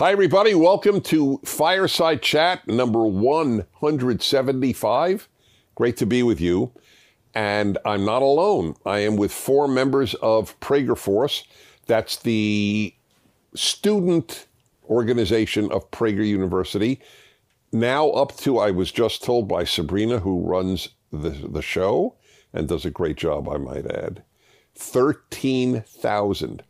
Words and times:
Hi, 0.00 0.10
everybody. 0.12 0.54
Welcome 0.54 1.02
to 1.02 1.40
Fireside 1.44 2.22
Chat 2.22 2.66
number 2.66 3.04
175. 3.04 5.28
Great 5.74 5.98
to 5.98 6.06
be 6.06 6.22
with 6.22 6.40
you. 6.40 6.72
And 7.34 7.76
I'm 7.84 8.06
not 8.06 8.22
alone. 8.22 8.76
I 8.86 9.00
am 9.00 9.16
with 9.16 9.30
four 9.30 9.68
members 9.68 10.14
of 10.14 10.58
Prager 10.60 10.96
Force. 10.96 11.44
That's 11.84 12.16
the 12.16 12.94
student 13.54 14.46
organization 14.88 15.70
of 15.70 15.90
Prager 15.90 16.26
University. 16.26 16.98
Now 17.70 18.08
up 18.08 18.34
to, 18.38 18.56
I 18.56 18.70
was 18.70 18.90
just 18.90 19.22
told 19.22 19.48
by 19.48 19.64
Sabrina, 19.64 20.20
who 20.20 20.40
runs 20.40 20.88
the, 21.12 21.28
the 21.28 21.60
show 21.60 22.14
and 22.54 22.66
does 22.66 22.86
a 22.86 22.90
great 22.90 23.18
job, 23.18 23.50
I 23.50 23.58
might 23.58 23.84
add, 23.84 24.22
13,000 24.76 26.62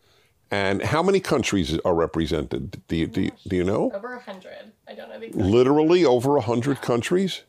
and 0.51 0.82
how 0.82 1.03
many 1.03 1.21
countries 1.21 1.79
are 1.80 1.95
represented? 1.95 2.83
Do 2.89 2.96
you, 2.96 3.07
do 3.07 3.23
you, 3.23 3.30
do 3.46 3.57
you 3.57 3.64
know? 3.64 3.93
Over 3.93 4.14
a 4.14 4.21
hundred. 4.21 4.73
I 4.88 4.95
don't 4.95 5.09
know 5.09 5.19
the 5.19 5.27
exact. 5.27 5.45
Literally 5.45 6.05
over 6.05 6.37
a 6.37 6.41
hundred 6.41 6.80
countries. 6.83 7.43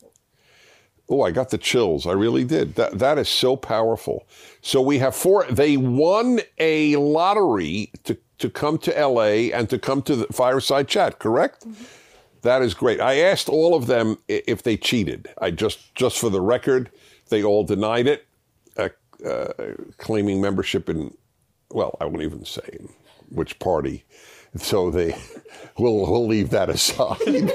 Oh, 1.08 1.22
I 1.22 1.32
got 1.32 1.50
the 1.50 1.58
chills. 1.58 2.06
I 2.06 2.12
really 2.12 2.44
did. 2.44 2.76
That 2.76 2.98
that 3.00 3.18
is 3.18 3.28
so 3.28 3.56
powerful. 3.56 4.26
So 4.60 4.80
we 4.80 4.98
have 4.98 5.16
four. 5.16 5.44
They 5.50 5.76
won 5.76 6.40
a 6.58 6.96
lottery 6.96 7.90
to 8.04 8.16
to 8.38 8.48
come 8.48 8.78
to 8.78 8.96
L.A. 8.96 9.52
and 9.52 9.68
to 9.70 9.78
come 9.78 10.02
to 10.02 10.16
the 10.16 10.26
fireside 10.32 10.88
chat. 10.88 11.18
Correct. 11.18 11.66
Mm-hmm. 11.66 11.84
That 12.42 12.62
is 12.62 12.74
great. 12.74 13.00
I 13.00 13.20
asked 13.20 13.48
all 13.48 13.74
of 13.74 13.86
them 13.86 14.16
if 14.28 14.62
they 14.62 14.76
cheated. 14.76 15.28
I 15.40 15.50
just 15.50 15.94
just 15.94 16.18
for 16.18 16.30
the 16.30 16.40
record, 16.40 16.90
they 17.28 17.42
all 17.42 17.64
denied 17.64 18.06
it, 18.06 18.26
uh, 18.76 18.88
uh, 19.24 19.52
claiming 19.98 20.40
membership 20.40 20.88
in 20.88 21.14
well, 21.72 21.96
I 22.00 22.04
won't 22.04 22.22
even 22.22 22.44
say 22.44 22.78
which 23.32 23.58
party. 23.58 24.04
So 24.56 24.90
they, 24.90 25.16
we'll, 25.78 26.10
we'll 26.10 26.26
leave 26.26 26.50
that 26.50 26.70
aside. 26.70 27.52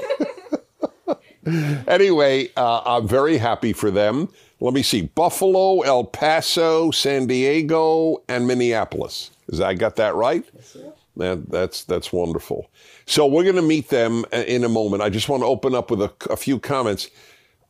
anyway, 1.86 2.50
uh, 2.56 2.82
I'm 2.84 3.08
very 3.08 3.38
happy 3.38 3.72
for 3.72 3.90
them. 3.90 4.28
Let 4.60 4.74
me 4.74 4.82
see 4.82 5.02
Buffalo, 5.02 5.80
El 5.82 6.04
Paso, 6.04 6.90
San 6.90 7.26
Diego, 7.26 8.22
and 8.28 8.46
Minneapolis. 8.46 9.30
Is 9.48 9.60
I 9.60 9.74
got 9.74 9.96
that 9.96 10.14
right? 10.14 10.44
Yes, 10.54 10.76
That, 11.16 11.48
that's 11.48 11.84
that's 11.84 12.12
wonderful. 12.12 12.68
So 13.06 13.26
we're 13.26 13.44
going 13.44 13.56
to 13.56 13.62
meet 13.62 13.88
them 13.88 14.24
uh, 14.32 14.38
in 14.38 14.64
a 14.64 14.68
moment. 14.68 15.02
I 15.02 15.10
just 15.10 15.28
want 15.28 15.42
to 15.42 15.46
open 15.46 15.74
up 15.74 15.90
with 15.90 16.02
a, 16.02 16.12
a 16.28 16.36
few 16.36 16.58
comments. 16.58 17.08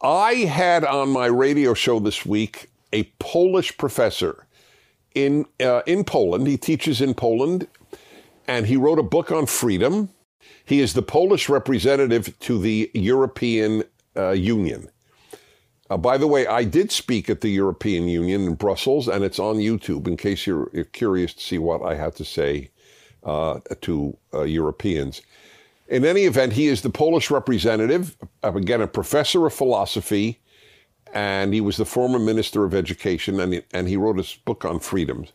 I 0.01 0.35
had 0.35 0.85
on 0.85 1.11
my 1.11 1.27
radio 1.27 1.75
show 1.75 2.01
this 2.01 2.25
week 2.25 2.71
a 2.93 3.05
Polish 3.19 3.77
professor 3.77 4.47
in 5.15 5.47
uh, 5.61 5.83
in 5.87 6.05
Poland. 6.05 6.47
He 6.47 6.57
teaches 6.57 7.01
in 7.01 7.15
Poland, 7.15 7.69
and 8.49 8.67
he 8.67 8.77
wrote 8.77 8.99
a 8.99 9.05
book 9.05 9.31
on 9.31 9.47
freedom. 9.47 10.09
He 10.65 10.81
is 10.81 10.95
the 10.95 11.03
Polish 11.03 11.49
representative 11.49 12.37
to 12.41 12.59
the 12.59 12.91
European 12.95 13.85
uh, 14.17 14.31
Union. 14.31 14.91
Uh, 15.91 15.97
by 15.97 16.19
the 16.19 16.27
way, 16.27 16.47
I 16.47 16.65
did 16.65 16.91
speak 16.91 17.31
at 17.31 17.41
the 17.41 17.49
European 17.49 18.09
Union 18.09 18.45
in 18.45 18.55
Brussels, 18.55 19.07
and 19.09 19.23
it's 19.23 19.39
on 19.39 19.57
YouTube 19.57 20.07
in 20.09 20.17
case 20.17 20.47
you're, 20.47 20.69
you're 20.73 20.85
curious 20.85 21.33
to 21.35 21.41
see 21.41 21.59
what 21.59 21.83
I 21.83 21.95
had 21.95 22.17
to 22.17 22.25
say 22.25 22.71
uh, 23.23 23.61
to 23.83 24.17
uh, 24.35 24.43
Europeans. 24.43 25.23
In 25.87 26.05
any 26.05 26.23
event, 26.23 26.53
he 26.55 26.67
is 26.67 26.83
the 26.83 26.91
Polish 26.91 27.31
representative, 27.31 28.17
uh, 28.43 28.53
again, 28.53 28.83
a 28.83 28.87
professor 28.87 29.47
of 29.47 29.55
philosophy 29.55 30.41
and 31.13 31.55
he 31.55 31.61
was 31.61 31.77
the 31.77 31.85
former 31.85 32.19
minister 32.19 32.65
of 32.65 32.75
education, 32.75 33.41
and 33.41 33.55
he, 33.55 33.63
and 33.73 33.89
he 33.89 33.97
wrote 33.97 34.19
his 34.19 34.35
book 34.35 34.65
on 34.65 34.81
freedoms. 34.81 35.33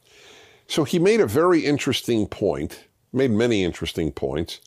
So 0.68 0.84
he 0.84 1.00
made 1.00 1.20
a 1.20 1.28
very 1.28 1.66
interesting 1.66 2.28
point, 2.28 2.86
made 3.14 3.32
many 3.32 3.64
interesting 3.64 4.12
points, 4.12 4.60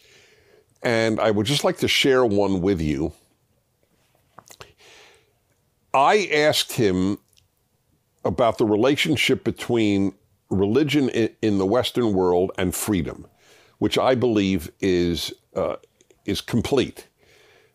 and 0.82 1.20
I 1.20 1.30
would 1.30 1.46
just 1.46 1.64
like 1.64 1.78
to 1.78 1.88
share 1.88 2.24
one 2.24 2.60
with 2.60 2.80
you. 2.80 3.12
I 5.92 6.28
asked 6.32 6.72
him 6.72 7.18
about 8.24 8.58
the 8.58 8.66
relationship 8.66 9.44
between 9.44 10.14
religion 10.50 11.08
in 11.08 11.58
the 11.58 11.66
Western 11.66 12.12
world 12.12 12.52
and 12.58 12.74
freedom, 12.74 13.26
which 13.78 13.98
I 13.98 14.14
believe 14.14 14.70
is 14.80 15.32
uh, 15.54 15.76
is 16.24 16.40
complete. 16.40 17.06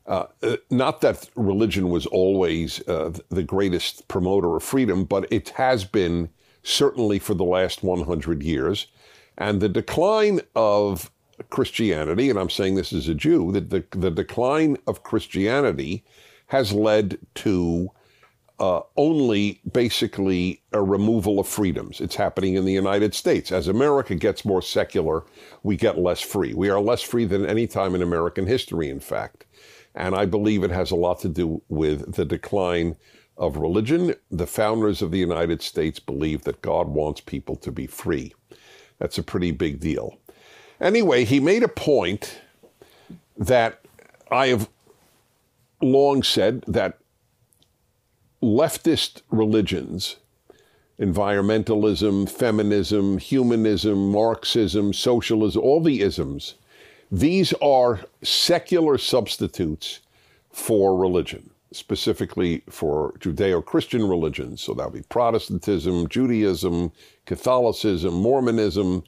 Uh, 0.06 0.26
uh, 0.44 0.58
not 0.70 1.02
that 1.02 1.30
religion 1.36 1.90
was 1.90 2.06
always 2.08 2.86
uh, 2.88 3.12
the 3.30 3.44
greatest 3.44 4.08
promoter 4.08 4.56
of 4.56 4.64
freedom, 4.64 5.06
but 5.06 5.32
it 5.32 5.50
has 5.50 5.86
been 5.86 6.30
certainly 6.64 7.18
for 7.20 7.34
the 7.34 7.44
last 7.44 7.84
100 7.84 8.44
years. 8.44 8.88
And 9.38 9.62
the 9.62 9.70
decline 9.70 10.42
of 10.56 11.12
Christianity, 11.50 12.30
and 12.30 12.38
I'm 12.38 12.50
saying 12.50 12.76
this 12.76 12.94
as 12.94 13.08
a 13.08 13.16
Jew, 13.16 13.52
that 13.54 13.70
the, 13.70 13.84
the 13.92 14.12
decline 14.12 14.78
of 14.88 15.04
Christianity 15.04 16.04
has 16.48 16.74
led 16.74 17.18
to 17.36 17.90
uh, 18.60 18.82
only 18.96 19.60
basically 19.74 20.62
a 20.72 20.84
removal 20.84 21.40
of 21.40 21.48
freedoms. 21.48 22.00
It's 22.00 22.16
happening 22.16 22.54
in 22.54 22.64
the 22.64 22.72
United 22.72 23.16
States. 23.16 23.52
As 23.52 23.68
America 23.68 24.14
gets 24.14 24.46
more 24.46 24.62
secular, 24.62 25.24
we 25.64 25.76
get 25.76 25.98
less 25.98 26.22
free. 26.22 26.54
We 26.54 26.70
are 26.70 26.80
less 26.80 27.02
free 27.02 27.26
than 27.26 27.44
any 27.44 27.66
time 27.66 27.96
in 27.96 28.04
American 28.04 28.46
history, 28.46 28.90
in 28.90 29.00
fact. 29.00 29.46
And 29.96 30.14
I 30.14 30.26
believe 30.26 30.64
it 30.64 30.70
has 30.70 30.92
a 30.92 30.96
lot 30.96 31.20
to 31.22 31.30
do 31.30 31.64
with 31.70 32.14
the 32.14 32.24
decline 32.24 32.98
of 33.36 33.58
religion. 33.58 34.14
The 34.30 34.46
founders 34.46 35.02
of 35.02 35.10
the 35.10 35.18
United 35.18 35.64
States 35.64 36.00
believed 36.00 36.44
that 36.44 36.62
God 36.62 36.88
wants 36.88 37.20
people 37.20 37.56
to 37.56 37.72
be 37.72 37.88
free. 37.88 38.32
That's 39.02 39.18
a 39.18 39.24
pretty 39.24 39.50
big 39.50 39.80
deal. 39.80 40.20
Anyway, 40.80 41.26
he 41.26 41.40
made 41.40 41.64
a 41.64 41.68
point 41.68 42.40
that 43.36 43.82
I 44.30 44.50
have 44.50 44.70
long 45.82 46.22
said 46.22 46.64
that 46.68 47.00
leftist 48.44 49.24
religions, 49.32 50.18
environmentalism, 51.00 52.30
feminism, 52.30 53.18
humanism, 53.18 54.12
Marxism, 54.12 54.94
socialism, 54.94 55.64
all 55.64 55.82
the 55.82 56.02
isms, 56.02 56.54
these 57.12 57.54
are 57.54 58.02
secular 58.22 59.00
substitutes 59.00 60.02
for 60.52 60.96
religion, 60.96 61.50
specifically 61.72 62.62
for 62.70 63.14
Judeo 63.14 63.66
Christian 63.66 64.08
religions. 64.08 64.62
So 64.62 64.76
that 64.76 64.92
would 64.92 65.02
be 65.02 65.08
Protestantism, 65.10 66.08
Judaism, 66.08 66.92
Catholicism, 67.32 68.14
Mormonism, 68.14 69.04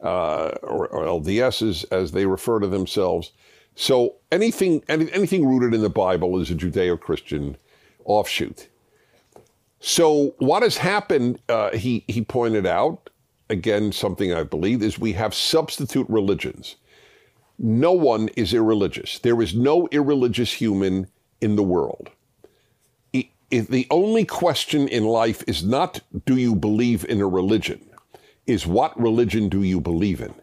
uh, 0.00 0.50
or, 0.62 0.88
or 0.88 1.04
LDSs 1.20 1.84
as 1.92 2.12
they 2.12 2.26
refer 2.26 2.58
to 2.60 2.66
themselves. 2.66 3.32
So 3.74 4.16
anything, 4.32 4.82
any, 4.88 5.10
anything 5.12 5.46
rooted 5.46 5.74
in 5.74 5.82
the 5.82 5.90
Bible 5.90 6.40
is 6.40 6.50
a 6.50 6.54
Judeo 6.54 6.98
Christian 6.98 7.56
offshoot. 8.04 8.68
So 9.80 10.34
what 10.38 10.62
has 10.62 10.76
happened, 10.76 11.40
uh, 11.48 11.70
he, 11.70 12.04
he 12.08 12.22
pointed 12.22 12.66
out, 12.66 13.10
again, 13.48 13.92
something 13.92 14.32
I 14.32 14.42
believe, 14.42 14.82
is 14.82 14.98
we 14.98 15.12
have 15.12 15.32
substitute 15.34 16.06
religions 16.08 16.76
no 17.58 17.92
one 17.92 18.28
is 18.36 18.54
irreligious. 18.54 19.18
There 19.18 19.42
is 19.42 19.54
no 19.54 19.88
irreligious 19.90 20.52
human 20.52 21.08
in 21.40 21.56
the 21.56 21.62
world. 21.62 22.10
The 23.50 23.86
only 23.90 24.24
question 24.24 24.88
in 24.88 25.04
life 25.04 25.42
is 25.46 25.64
not 25.64 26.00
do 26.26 26.36
you 26.36 26.54
believe 26.54 27.04
in 27.06 27.20
a 27.20 27.26
religion, 27.26 27.80
is 28.46 28.66
what 28.66 28.98
religion 29.00 29.48
do 29.48 29.62
you 29.62 29.80
believe 29.80 30.20
in? 30.20 30.34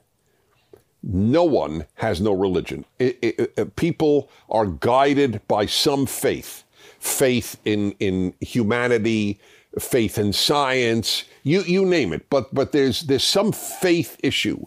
No 1.04 1.44
one 1.44 1.86
has 1.96 2.20
no 2.20 2.34
religion. 2.34 2.84
It, 2.98 3.20
it, 3.22 3.54
it, 3.58 3.76
people 3.76 4.30
are 4.50 4.66
guided 4.66 5.40
by 5.48 5.68
some 5.68 6.08
faith, 6.08 6.64
faith 7.00 7.58
in, 7.64 7.92
in 8.00 8.34
humanity, 8.42 9.40
faith 9.78 10.18
in 10.18 10.34
science, 10.34 11.26
you, 11.44 11.62
you 11.62 11.86
name 11.86 12.12
it. 12.12 12.28
But, 12.30 12.54
but 12.54 12.72
there's, 12.72 13.02
there's 13.02 13.24
some 13.24 13.52
faith 13.52 14.18
issue. 14.24 14.66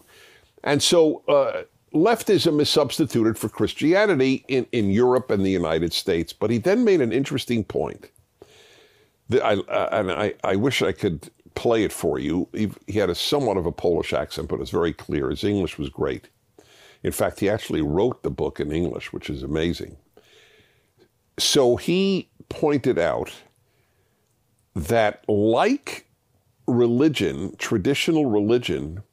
And 0.63 0.81
so, 0.81 1.23
uh, 1.27 1.63
leftism 1.93 2.61
is 2.61 2.69
substituted 2.69 3.37
for 3.37 3.49
Christianity 3.49 4.45
in, 4.47 4.65
in 4.71 4.91
Europe 4.91 5.31
and 5.31 5.45
the 5.45 5.51
United 5.51 5.91
States. 5.91 6.31
But 6.31 6.51
he 6.51 6.57
then 6.57 6.85
made 6.85 7.01
an 7.01 7.11
interesting 7.11 7.63
point. 7.63 8.09
That 9.29 9.45
I, 9.45 9.53
and 9.99 10.11
I, 10.11 10.33
I 10.43 10.55
wish 10.55 10.81
I 10.81 10.91
could 10.91 11.29
play 11.55 11.83
it 11.83 11.93
for 11.93 12.19
you. 12.19 12.47
He, 12.53 12.71
he 12.87 12.99
had 12.99 13.09
a 13.09 13.15
somewhat 13.15 13.57
of 13.57 13.65
a 13.65 13.71
Polish 13.71 14.13
accent, 14.13 14.49
but 14.49 14.59
it's 14.59 14.71
very 14.71 14.93
clear. 14.93 15.29
His 15.29 15.43
English 15.43 15.77
was 15.77 15.89
great. 15.89 16.29
In 17.03 17.11
fact, 17.11 17.39
he 17.39 17.49
actually 17.49 17.81
wrote 17.81 18.23
the 18.23 18.29
book 18.29 18.59
in 18.59 18.71
English, 18.71 19.13
which 19.13 19.29
is 19.29 19.43
amazing. 19.43 19.97
So 21.37 21.75
he 21.77 22.29
pointed 22.49 22.99
out 22.99 23.31
that, 24.75 25.23
like 25.29 26.07
religion, 26.67 27.55
traditional 27.57 28.25
religion, 28.25 29.03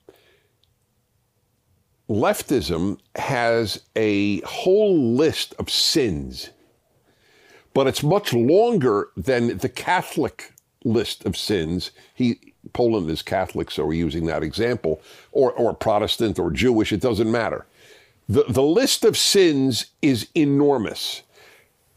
leftism 2.08 2.98
has 3.16 3.82
a 3.94 4.40
whole 4.40 5.14
list 5.14 5.54
of 5.58 5.70
sins, 5.70 6.50
but 7.76 7.87
it's 7.87 8.02
much 8.02 8.32
longer 8.32 9.11
than 9.19 9.58
the 9.58 9.69
Catholic 9.69 10.55
list 10.82 11.26
of 11.26 11.37
sins. 11.37 11.90
He 12.14 12.55
Poland 12.73 13.11
is 13.11 13.20
Catholic, 13.20 13.70
so 13.70 13.84
we're 13.84 13.93
using 13.93 14.25
that 14.26 14.43
example, 14.43 15.02
or 15.32 15.52
or 15.52 15.75
Protestant 15.75 16.38
or 16.38 16.50
Jewish. 16.50 16.90
It 16.90 17.02
doesn't 17.02 17.31
matter. 17.31 17.67
The, 18.31 18.44
the 18.49 18.62
list 18.62 19.05
of 19.05 19.14
sins 19.14 19.88
is 20.00 20.28
enormous. 20.34 21.23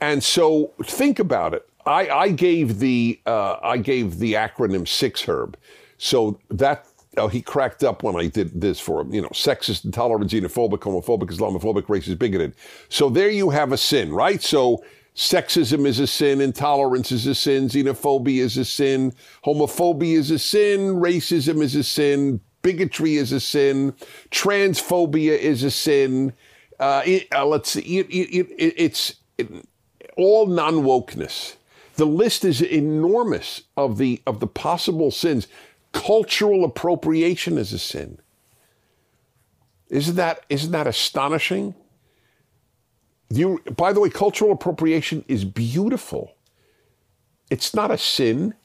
And 0.01 0.21
so 0.21 0.73
think 0.83 1.17
about 1.17 1.53
it. 1.53 1.65
I, 1.85 2.09
I 2.09 2.29
gave 2.31 2.79
the 2.79 3.17
uh, 3.25 3.55
I 3.63 3.77
gave 3.77 4.19
the 4.19 4.33
acronym 4.33 4.85
SIXHIRB. 4.85 5.55
So 5.97 6.41
that 6.49 6.87
oh, 7.15 7.29
he 7.29 7.41
cracked 7.41 7.85
up 7.85 8.03
when 8.03 8.17
I 8.17 8.27
did 8.27 8.59
this 8.59 8.81
for 8.81 8.99
him. 8.99 9.13
You 9.13 9.21
know, 9.21 9.29
sexist, 9.29 9.85
intolerant, 9.85 10.29
xenophobic, 10.29 10.79
homophobic, 10.79 11.29
Islamophobic, 11.29 11.83
racist, 11.83 12.19
bigoted. 12.19 12.53
So 12.89 13.09
there 13.09 13.29
you 13.29 13.49
have 13.49 13.71
a 13.71 13.77
sin, 13.77 14.11
right? 14.11 14.43
So 14.43 14.83
sexism 15.19 15.85
is 15.85 15.99
a 15.99 16.07
sin, 16.07 16.39
intolerance 16.39 17.11
is 17.11 17.27
a 17.27 17.35
sin, 17.35 17.67
xenophobia 17.67 18.39
is 18.39 18.55
a 18.55 18.63
sin, 18.63 19.13
homophobia 19.43 20.13
is 20.13 20.31
a 20.31 20.39
sin, 20.39 20.95
racism 20.95 21.61
is 21.61 21.75
a 21.75 21.83
sin, 21.83 22.39
bigotry 22.61 23.17
is 23.17 23.33
a 23.33 23.39
sin, 23.41 23.91
transphobia 24.31 25.37
is 25.37 25.61
a 25.63 25.71
sin. 25.71 26.31
Uh, 26.79 27.01
it, 27.05 27.27
uh, 27.35 27.45
let's 27.45 27.71
see, 27.71 27.99
it, 27.99 28.07
it, 28.09 28.73
it's 28.77 29.15
all 30.15 30.47
non 30.47 30.75
wokeness. 30.75 31.55
The 31.95 32.05
list 32.05 32.45
is 32.45 32.61
enormous 32.61 33.63
of 33.75 33.97
the 33.97 34.21
of 34.25 34.39
the 34.39 34.47
possible 34.47 35.11
sins. 35.11 35.49
Cultural 35.91 36.63
appropriation 36.63 37.57
is 37.57 37.73
a 37.73 37.79
sin. 37.79 38.19
Isn't 39.89 40.15
that 40.15 40.45
isn't 40.47 40.71
that 40.71 40.87
astonishing? 40.87 41.75
You, 43.29 43.61
by 43.77 43.93
the 43.93 43.99
way, 43.99 44.09
cultural 44.09 44.51
appropriation 44.51 45.23
is 45.27 45.45
beautiful. 45.45 46.33
It's 47.49 47.73
not 47.73 47.91
a 47.91 47.97
sin. 47.97 48.55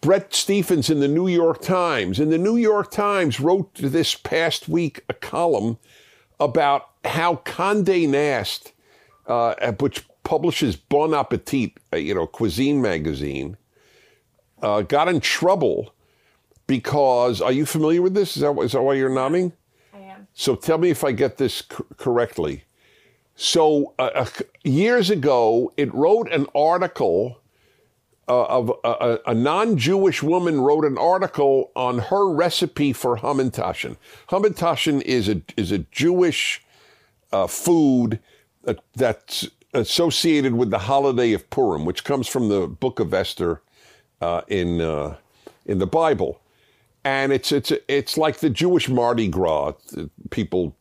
Bret 0.00 0.34
Stephens 0.34 0.90
in 0.90 1.00
the 1.00 1.08
New 1.08 1.28
York 1.28 1.62
Times, 1.62 2.20
in 2.20 2.30
the 2.30 2.38
New 2.38 2.56
York 2.56 2.90
Times, 2.90 3.40
wrote 3.40 3.74
this 3.74 4.14
past 4.14 4.68
week 4.68 5.02
a 5.08 5.14
column 5.14 5.78
about 6.38 6.90
how 7.04 7.36
Condé 7.36 8.08
Nast, 8.08 8.72
uh, 9.26 9.72
which 9.80 10.04
publishes 10.22 10.76
Bon 10.76 11.14
Appetit, 11.14 11.72
uh, 11.92 11.96
you 11.96 12.14
know, 12.14 12.26
cuisine 12.26 12.82
magazine, 12.82 13.56
uh, 14.62 14.82
got 14.82 15.08
in 15.08 15.20
trouble 15.20 15.94
because, 16.66 17.40
are 17.40 17.52
you 17.52 17.66
familiar 17.66 18.02
with 18.02 18.14
this? 18.14 18.36
Is 18.36 18.42
that, 18.42 18.58
is 18.60 18.72
that 18.72 18.82
why 18.82 18.94
you're 18.94 19.08
nodding? 19.08 19.52
I 19.92 19.98
am. 20.00 20.28
So 20.34 20.54
tell 20.54 20.78
me 20.78 20.90
if 20.90 21.04
I 21.04 21.12
get 21.12 21.36
this 21.36 21.58
c- 21.58 21.84
correctly. 21.96 22.64
So 23.36 23.94
uh, 23.98 24.10
uh, 24.14 24.26
years 24.62 25.10
ago, 25.10 25.72
it 25.76 25.92
wrote 25.92 26.30
an 26.32 26.46
article 26.54 27.40
uh, 28.28 28.44
of 28.44 28.70
uh, 28.84 29.18
a, 29.26 29.30
a 29.30 29.34
non-Jewish 29.34 30.22
woman 30.22 30.60
wrote 30.60 30.84
an 30.84 30.96
article 30.96 31.70
on 31.76 31.98
her 31.98 32.28
recipe 32.30 32.92
for 32.92 33.18
hamantaschen. 33.18 33.96
Hamantaschen 34.30 35.02
is 35.02 35.28
a 35.28 35.42
is 35.56 35.72
a 35.72 35.78
Jewish 35.78 36.62
uh, 37.32 37.46
food 37.46 38.20
that's 38.94 39.48
associated 39.74 40.54
with 40.54 40.70
the 40.70 40.78
holiday 40.78 41.32
of 41.32 41.50
Purim, 41.50 41.84
which 41.84 42.04
comes 42.04 42.28
from 42.28 42.48
the 42.48 42.66
Book 42.66 43.00
of 43.00 43.12
Esther 43.12 43.60
uh, 44.22 44.42
in 44.48 44.80
uh, 44.80 45.16
in 45.66 45.78
the 45.78 45.86
Bible, 45.86 46.40
and 47.04 47.32
it's 47.32 47.52
it's 47.52 47.72
it's 47.88 48.16
like 48.16 48.38
the 48.38 48.50
Jewish 48.50 48.88
Mardi 48.88 49.28
Gras. 49.28 49.74
People 50.30 50.74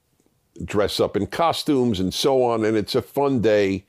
dress 0.64 1.00
up 1.00 1.16
in 1.16 1.28
costumes 1.28 2.00
and 2.00 2.14
so 2.14 2.44
on, 2.44 2.64
and 2.66 2.78
it's 2.78 2.96
a 2.96 3.02
fun 3.02 3.42
day 3.42 3.86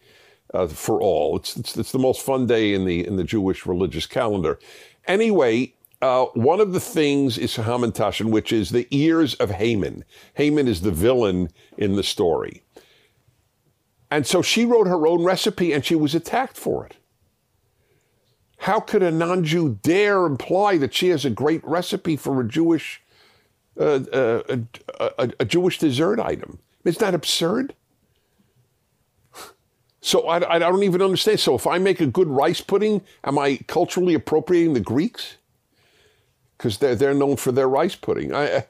uh, 0.53 0.67
for 0.67 1.01
all. 1.01 1.37
It's, 1.37 1.57
it's, 1.57 1.77
it's 1.77 1.93
the 1.93 1.99
most 1.99 2.23
fun 2.23 2.47
day 2.47 2.75
in 2.75 2.85
the 2.85 3.07
in 3.07 3.17
the 3.17 3.25
Jewish 3.25 3.67
religious 3.67 4.07
calendar. 4.07 4.59
Anyway, 5.07 5.75
uh, 6.01 6.27
one 6.35 6.61
of 6.61 6.73
the 6.73 6.81
things 6.81 7.39
is 7.39 7.57
Hamantaschen, 7.57 8.31
which 8.31 8.53
is 8.53 8.71
the 8.71 8.87
ears 8.91 9.35
of 9.35 9.51
Haman. 9.51 10.05
Haman 10.35 10.69
is 10.69 10.81
the 10.81 10.91
villain 10.91 11.51
in 11.77 11.97
the 11.97 12.03
story. 12.03 12.63
And 14.11 14.27
so 14.27 14.43
she 14.43 14.65
wrote 14.65 14.87
her 14.87 15.07
own 15.07 15.25
recipe 15.25 15.73
and 15.73 15.85
she 15.85 15.95
was 15.95 16.15
attacked 16.15 16.57
for 16.57 16.87
it. 16.87 16.97
How 18.59 18.81
could 18.81 19.03
a 19.03 19.11
non 19.11 19.45
Jew 19.45 19.79
dare 19.83 20.25
imply 20.25 20.79
that 20.79 20.95
she 20.95 21.09
has 21.09 21.25
a 21.25 21.31
great 21.31 21.65
recipe 21.65 22.17
for 22.17 22.41
a 22.41 22.49
Jewish, 22.49 23.03
uh, 23.79 24.01
uh, 24.13 24.43
a, 24.49 25.11
a, 25.19 25.31
a 25.41 25.45
Jewish 25.45 25.79
dessert 25.79 26.21
item? 26.21 26.59
Isn't 26.85 27.01
that 27.01 27.15
absurd? 27.15 27.75
So 30.01 30.29
I, 30.29 30.57
I 30.57 30.59
don't 30.59 30.83
even 30.83 31.01
understand. 31.01 31.41
So 31.41 31.55
if 31.55 31.67
I 31.67 31.79
make 31.79 32.01
a 32.01 32.07
good 32.07 32.29
rice 32.29 32.61
pudding, 32.61 33.01
am 33.25 33.39
I 33.39 33.61
culturally 33.67 34.13
appropriating 34.13 34.75
the 34.75 34.81
Greeks? 34.81 35.39
Because 36.59 36.77
they're, 36.77 36.95
they're 36.95 37.15
known 37.15 37.37
for 37.37 37.53
their 37.53 37.69
rice 37.69 37.95
pudding. 37.95 38.35
I, 38.35 38.67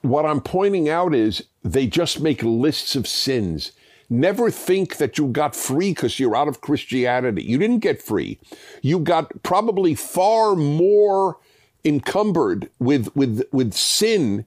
what 0.00 0.24
I'm 0.24 0.40
pointing 0.40 0.88
out 0.88 1.14
is 1.14 1.44
they 1.62 1.86
just 1.86 2.20
make 2.20 2.42
lists 2.42 2.96
of 2.96 3.06
sins. 3.06 3.72
Never 4.08 4.50
think 4.50 4.96
that 4.96 5.18
you 5.18 5.28
got 5.28 5.54
free 5.54 5.90
because 5.90 6.18
you're 6.18 6.36
out 6.36 6.48
of 6.48 6.60
Christianity. 6.62 7.44
You 7.44 7.58
didn't 7.58 7.80
get 7.80 8.02
free. 8.02 8.38
You 8.80 8.98
got 8.98 9.42
probably 9.42 9.94
far 9.94 10.56
more 10.56 11.38
encumbered 11.84 12.70
with, 12.78 13.14
with, 13.16 13.42
with 13.52 13.72
sin 13.74 14.46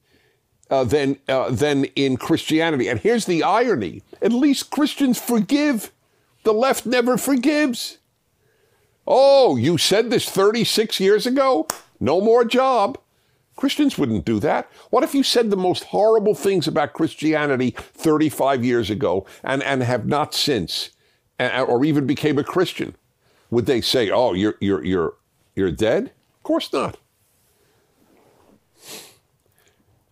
uh, 0.70 0.84
than, 0.84 1.18
uh, 1.28 1.52
than 1.52 1.86
in 1.96 2.18
Christianity. 2.18 2.88
And 2.88 3.00
here's 3.00 3.26
the 3.26 3.44
irony 3.44 4.02
at 4.22 4.32
least 4.32 4.72
Christians 4.72 5.20
forgive. 5.20 5.92
The 6.44 6.54
left 6.54 6.86
never 6.86 7.18
forgives. 7.18 7.98
Oh, 9.08 9.56
you 9.56 9.78
said 9.78 10.10
this 10.10 10.30
36 10.30 11.00
years 11.00 11.26
ago? 11.26 11.68
No 12.00 12.22
more 12.22 12.46
job. 12.46 12.98
Christians 13.56 13.98
wouldn't 13.98 14.26
do 14.26 14.40
that. 14.42 14.70
What 14.90 15.04
if 15.04 15.16
you 15.16 15.24
said 15.24 15.50
the 15.50 15.58
most 15.58 15.86
horrible 15.86 16.36
things 16.36 16.68
about 16.68 16.94
Christianity 16.94 17.72
35 17.72 18.66
years 18.66 18.90
ago 18.90 19.26
and, 19.44 19.64
and 19.64 19.82
have 19.82 20.06
not 20.06 20.34
since, 20.34 20.92
or 21.40 21.86
even 21.86 22.06
became 22.06 22.38
a 22.38 22.44
Christian? 22.44 22.96
Would 23.52 23.66
they 23.66 23.82
say, 23.82 24.10
oh, 24.10 24.34
you're, 24.34 24.56
you're, 24.60 24.84
you're, 24.84 25.14
you're 25.56 25.72
dead? 25.72 26.12
Of 26.38 26.44
course 26.44 26.74
not. 26.74 26.98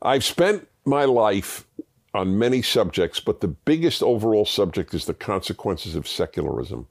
I've 0.04 0.24
spent 0.24 0.68
my 0.86 1.06
life 1.06 1.66
on 2.14 2.38
many 2.38 2.62
subjects, 2.62 3.20
but 3.20 3.40
the 3.40 3.48
biggest 3.48 4.04
overall 4.04 4.46
subject 4.46 4.94
is 4.94 5.06
the 5.06 5.14
consequences 5.14 5.96
of 5.96 6.08
secularism. 6.08 6.88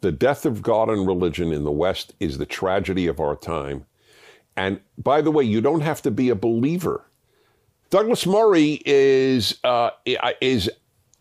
The 0.00 0.12
death 0.12 0.46
of 0.46 0.62
God 0.62 0.88
and 0.88 1.06
religion 1.06 1.52
in 1.52 1.64
the 1.64 1.70
West 1.70 2.14
is 2.18 2.38
the 2.38 2.46
tragedy 2.46 3.06
of 3.06 3.20
our 3.20 3.36
time. 3.36 3.84
And 4.56 4.80
by 4.98 5.20
the 5.20 5.30
way, 5.30 5.44
you 5.44 5.60
don't 5.60 5.82
have 5.82 6.02
to 6.02 6.10
be 6.10 6.30
a 6.30 6.34
believer. 6.34 7.04
Douglas 7.90 8.26
Murray 8.26 8.82
is 8.86 9.58
uh, 9.64 9.90
is 10.40 10.70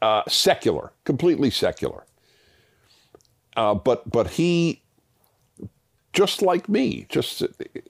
uh, 0.01 0.23
secular, 0.27 0.93
completely 1.03 1.49
secular. 1.49 2.05
Uh, 3.57 3.73
but 3.73 4.09
but 4.09 4.29
he 4.29 4.80
just 6.13 6.41
like 6.41 6.67
me. 6.67 7.05
Just 7.09 7.41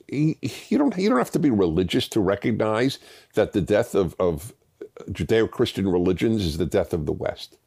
you 0.08 0.36
don't 0.78 0.98
you 0.98 1.10
don't 1.10 1.18
have 1.18 1.32
to 1.32 1.40
be 1.40 1.52
religious 1.52 2.08
to 2.10 2.20
recognize 2.20 3.00
that 3.34 3.54
the 3.54 3.62
death 3.62 3.96
of, 3.96 4.16
of 4.20 4.54
Judeo-Christian 5.10 5.88
religions 5.88 6.46
is 6.46 6.58
the 6.58 6.66
death 6.66 6.94
of 6.94 7.06
the 7.06 7.12
West. 7.12 7.58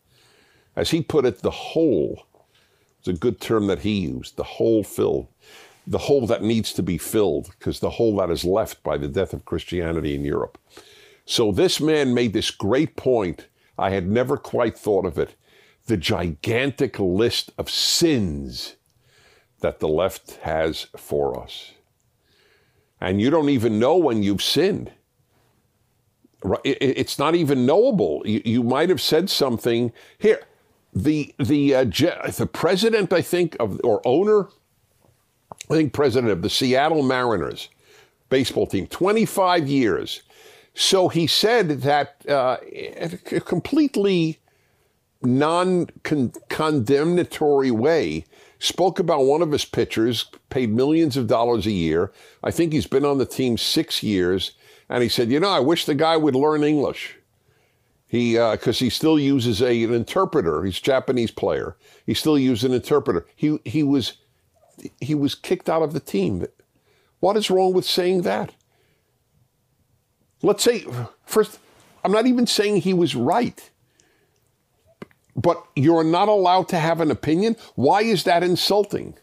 As 0.76 0.90
he 0.90 1.02
put 1.02 1.24
it, 1.24 1.40
the 1.40 1.50
hole. 1.50 2.26
It's 2.98 3.08
a 3.08 3.12
good 3.12 3.40
term 3.40 3.66
that 3.66 3.80
he 3.80 4.00
used. 4.00 4.36
The 4.36 4.44
hole 4.44 4.82
filled, 4.82 5.28
the 5.86 5.98
hole 5.98 6.26
that 6.26 6.42
needs 6.42 6.72
to 6.72 6.82
be 6.82 6.96
filled, 6.96 7.50
because 7.50 7.80
the 7.80 7.90
hole 7.90 8.16
that 8.16 8.30
is 8.30 8.44
left 8.44 8.82
by 8.82 8.96
the 8.96 9.08
death 9.08 9.34
of 9.34 9.44
Christianity 9.44 10.14
in 10.14 10.24
Europe. 10.24 10.56
So 11.26 11.52
this 11.52 11.80
man 11.80 12.14
made 12.14 12.32
this 12.32 12.50
great 12.50 12.96
point. 12.96 13.46
I 13.78 13.90
had 13.90 14.08
never 14.08 14.36
quite 14.36 14.78
thought 14.78 15.04
of 15.04 15.18
it. 15.18 15.34
The 15.86 15.96
gigantic 15.98 16.98
list 16.98 17.52
of 17.58 17.68
sins 17.68 18.76
that 19.64 19.80
the 19.80 19.88
left 19.88 20.32
has 20.42 20.88
for 20.94 21.42
us. 21.42 21.72
And 23.00 23.18
you 23.18 23.30
don't 23.30 23.48
even 23.48 23.78
know 23.78 23.96
when 23.96 24.22
you've 24.22 24.42
sinned. 24.42 24.92
It's 26.62 27.18
not 27.18 27.34
even 27.34 27.64
knowable. 27.64 28.22
You, 28.26 28.62
might 28.62 28.90
have 28.90 29.00
said 29.00 29.30
something 29.30 29.90
here. 30.18 30.42
The 30.94 31.34
the 31.38 31.74
uh, 31.74 31.84
the 31.84 32.48
president, 32.52 33.12
I 33.14 33.22
think, 33.22 33.56
of 33.58 33.80
or 33.82 34.02
owner, 34.04 34.48
I 35.70 35.74
think 35.74 35.94
president 35.94 36.30
of 36.30 36.42
the 36.42 36.50
Seattle 36.50 37.02
Mariners 37.02 37.70
baseball 38.28 38.66
team, 38.66 38.86
25 38.86 39.66
years. 39.66 40.22
So 40.74 41.08
he 41.08 41.26
said 41.26 41.80
that 41.82 42.16
uh, 42.28 42.58
a 43.32 43.40
completely 43.40 44.40
non 45.22 45.86
condemnatory 46.50 47.70
way 47.70 48.24
spoke 48.64 48.98
about 48.98 49.24
one 49.24 49.42
of 49.42 49.52
his 49.52 49.64
pitchers, 49.64 50.24
paid 50.48 50.70
millions 50.70 51.16
of 51.16 51.26
dollars 51.26 51.66
a 51.66 51.70
year. 51.70 52.12
I 52.42 52.50
think 52.50 52.72
he's 52.72 52.86
been 52.86 53.04
on 53.04 53.18
the 53.18 53.26
team 53.26 53.58
six 53.58 54.02
years. 54.02 54.52
And 54.88 55.02
he 55.02 55.08
said, 55.08 55.30
You 55.30 55.40
know, 55.40 55.50
I 55.50 55.60
wish 55.60 55.84
the 55.84 55.94
guy 55.94 56.16
would 56.16 56.34
learn 56.34 56.64
English. 56.64 57.16
He, 58.06 58.34
because 58.34 58.80
uh, 58.80 58.84
he 58.84 58.90
still 58.90 59.18
uses 59.18 59.60
a, 59.60 59.82
an 59.82 59.92
interpreter. 59.92 60.62
He's 60.62 60.78
a 60.78 60.82
Japanese 60.82 61.30
player. 61.30 61.76
He 62.06 62.14
still 62.14 62.38
uses 62.38 62.64
an 62.64 62.72
interpreter. 62.72 63.26
He, 63.34 63.58
he, 63.64 63.82
was, 63.82 64.18
he 65.00 65.14
was 65.14 65.34
kicked 65.34 65.68
out 65.68 65.82
of 65.82 65.92
the 65.92 66.00
team. 66.00 66.46
What 67.20 67.36
is 67.36 67.50
wrong 67.50 67.72
with 67.72 67.84
saying 67.84 68.22
that? 68.22 68.52
Let's 70.42 70.62
say, 70.62 70.84
first, 71.24 71.58
I'm 72.04 72.12
not 72.12 72.26
even 72.26 72.46
saying 72.46 72.82
he 72.82 72.94
was 72.94 73.16
right. 73.16 73.70
But 75.36 75.64
you're 75.74 76.04
not 76.04 76.28
allowed 76.28 76.68
to 76.68 76.78
have 76.78 77.00
an 77.00 77.10
opinion? 77.10 77.56
Why 77.74 78.02
is 78.02 78.24
that 78.24 78.42
insulting? 78.42 79.14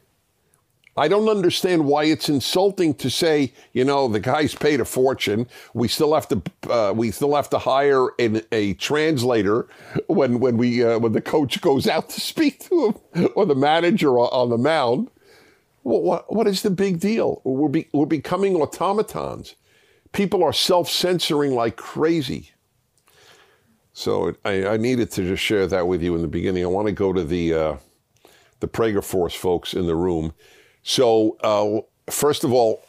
I 0.98 1.08
don't 1.08 1.30
understand 1.30 1.86
why 1.86 2.04
it's 2.04 2.28
insulting 2.28 2.94
to 2.96 3.10
say, 3.10 3.54
you 3.72 3.86
know, 3.86 4.10
the 4.10 4.20
guy's 4.20 4.54
paid 4.54 4.82
a 4.82 4.86
fortune. 4.86 5.48
We 5.74 5.88
still 5.88 6.14
have 6.14 6.28
to, 6.28 6.42
uh, 6.70 6.94
we 6.94 7.12
still 7.12 7.34
have 7.36 7.50
to 7.52 7.60
hire 7.60 8.10
an, 8.20 8.42
a 8.52 8.74
translator 8.74 9.68
when 10.08 10.42
when 10.42 10.58
we 10.58 10.84
uh, 10.84 11.00
when 11.00 11.14
the 11.14 11.22
coach 11.22 11.62
goes 11.62 11.88
out 11.88 12.10
to 12.10 12.20
speak 12.20 12.60
to 12.68 13.00
him 13.14 13.30
or 13.36 13.46
the 13.46 13.56
manager 13.56 14.20
on 14.20 14.50
the 14.50 14.58
mound. 14.58 15.10
Well, 15.84 16.02
what 16.02 16.34
what 16.34 16.46
is 16.48 16.62
the 16.62 16.70
big 16.70 17.00
deal? 17.00 17.42
We're 17.46 17.70
be, 17.70 17.88
we're 17.94 18.06
becoming 18.06 18.58
automatons. 18.58 19.56
People 20.12 20.44
are 20.44 20.54
self 20.54 20.90
censoring 20.90 21.56
like 21.56 21.78
crazy. 21.78 22.52
So 23.94 24.36
I, 24.46 24.68
I, 24.68 24.78
needed 24.78 25.12
to 25.12 25.28
just 25.28 25.44
share 25.44 25.68
that 25.68 25.88
with 25.88 26.02
you 26.02 26.16
in 26.16 26.22
the 26.22 26.28
beginning. 26.28 26.64
I 26.64 26.68
want 26.68 26.88
to 26.88 26.94
go 26.94 27.12
to 27.12 27.24
the 27.24 27.54
uh, 27.54 27.76
the 28.62 28.68
Prager 28.68 29.04
Force 29.04 29.34
folks 29.34 29.74
in 29.74 29.86
the 29.86 29.96
room. 29.96 30.34
So 30.84 31.38
uh, 31.42 31.82
first 32.12 32.44
of 32.44 32.54
all, 32.54 32.84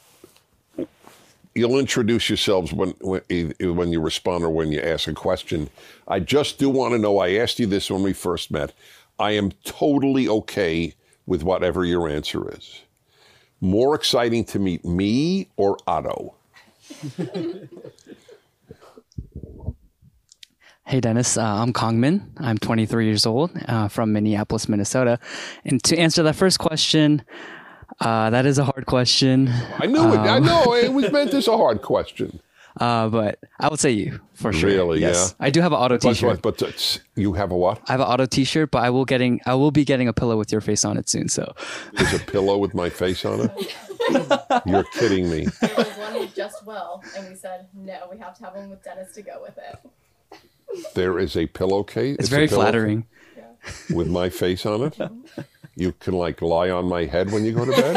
you'll 1.55 1.79
introduce 1.79 2.29
yourselves 2.31 2.73
when, 2.73 2.95
when 3.01 3.23
when 3.61 3.93
you 3.93 4.01
respond 4.01 4.45
or 4.45 4.51
when 4.51 4.71
you 4.71 4.81
ask 4.81 5.09
a 5.09 5.15
question. 5.15 5.69
I 6.07 6.21
just 6.21 6.59
do 6.59 6.71
want 6.71 6.93
to 6.93 6.99
know. 6.99 7.19
I 7.19 7.33
asked 7.33 7.59
you 7.59 7.67
this 7.67 7.91
when 7.91 8.03
we 8.03 8.13
first 8.13 8.51
met. 8.51 8.73
I 9.19 9.33
am 9.33 9.53
totally 9.65 10.29
okay 10.29 10.95
with 11.27 11.43
whatever 11.43 11.85
your 11.85 12.09
answer 12.09 12.51
is. 12.57 12.81
More 13.61 13.95
exciting 13.95 14.45
to 14.47 14.59
meet 14.59 14.85
me 14.85 15.49
or 15.57 15.79
Otto. 15.87 16.35
Hey, 20.93 21.01
Dennis. 21.01 21.39
Uh, 21.39 21.43
I'm 21.43 21.73
Kangmin. 21.73 22.21
I'm 22.37 22.59
23 22.59 23.07
years 23.07 23.25
old 23.25 23.51
uh, 23.67 23.89
from 23.89 24.13
Minneapolis, 24.13 24.69
Minnesota. 24.69 25.19
And 25.65 25.83
to 25.85 25.97
answer 25.97 26.23
that 26.25 26.37
first 26.37 26.59
question, 26.59 27.25
uh, 28.01 28.29
that 28.29 28.45
is 28.45 28.59
a 28.59 28.65
hard 28.65 28.85
question. 28.85 29.49
I 29.79 29.87
knew 29.87 30.01
um, 30.01 30.13
it. 30.13 30.19
I 30.19 30.37
um, 30.37 30.45
know 30.45 30.75
it 30.75 30.93
was 30.93 31.11
meant 31.13 31.33
as 31.33 31.49
a 31.49 31.57
hard 31.57 31.81
question. 31.81 32.41
Uh, 32.79 33.09
but 33.09 33.39
I 33.59 33.71
would 33.71 33.81
say 33.81 33.93
you 33.93 34.21
for 34.35 34.53
sure. 34.53 34.69
Really? 34.69 35.01
Yes. 35.01 35.35
Yeah. 35.41 35.47
I 35.47 35.49
do 35.49 35.63
have 35.63 35.73
an 35.73 35.79
Otto 35.79 35.97
T-shirt. 35.97 36.43
But, 36.43 36.59
but 36.59 37.01
you 37.15 37.33
have 37.33 37.53
a 37.53 37.57
what? 37.57 37.81
I 37.89 37.93
have 37.93 38.01
an 38.01 38.09
Otto 38.09 38.27
T-shirt, 38.27 38.71
but 38.71 38.85
I 38.85 38.91
will 38.91 39.07
getting 39.07 39.41
I 39.47 39.55
will 39.55 39.71
be 39.71 39.87
getting 39.87 40.09
a 40.09 40.13
pillow 40.13 40.37
with 40.37 40.53
your 40.53 40.61
face 40.61 40.85
on 40.85 40.99
it 40.99 41.09
soon. 41.09 41.31
So 41.31 41.55
there's 41.95 42.13
a 42.13 42.19
pillow 42.19 42.59
with 42.59 42.75
my 42.75 42.91
face 42.91 43.25
on 43.25 43.41
it. 43.41 43.77
You're 44.67 44.85
kidding 44.93 45.31
me. 45.31 45.47
There 45.63 45.75
was 45.75 45.89
one 45.97 46.21
with 46.21 46.35
just 46.35 46.67
well, 46.67 47.03
and 47.17 47.31
we 47.31 47.35
said 47.35 47.69
no. 47.73 48.09
We 48.11 48.19
have 48.19 48.37
to 48.37 48.45
have 48.45 48.55
one 48.55 48.69
with 48.69 48.85
Dennis 48.85 49.15
to 49.15 49.23
go 49.23 49.41
with 49.41 49.57
it. 49.57 49.91
There 50.95 51.19
is 51.19 51.37
a 51.37 51.47
pillowcase. 51.47 52.15
It's, 52.15 52.25
it's 52.25 52.29
very 52.29 52.47
flattering. 52.47 53.07
With 53.95 54.09
my 54.09 54.29
face 54.29 54.67
on 54.67 54.83
it. 54.83 54.99
You 55.77 55.93
can 55.93 56.15
like 56.15 56.43
lie 56.43 56.71
on 56.71 56.87
my 56.87 57.05
head 57.05 57.31
when 57.31 57.45
you 57.45 57.53
go 57.53 57.65
to 57.65 57.71
bed. 57.71 57.97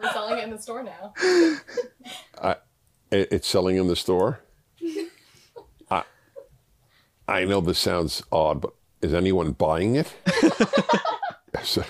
We're 0.00 0.12
selling 0.12 0.38
it 0.38 0.44
in 0.44 0.50
the 0.50 0.58
store 0.58 0.82
now. 0.82 1.12
I, 2.40 2.56
it's 3.10 3.46
selling 3.46 3.76
in 3.76 3.86
the 3.86 3.96
store. 3.96 4.40
I, 5.90 6.04
I 7.28 7.44
know 7.44 7.60
this 7.60 7.78
sounds 7.78 8.22
odd, 8.32 8.60
but 8.62 8.72
is 9.02 9.14
anyone 9.14 9.52
buying 9.52 9.96
it? 9.96 10.12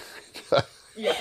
yeah. 0.96 1.14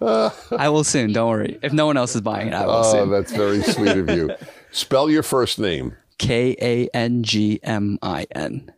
I 0.00 0.68
will 0.68 0.84
soon. 0.84 1.12
Don't 1.12 1.30
worry. 1.30 1.58
If 1.62 1.72
no 1.72 1.86
one 1.86 1.96
else 1.96 2.14
is 2.14 2.20
buying 2.20 2.48
it, 2.48 2.54
I 2.54 2.66
will 2.66 2.72
oh, 2.72 2.92
soon. 2.92 3.10
That's 3.10 3.32
very 3.32 3.62
sweet 3.62 3.96
of 3.96 4.10
you. 4.10 4.34
Spell 4.72 5.08
your 5.10 5.22
first 5.22 5.58
name. 5.58 5.96
K 6.18 6.56
A 6.60 6.88
N 6.94 7.22
G 7.22 7.60
M 7.62 7.98
I 8.02 8.26
N. 8.32 8.72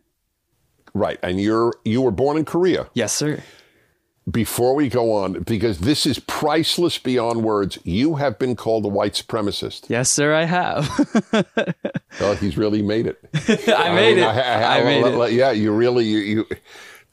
Right, 0.93 1.19
and 1.21 1.39
you're 1.39 1.73
you 1.85 2.01
were 2.01 2.11
born 2.11 2.37
in 2.37 2.45
Korea. 2.45 2.89
Yes, 2.93 3.13
sir. 3.13 3.43
Before 4.29 4.75
we 4.75 4.89
go 4.89 5.13
on, 5.13 5.43
because 5.43 5.79
this 5.79 6.05
is 6.05 6.19
priceless 6.19 6.97
beyond 6.97 7.43
words, 7.43 7.79
you 7.85 8.15
have 8.15 8.37
been 8.37 8.57
called 8.57 8.83
a 8.83 8.89
white 8.89 9.13
supremacist. 9.13 9.89
Yes, 9.89 10.09
sir, 10.09 10.33
I 10.33 10.43
have. 10.43 10.89
oh, 12.19 12.35
he's 12.35 12.57
really 12.57 12.81
made 12.81 13.07
it. 13.07 13.17
I, 13.69 13.89
I 13.89 13.95
made 13.95 14.15
mean, 14.15 14.25
it. 14.25 14.27
I, 14.27 14.41
I, 14.41 14.79
I 14.79 14.83
made 14.83 15.05
it. 15.05 15.31
Yeah, 15.31 15.51
you 15.51 15.71
really 15.71 16.05
you, 16.05 16.17
you. 16.17 16.45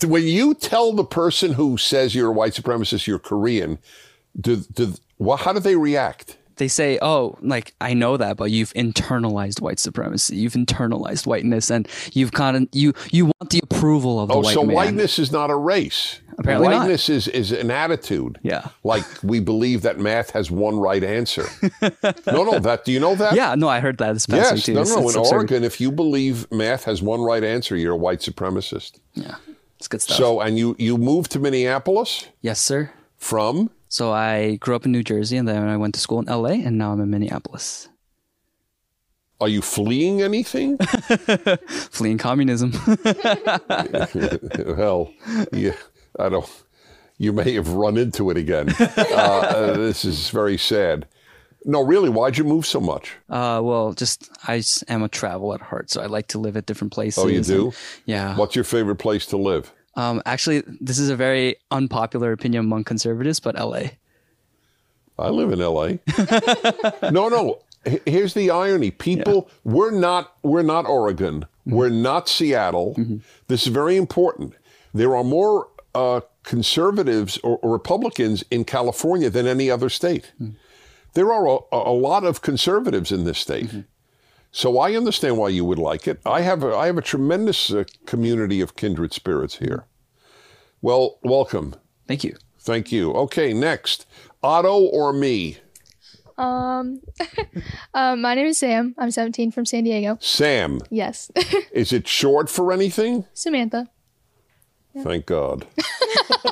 When 0.09 0.25
you 0.25 0.54
tell 0.54 0.93
the 0.93 1.04
person 1.04 1.52
who 1.52 1.76
says 1.76 2.16
you're 2.16 2.31
a 2.31 2.33
white 2.33 2.54
supremacist 2.54 3.07
you're 3.07 3.21
Korean, 3.21 3.78
do, 4.40 4.57
do, 4.57 4.95
well, 5.19 5.37
how 5.37 5.52
do 5.52 5.61
they 5.61 5.76
react? 5.76 6.37
They 6.56 6.68
say, 6.68 6.99
"Oh, 7.02 7.37
like 7.40 7.75
I 7.80 7.94
know 7.94 8.16
that, 8.16 8.37
but 8.37 8.50
you've 8.50 8.73
internalized 8.75 9.61
white 9.61 9.78
supremacy. 9.78 10.37
You've 10.37 10.54
internalized 10.54 11.26
whiteness, 11.26 11.70
and 11.70 11.88
you've 12.12 12.32
kind 12.32 12.56
of 12.56 12.68
you 12.73 12.94
you 13.11 13.26
want 13.26 13.50
the 13.50 13.61
approval 13.62 14.20
of 14.20 14.28
the 14.28 14.34
oh, 14.34 14.40
white 14.40 14.54
so 14.54 14.64
man. 14.64 14.75
whiteness 14.75 15.18
is 15.18 15.32
not 15.32 15.50
a 15.50 15.56
race. 15.56 16.20
Apparently, 16.38 16.68
whiteness 16.68 17.08
not. 17.08 17.16
is 17.16 17.28
is 17.28 17.52
an 17.52 17.70
attitude. 17.70 18.38
Yeah, 18.42 18.68
like 18.82 19.04
we 19.23 19.40
believe 19.40 19.82
that 19.82 19.99
math 19.99 20.30
has 20.30 20.50
one 20.50 20.76
right 20.78 21.02
answer. 21.02 21.46
no, 22.26 22.44
no, 22.44 22.58
that 22.58 22.84
do 22.84 22.92
you 22.92 23.00
know 23.00 23.14
that? 23.16 23.34
Yeah, 23.34 23.54
no, 23.54 23.68
I 23.68 23.80
heard 23.80 23.99
that. 23.99 24.14
This 24.14 24.26
yes, 24.28 24.64
too. 24.64 24.75
no, 24.75 24.82
it's, 24.82 24.94
no. 24.94 25.02
It's 25.02 25.14
in 25.14 25.20
absurd. 25.20 25.34
Oregon, 25.34 25.64
if 25.64 25.80
you 25.80 25.90
believe 25.90 26.50
math 26.50 26.84
has 26.84 27.02
one 27.02 27.20
right 27.20 27.42
answer, 27.42 27.76
you're 27.76 27.94
a 27.94 27.96
white 27.96 28.20
supremacist. 28.20 28.99
Yeah, 29.14 29.37
it's 29.78 29.88
good 29.88 30.02
stuff. 30.02 30.16
So, 30.16 30.40
and 30.40 30.58
you 30.58 30.76
you 30.78 30.99
moved 30.99 31.32
to 31.32 31.38
Minneapolis? 31.38 32.28
Yes, 32.40 32.61
sir. 32.61 32.92
From? 33.16 33.70
So 33.95 34.11
I 34.13 34.57
grew 34.57 34.75
up 34.75 34.87
in 34.87 34.91
New 34.91 35.05
Jersey 35.05 35.37
and 35.37 35.47
then 35.47 35.69
I 35.69 35.77
went 35.77 35.95
to 35.95 36.01
school 36.01 36.19
in 36.19 36.25
LA 36.27 36.67
and 36.67 36.77
now 36.77 36.91
I'm 36.91 37.01
in 37.01 37.11
Minneapolis. 37.11 37.89
Are 39.41 39.47
you 39.47 39.63
fleeing 39.63 40.21
anything? 40.21 40.79
fleeing 41.69 42.19
communism. 42.19 42.73
well, 44.67 45.13
yeah, 45.53 45.77
I 46.19 46.29
don't. 46.29 46.65
You 47.19 47.33
may 47.33 47.53
have 47.55 47.69
run 47.69 47.97
into 47.97 48.31
it 48.31 48.37
again. 48.37 48.75
Uh, 48.81 49.13
uh, 49.13 49.77
this 49.77 50.05
is 50.05 50.29
very 50.31 50.59
sad. 50.59 51.07
No, 51.65 51.81
really, 51.81 52.09
why'd 52.09 52.37
you 52.37 52.43
move 52.43 52.67
so 52.67 52.81
much? 52.81 53.13
Uh, 53.31 53.61
well, 53.63 53.93
just 53.93 54.29
I 54.49 54.65
am 54.89 55.05
a 55.05 55.09
travel 55.09 55.55
at 55.55 55.61
heart, 55.61 55.91
so 55.91 56.03
I 56.03 56.07
like 56.07 56.27
to 56.29 56.39
live 56.39 56.57
at 56.57 56.67
different 56.67 56.93
places. 56.93 57.23
Oh, 57.23 57.29
you 57.29 57.43
do? 57.43 57.67
And, 57.67 57.77
yeah. 58.07 58.37
What's 58.37 58.57
your 58.57 58.65
favorite 58.65 58.97
place 58.97 59.25
to 59.27 59.37
live? 59.37 59.73
Um, 59.97 60.23
actually, 60.27 60.63
this 60.81 60.99
is 60.99 61.09
a 61.09 61.17
very 61.17 61.57
unpopular 61.71 62.33
opinion 62.33 62.65
among 62.65 62.85
conservatives, 62.85 63.41
but 63.41 63.55
LA. 63.55 63.91
I 65.19 65.29
live 65.29 65.53
in 65.53 65.61
LA. 65.61 65.99
no, 67.11 67.29
no. 67.29 67.61
Here's 68.07 68.35
the 68.35 68.51
irony: 68.51 68.91
people, 68.91 69.47
yeah. 69.47 69.73
we're 69.73 69.91
not, 69.91 70.37
we're 70.43 70.63
not 70.63 70.87
Oregon, 70.87 71.41
mm-hmm. 71.41 71.75
we're 71.75 71.91
not 71.91 72.29
Seattle. 72.29 72.95
Mm-hmm. 72.97 73.19
This 73.49 73.67
is 73.67 73.69
very 73.69 73.97
important. 73.97 74.55
There 74.95 75.15
are 75.15 75.25
more 75.25 75.69
uh, 75.95 76.23
conservatives 76.43 77.39
or, 77.39 77.59
or, 77.59 77.73
Republicans 77.73 78.43
in 78.51 78.65
California 78.65 79.31
than 79.31 79.47
any 79.47 79.71
other 79.71 79.89
state. 79.89 80.33
Mm-hmm. 80.41 80.55
There 81.13 81.33
are 81.33 81.47
a, 81.47 81.59
a, 81.71 81.95
lot 81.95 82.25
of 82.25 82.43
conservatives 82.43 83.13
in 83.13 83.25
this 83.25 83.39
state. 83.39 83.71
So 84.54 84.78
I 84.78 84.94
understand 84.94 85.37
why 85.37 85.49
you 85.49 85.64
would 85.64 85.80
like 85.80 86.06
it. 86.06 86.20
I 86.25 86.42
have 86.42 86.62
a, 86.62 86.76
I 86.76 86.87
have 86.87 86.96
a 86.96 87.02
tremendous 87.02 87.73
uh, 87.73 87.82
community 88.06 88.61
of 88.61 88.76
kindred 88.76 89.12
spirits 89.12 89.58
here. 89.58 89.87
Well, 90.80 91.18
welcome. 91.25 91.75
Thank 92.06 92.23
you. 92.23 92.37
Thank 92.61 92.92
you. 92.92 93.12
Okay, 93.14 93.52
next, 93.52 94.06
Otto 94.44 94.78
or 94.78 95.12
me? 95.12 95.58
Um, 96.38 97.00
um, 97.94 98.20
my 98.23 98.37
name 98.37 98.46
is 98.46 98.58
Sam. 98.58 98.94
I'm 98.96 99.11
17 99.11 99.50
from 99.50 99.66
San 99.66 99.82
Diego. 99.82 100.18
Sam. 100.20 100.78
Yes. 100.88 101.32
is 101.73 101.92
it 101.92 102.06
short 102.06 102.49
for 102.49 102.73
anything? 102.73 103.25
Samantha. 103.34 103.90
Yeah. 104.94 105.02
Thank 105.02 105.26
God. 105.26 105.66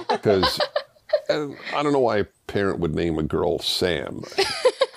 Because 0.09 0.61
uh, 1.31 1.49
I 1.75 1.83
don't 1.83 1.93
know 1.93 2.01
why 2.01 2.19
a 2.19 2.25
parent 2.47 2.79
would 2.81 2.95
name 2.95 3.19
a 3.19 3.23
girl 3.23 3.59
Sam. 3.59 4.23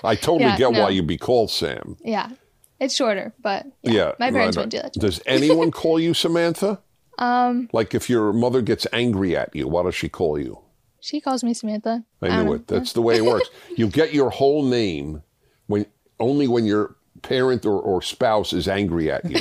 I 0.02 0.14
totally 0.14 0.44
yeah, 0.44 0.58
get 0.58 0.72
no. 0.72 0.82
why 0.82 0.90
you'd 0.90 1.06
be 1.06 1.18
called 1.18 1.50
Sam. 1.50 1.96
Yeah. 2.04 2.30
It's 2.78 2.94
shorter, 2.94 3.34
but 3.42 3.66
yeah, 3.82 3.92
yeah 3.92 4.12
my 4.18 4.30
parents 4.30 4.56
right, 4.56 4.66
wouldn't 4.66 4.72
do 4.72 4.82
that. 4.82 4.92
Does 4.94 5.20
anyone 5.26 5.70
call 5.70 5.98
you 6.00 6.14
Samantha? 6.14 6.80
Um, 7.18 7.70
like 7.72 7.94
if 7.94 8.10
your 8.10 8.34
mother 8.34 8.60
gets 8.60 8.86
angry 8.92 9.34
at 9.34 9.56
you, 9.56 9.66
what 9.66 9.84
does 9.84 9.94
she 9.94 10.10
call 10.10 10.38
you? 10.38 10.60
She 11.00 11.20
calls 11.20 11.42
me 11.42 11.54
Samantha. 11.54 12.04
I 12.20 12.42
knew 12.42 12.52
it. 12.52 12.66
That's 12.66 12.92
the 12.92 13.00
way 13.00 13.16
it 13.16 13.24
works. 13.24 13.48
you 13.76 13.88
get 13.88 14.12
your 14.12 14.28
whole 14.28 14.62
name 14.62 15.22
when 15.66 15.86
only 16.20 16.46
when 16.46 16.66
your 16.66 16.96
parent 17.22 17.64
or, 17.64 17.80
or 17.80 18.02
spouse 18.02 18.52
is 18.52 18.68
angry 18.68 19.10
at 19.10 19.24
you. 19.30 19.40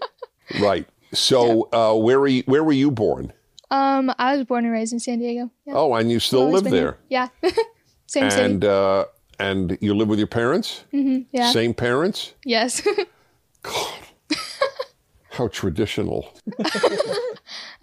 right. 0.60 0.86
So, 1.12 1.68
yeah. 1.72 1.78
uh, 1.78 1.94
where 1.94 2.20
were 2.20 2.28
you, 2.28 2.42
where 2.46 2.62
were 2.62 2.72
you 2.72 2.90
born? 2.90 3.32
Um, 3.70 4.12
I 4.18 4.36
was 4.36 4.44
born 4.44 4.64
and 4.64 4.72
raised 4.72 4.92
in 4.92 5.00
San 5.00 5.18
Diego. 5.18 5.50
Yeah. 5.66 5.74
Oh, 5.76 5.94
and 5.94 6.10
you 6.10 6.20
still 6.20 6.50
live 6.50 6.64
there? 6.64 6.98
Here. 7.08 7.30
Yeah. 7.42 7.52
Same 8.06 8.24
and, 8.24 8.32
city. 8.32 8.66
Uh, 8.66 9.04
and 9.38 9.76
you 9.80 9.94
live 9.94 10.08
with 10.08 10.18
your 10.18 10.28
parents? 10.28 10.84
Mm-hmm, 10.92 11.22
yeah. 11.32 11.50
Same 11.52 11.74
parents? 11.74 12.34
Yes. 12.44 12.86
God. 13.62 13.94
How 15.30 15.48
traditional. 15.48 16.32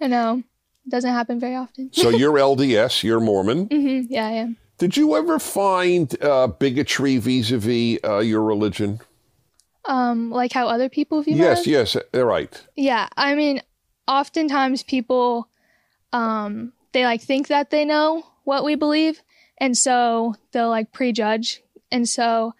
I 0.00 0.06
know. 0.08 0.42
It 0.86 0.90
doesn't 0.90 1.12
happen 1.12 1.40
very 1.40 1.56
often. 1.56 1.90
so 1.92 2.08
you're 2.20 2.34
LDS, 2.34 3.02
you're 3.02 3.20
Mormon. 3.20 3.68
Mm-hmm, 3.68 4.12
yeah, 4.12 4.26
I 4.26 4.30
am. 4.32 4.56
Did 4.78 4.96
you 4.96 5.16
ever 5.16 5.38
find 5.38 6.14
uh, 6.22 6.48
bigotry 6.48 7.16
vis 7.16 7.50
a 7.50 7.58
vis 7.58 7.98
your 8.26 8.42
religion? 8.42 9.00
Um, 9.86 10.30
like 10.30 10.52
how 10.52 10.68
other 10.68 10.88
people 10.88 11.22
view 11.22 11.36
Yes, 11.36 11.60
us? 11.60 11.66
yes, 11.66 11.96
they're 12.12 12.26
right. 12.26 12.62
Yeah, 12.76 13.08
I 13.16 13.34
mean, 13.34 13.62
oftentimes 14.06 14.82
people, 14.82 15.48
um, 16.12 16.72
they 16.92 17.04
like 17.04 17.22
think 17.22 17.48
that 17.48 17.70
they 17.70 17.84
know 17.84 18.24
what 18.44 18.64
we 18.64 18.74
believe, 18.74 19.22
and 19.58 19.76
so 19.76 20.34
they'll 20.52 20.70
like 20.70 20.92
prejudge. 20.92 21.62
And 21.90 22.08
so, 22.08 22.54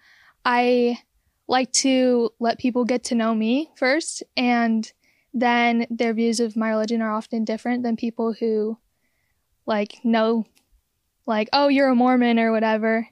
I 0.45 0.99
like 1.47 1.71
to 1.73 2.29
let 2.39 2.59
people 2.59 2.85
get 2.85 3.03
to 3.05 3.15
know 3.15 3.35
me 3.35 3.69
first, 3.75 4.23
and 4.35 4.91
then 5.33 5.85
their 5.89 6.13
views 6.13 6.39
of 6.39 6.55
my 6.55 6.69
religion 6.69 7.01
are 7.01 7.11
often 7.11 7.43
different 7.45 7.83
than 7.83 7.95
people 7.95 8.33
who, 8.33 8.77
like, 9.65 9.99
know, 10.03 10.45
like, 11.25 11.49
oh, 11.53 11.67
you're 11.67 11.89
a 11.89 11.95
Mormon 11.95 12.39
or 12.39 12.51
whatever. 12.51 13.07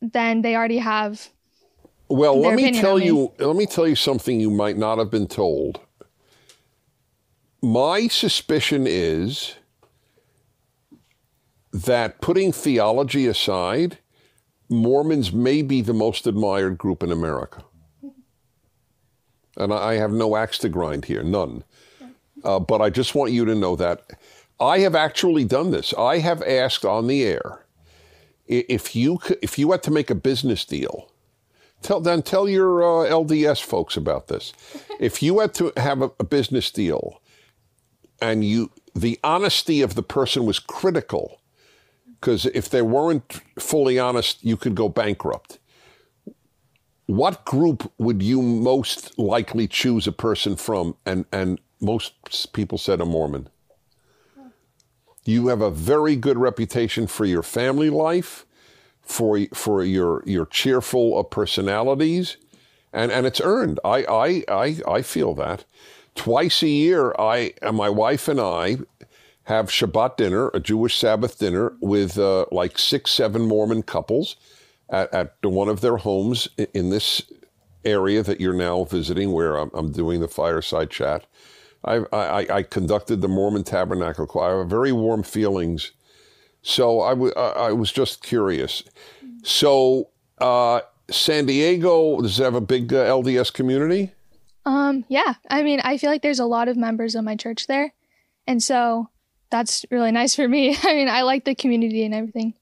Then 0.00 0.42
they 0.42 0.54
already 0.54 0.78
have 0.78 1.28
Well, 2.08 2.40
let 2.40 2.54
me 2.54 2.70
tell 2.72 2.98
me. 2.98 3.06
you. 3.06 3.32
Let 3.38 3.56
me 3.56 3.66
tell 3.66 3.88
you 3.88 3.96
something 3.96 4.38
you 4.38 4.50
might 4.50 4.76
not 4.76 4.98
have 4.98 5.10
been 5.10 5.26
told. 5.26 5.80
My 7.62 8.06
suspicion 8.06 8.86
is 8.86 9.56
that 11.84 12.20
putting 12.20 12.52
theology 12.52 13.26
aside, 13.26 13.98
Mormons 14.68 15.32
may 15.32 15.62
be 15.62 15.82
the 15.82 15.92
most 15.92 16.26
admired 16.26 16.78
group 16.78 17.02
in 17.02 17.12
America. 17.12 17.62
And 19.56 19.72
I 19.72 19.94
have 19.94 20.12
no 20.12 20.36
axe 20.36 20.58
to 20.58 20.68
grind 20.68 21.04
here, 21.04 21.22
none. 21.22 21.64
Uh, 22.44 22.60
but 22.60 22.80
I 22.80 22.90
just 22.90 23.14
want 23.14 23.32
you 23.32 23.44
to 23.44 23.54
know 23.54 23.76
that 23.76 24.02
I 24.58 24.78
have 24.80 24.94
actually 24.94 25.44
done 25.44 25.70
this. 25.70 25.92
I 25.94 26.18
have 26.18 26.42
asked 26.42 26.84
on 26.84 27.06
the 27.06 27.22
air 27.24 27.66
if 28.46 28.94
you 28.94 29.18
if 29.42 29.58
you 29.58 29.72
had 29.72 29.82
to 29.84 29.90
make 29.90 30.10
a 30.10 30.14
business 30.14 30.64
deal. 30.64 31.10
Tell 31.82 32.00
then 32.00 32.22
tell 32.22 32.48
your 32.48 32.82
uh, 32.82 33.10
LDS 33.10 33.62
folks 33.62 33.96
about 33.96 34.28
this. 34.28 34.52
If 35.00 35.22
you 35.22 35.40
had 35.40 35.52
to 35.54 35.72
have 35.76 36.00
a, 36.00 36.10
a 36.20 36.24
business 36.24 36.70
deal, 36.70 37.20
and 38.20 38.44
you 38.44 38.70
the 38.94 39.18
honesty 39.24 39.82
of 39.82 39.94
the 39.94 40.02
person 40.02 40.46
was 40.46 40.58
critical, 40.58 41.40
because 42.20 42.46
if 42.46 42.68
they 42.68 42.82
weren't 42.82 43.40
fully 43.58 43.98
honest, 43.98 44.44
you 44.44 44.56
could 44.56 44.74
go 44.74 44.88
bankrupt. 44.88 45.58
What 47.06 47.44
group 47.44 47.92
would 47.98 48.22
you 48.22 48.42
most 48.42 49.16
likely 49.18 49.68
choose 49.68 50.06
a 50.06 50.12
person 50.12 50.56
from? 50.56 50.96
And 51.06 51.24
and 51.32 51.60
most 51.80 52.52
people 52.52 52.78
said 52.78 53.00
a 53.00 53.04
Mormon. 53.04 53.48
You 55.24 55.48
have 55.48 55.60
a 55.60 55.70
very 55.70 56.16
good 56.16 56.38
reputation 56.38 57.06
for 57.06 57.24
your 57.24 57.42
family 57.42 57.90
life 57.90 58.46
for 59.02 59.38
for 59.54 59.84
your 59.84 60.22
your 60.26 60.46
cheerful 60.46 61.18
uh, 61.18 61.22
personalities, 61.22 62.36
and 62.92 63.12
and 63.12 63.24
it's 63.24 63.40
earned. 63.40 63.78
I 63.84 64.04
I 64.04 64.44
I, 64.48 64.80
I 64.88 65.02
feel 65.02 65.34
that. 65.34 65.64
Twice 66.16 66.62
a 66.62 66.68
year, 66.68 67.14
I 67.18 67.54
and 67.62 67.76
my 67.76 67.88
wife 67.88 68.26
and 68.26 68.40
I 68.40 68.78
have 69.46 69.68
Shabbat 69.68 70.16
dinner, 70.16 70.50
a 70.54 70.60
Jewish 70.60 70.98
Sabbath 70.98 71.38
dinner, 71.38 71.74
with 71.80 72.18
uh, 72.18 72.46
like 72.50 72.78
six, 72.78 73.12
seven 73.12 73.42
Mormon 73.42 73.82
couples 73.82 74.34
at, 74.90 75.12
at 75.14 75.34
one 75.42 75.68
of 75.68 75.80
their 75.80 75.98
homes 75.98 76.48
in 76.74 76.90
this 76.90 77.22
area 77.84 78.24
that 78.24 78.40
you're 78.40 78.52
now 78.52 78.82
visiting, 78.84 79.30
where 79.30 79.56
I'm, 79.56 79.70
I'm 79.72 79.92
doing 79.92 80.20
the 80.20 80.26
fireside 80.26 80.90
chat. 80.90 81.26
I, 81.84 81.98
I, 82.12 82.56
I 82.56 82.62
conducted 82.64 83.20
the 83.20 83.28
Mormon 83.28 83.62
Tabernacle 83.62 84.26
Choir. 84.26 84.56
I 84.56 84.58
have 84.58 84.68
very 84.68 84.90
warm 84.90 85.22
feelings. 85.22 85.92
So 86.62 87.00
I, 87.00 87.10
w- 87.10 87.34
I 87.34 87.70
was 87.70 87.92
just 87.92 88.24
curious. 88.24 88.82
So 89.44 90.08
uh, 90.38 90.80
San 91.08 91.46
Diego, 91.46 92.20
does 92.20 92.40
it 92.40 92.42
have 92.42 92.56
a 92.56 92.60
big 92.60 92.92
uh, 92.92 93.04
LDS 93.04 93.52
community? 93.52 94.10
Um, 94.64 95.04
yeah. 95.08 95.34
I 95.48 95.62
mean, 95.62 95.80
I 95.84 95.98
feel 95.98 96.10
like 96.10 96.22
there's 96.22 96.40
a 96.40 96.46
lot 96.46 96.66
of 96.66 96.76
members 96.76 97.14
of 97.14 97.22
my 97.22 97.36
church 97.36 97.68
there. 97.68 97.94
And 98.48 98.60
so 98.60 99.08
that's 99.50 99.84
really 99.90 100.12
nice 100.12 100.34
for 100.34 100.48
me. 100.48 100.76
I 100.82 100.94
mean, 100.94 101.08
I 101.08 101.22
like 101.22 101.44
the 101.44 101.54
community 101.54 102.04
and 102.04 102.14
everything. 102.14 102.54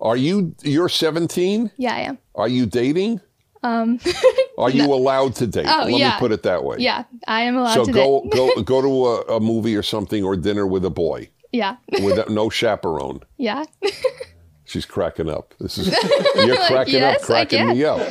Are 0.00 0.16
you, 0.16 0.54
you're 0.62 0.88
17? 0.88 1.72
Yeah, 1.76 1.94
I 1.94 2.00
am. 2.00 2.18
Are 2.34 2.48
you 2.48 2.66
dating? 2.66 3.20
Um, 3.64 3.98
Are 4.58 4.70
you 4.70 4.84
allowed 4.92 5.34
to 5.36 5.46
date? 5.48 5.66
Oh, 5.68 5.80
Let 5.84 5.88
me 5.88 6.10
put 6.18 6.30
it 6.30 6.44
that 6.44 6.62
way. 6.62 6.76
yeah, 6.78 7.04
I 7.26 7.42
am 7.42 7.56
allowed 7.56 7.74
So 7.74 7.84
to 7.84 7.92
go, 7.92 8.22
date. 8.22 8.32
go, 8.32 8.62
go 8.62 8.82
to 8.82 9.06
a, 9.32 9.36
a 9.36 9.40
movie 9.40 9.74
or 9.74 9.82
something 9.82 10.22
or 10.22 10.36
dinner 10.36 10.66
with 10.66 10.84
a 10.84 10.90
boy 10.90 11.28
yeah. 11.52 11.76
with 12.00 12.28
no 12.28 12.48
chaperone. 12.50 13.20
yeah. 13.36 13.64
She's 14.64 14.84
cracking 14.84 15.30
up. 15.30 15.54
This 15.58 15.78
is 15.78 15.88
you're 16.46 16.56
cracking 16.66 16.94
yes, 16.96 17.22
up, 17.22 17.26
cracking 17.26 17.68
me 17.70 17.84
up. 17.84 18.06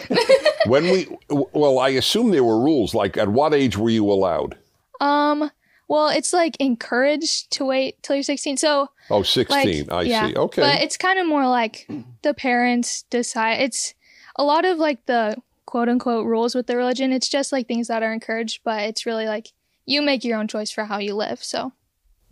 When 0.66 0.86
we, 0.86 1.08
well, 1.30 1.78
I 1.78 1.90
assume 1.90 2.32
there 2.32 2.44
were 2.44 2.60
rules. 2.60 2.96
Like, 2.96 3.16
at 3.16 3.28
what 3.28 3.54
age 3.54 3.78
were 3.78 3.92
you 3.92 4.12
allowed? 4.12 4.58
Um, 5.00 5.52
well, 5.88 6.10
it's 6.10 6.34
like 6.34 6.58
encouraged 6.60 7.52
to 7.52 7.66
wait 7.66 8.02
till 8.04 8.16
you're 8.16 8.24
16. 8.24 8.58
So, 8.58 8.90
Oh, 9.10 9.18
like, 9.18 9.26
16. 9.26 9.90
I 9.90 10.02
yeah. 10.02 10.28
see. 10.28 10.36
Okay. 10.36 10.62
But 10.62 10.82
it's 10.82 10.98
kind 10.98 11.18
of 11.18 11.28
more 11.28 11.48
like 11.48 11.88
the 12.24 12.34
parents 12.34 13.04
decide. 13.04 13.62
It's 13.62 13.94
a 14.36 14.44
lot 14.44 14.66
of 14.66 14.78
like 14.78 15.06
the 15.06 15.38
quote 15.66 15.88
unquote 15.90 16.26
rules 16.26 16.54
with 16.56 16.68
the 16.68 16.76
religion. 16.76 17.12
It's 17.14 17.30
just 17.30 17.52
like 17.52 17.68
things 17.68 17.88
that 17.88 18.04
are 18.04 18.12
encouraged, 18.12 18.62
but 18.64 18.82
it's 18.84 19.06
really 19.06 19.26
like 19.28 19.54
you 19.86 20.02
make 20.02 20.24
your 20.26 20.38
own 20.38 20.48
choice 20.48 20.72
for 20.72 20.84
how 20.84 20.98
you 20.98 21.16
live. 21.16 21.42
So, 21.42 21.72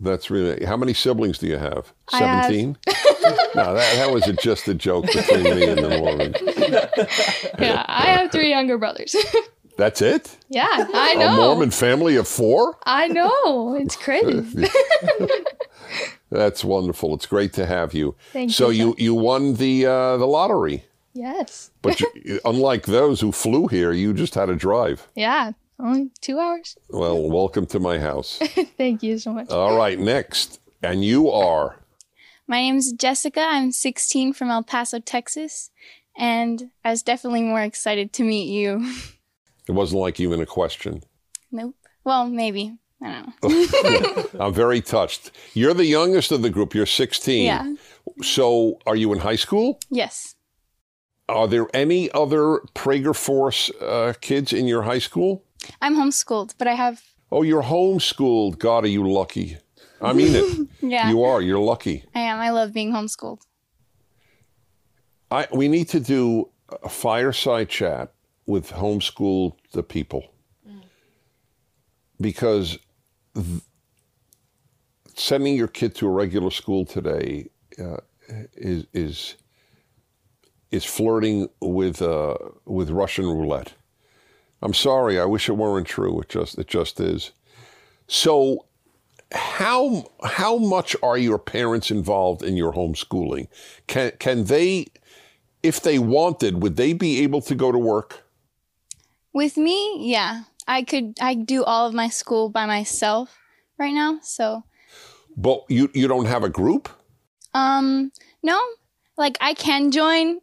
That's 0.00 0.30
really. 0.30 0.66
How 0.66 0.76
many 0.76 0.92
siblings 0.92 1.38
do 1.38 1.46
you 1.46 1.56
have? 1.56 1.92
Seventeen. 2.10 2.76
no, 3.54 3.74
that, 3.74 3.96
that 3.96 4.10
was 4.12 4.26
a, 4.28 4.34
just 4.34 4.68
a 4.68 4.74
joke 4.74 5.06
between 5.06 5.44
me 5.44 5.68
and 5.68 5.78
the 5.78 5.98
Mormon. 5.98 6.34
yeah, 7.58 7.84
I 7.88 8.06
have 8.08 8.30
three 8.30 8.50
younger 8.50 8.76
brothers. 8.76 9.16
That's 9.76 10.00
it. 10.00 10.36
yeah, 10.48 10.66
I 10.94 11.12
A 11.16 11.18
know. 11.18 11.32
A 11.32 11.36
Mormon 11.36 11.70
family 11.70 12.16
of 12.16 12.26
four. 12.26 12.78
I 12.86 13.08
know. 13.08 13.74
It's 13.74 13.96
crazy. 13.96 14.68
That's 16.30 16.64
wonderful. 16.64 17.14
It's 17.14 17.26
great 17.26 17.52
to 17.54 17.66
have 17.66 17.94
you. 17.94 18.16
Thank 18.32 18.52
so 18.52 18.70
you. 18.70 18.88
you 18.88 18.94
you 18.98 19.14
won 19.14 19.54
the 19.54 19.86
uh, 19.86 20.16
the 20.16 20.26
lottery, 20.26 20.84
yes. 21.14 21.70
but 21.82 22.00
you, 22.00 22.40
unlike 22.44 22.86
those 22.86 23.20
who 23.20 23.32
flew 23.32 23.68
here, 23.68 23.92
you 23.92 24.12
just 24.12 24.34
had 24.34 24.46
to 24.46 24.56
drive. 24.56 25.06
Yeah. 25.14 25.52
Only 25.78 26.10
two 26.22 26.38
hours. 26.38 26.76
Well, 26.88 27.28
welcome 27.28 27.66
to 27.66 27.78
my 27.78 27.98
house. 27.98 28.38
Thank 28.78 29.02
you 29.02 29.18
so 29.18 29.32
much. 29.34 29.50
All 29.50 29.76
right, 29.76 29.98
next, 29.98 30.58
and 30.82 31.04
you 31.04 31.30
are. 31.30 31.80
My 32.48 32.62
name's 32.62 32.92
Jessica. 32.92 33.40
I'm 33.40 33.72
16 33.72 34.32
from 34.32 34.48
El 34.48 34.62
Paso, 34.62 35.00
Texas, 35.00 35.70
and 36.16 36.70
I 36.82 36.90
was 36.90 37.02
definitely 37.02 37.42
more 37.42 37.60
excited 37.60 38.14
to 38.14 38.22
meet 38.22 38.48
you. 38.48 38.90
It 39.68 39.72
wasn't 39.72 40.00
like 40.00 40.20
even 40.20 40.40
a 40.40 40.46
question. 40.46 41.02
nope. 41.50 41.74
Well, 42.04 42.28
maybe. 42.28 42.72
I 43.02 43.12
don't 43.12 43.42
know. 43.42 44.24
I'm 44.46 44.54
very 44.54 44.80
touched. 44.80 45.32
You're 45.54 45.74
the 45.74 45.84
youngest 45.84 46.30
of 46.32 46.42
the 46.42 46.50
group. 46.50 46.72
You're 46.74 46.86
16. 46.86 47.44
Yeah. 47.44 47.74
So, 48.22 48.78
are 48.86 48.94
you 48.96 49.12
in 49.12 49.18
high 49.18 49.36
school? 49.36 49.80
Yes. 49.90 50.36
Are 51.28 51.48
there 51.48 51.66
any 51.74 52.08
other 52.12 52.60
Prager 52.76 53.14
Force 53.14 53.70
uh, 53.80 54.12
kids 54.20 54.52
in 54.52 54.68
your 54.68 54.82
high 54.82 55.00
school? 55.00 55.44
I'm 55.82 55.96
homeschooled, 55.96 56.54
but 56.58 56.68
I 56.68 56.74
have, 56.74 57.02
Oh, 57.32 57.42
you're 57.42 57.64
homeschooled. 57.64 58.58
God, 58.58 58.84
are 58.84 58.88
you 58.88 59.10
lucky? 59.10 59.58
I 60.00 60.12
mean 60.12 60.34
it. 60.36 60.68
yeah, 60.80 61.10
You 61.10 61.24
are. 61.24 61.42
You're 61.42 61.58
lucky. 61.58 62.04
I 62.14 62.20
am. 62.20 62.38
I 62.38 62.50
love 62.50 62.72
being 62.72 62.92
homeschooled. 62.92 63.40
I, 65.30 65.48
we 65.52 65.66
need 65.68 65.88
to 65.88 65.98
do 66.00 66.50
a 66.84 66.88
fireside 66.88 67.68
chat 67.68 68.12
with 68.46 68.70
homeschool 68.70 69.54
the 69.72 69.82
people 69.82 70.32
because 72.20 72.78
th- 73.34 73.62
sending 75.14 75.56
your 75.56 75.68
kid 75.68 75.94
to 75.96 76.06
a 76.06 76.10
regular 76.10 76.50
school 76.50 76.84
today 76.84 77.48
uh, 77.78 77.98
is 78.54 78.86
is 78.92 79.36
is 80.70 80.84
flirting 80.84 81.48
with 81.60 82.02
uh, 82.02 82.36
with 82.64 82.90
Russian 82.90 83.26
roulette. 83.26 83.74
I'm 84.62 84.74
sorry. 84.74 85.20
I 85.20 85.24
wish 85.24 85.48
it 85.48 85.52
weren't 85.52 85.86
true. 85.86 86.20
It 86.20 86.28
just 86.28 86.58
it 86.58 86.66
just 86.66 87.00
is. 87.00 87.32
So 88.08 88.66
how 89.32 90.06
how 90.22 90.56
much 90.56 90.96
are 91.02 91.18
your 91.18 91.38
parents 91.38 91.90
involved 91.90 92.42
in 92.42 92.56
your 92.56 92.72
homeschooling? 92.72 93.48
Can 93.86 94.12
can 94.18 94.44
they 94.44 94.86
if 95.62 95.80
they 95.80 95.98
wanted, 95.98 96.62
would 96.62 96.76
they 96.76 96.92
be 96.92 97.22
able 97.22 97.40
to 97.42 97.54
go 97.54 97.72
to 97.72 97.78
work? 97.78 98.25
With 99.36 99.58
me, 99.58 99.98
yeah, 100.00 100.44
I 100.66 100.82
could. 100.82 101.18
I 101.20 101.34
do 101.34 101.62
all 101.62 101.86
of 101.86 101.92
my 101.92 102.08
school 102.08 102.48
by 102.48 102.64
myself 102.64 103.36
right 103.78 103.92
now. 103.92 104.18
So, 104.22 104.64
But 105.36 105.64
you 105.68 105.90
you 105.92 106.08
don't 106.08 106.24
have 106.24 106.42
a 106.42 106.48
group? 106.48 106.88
um, 107.52 108.12
no, 108.42 108.58
like 109.18 109.36
I 109.42 109.52
can 109.52 109.90
join. 109.90 110.40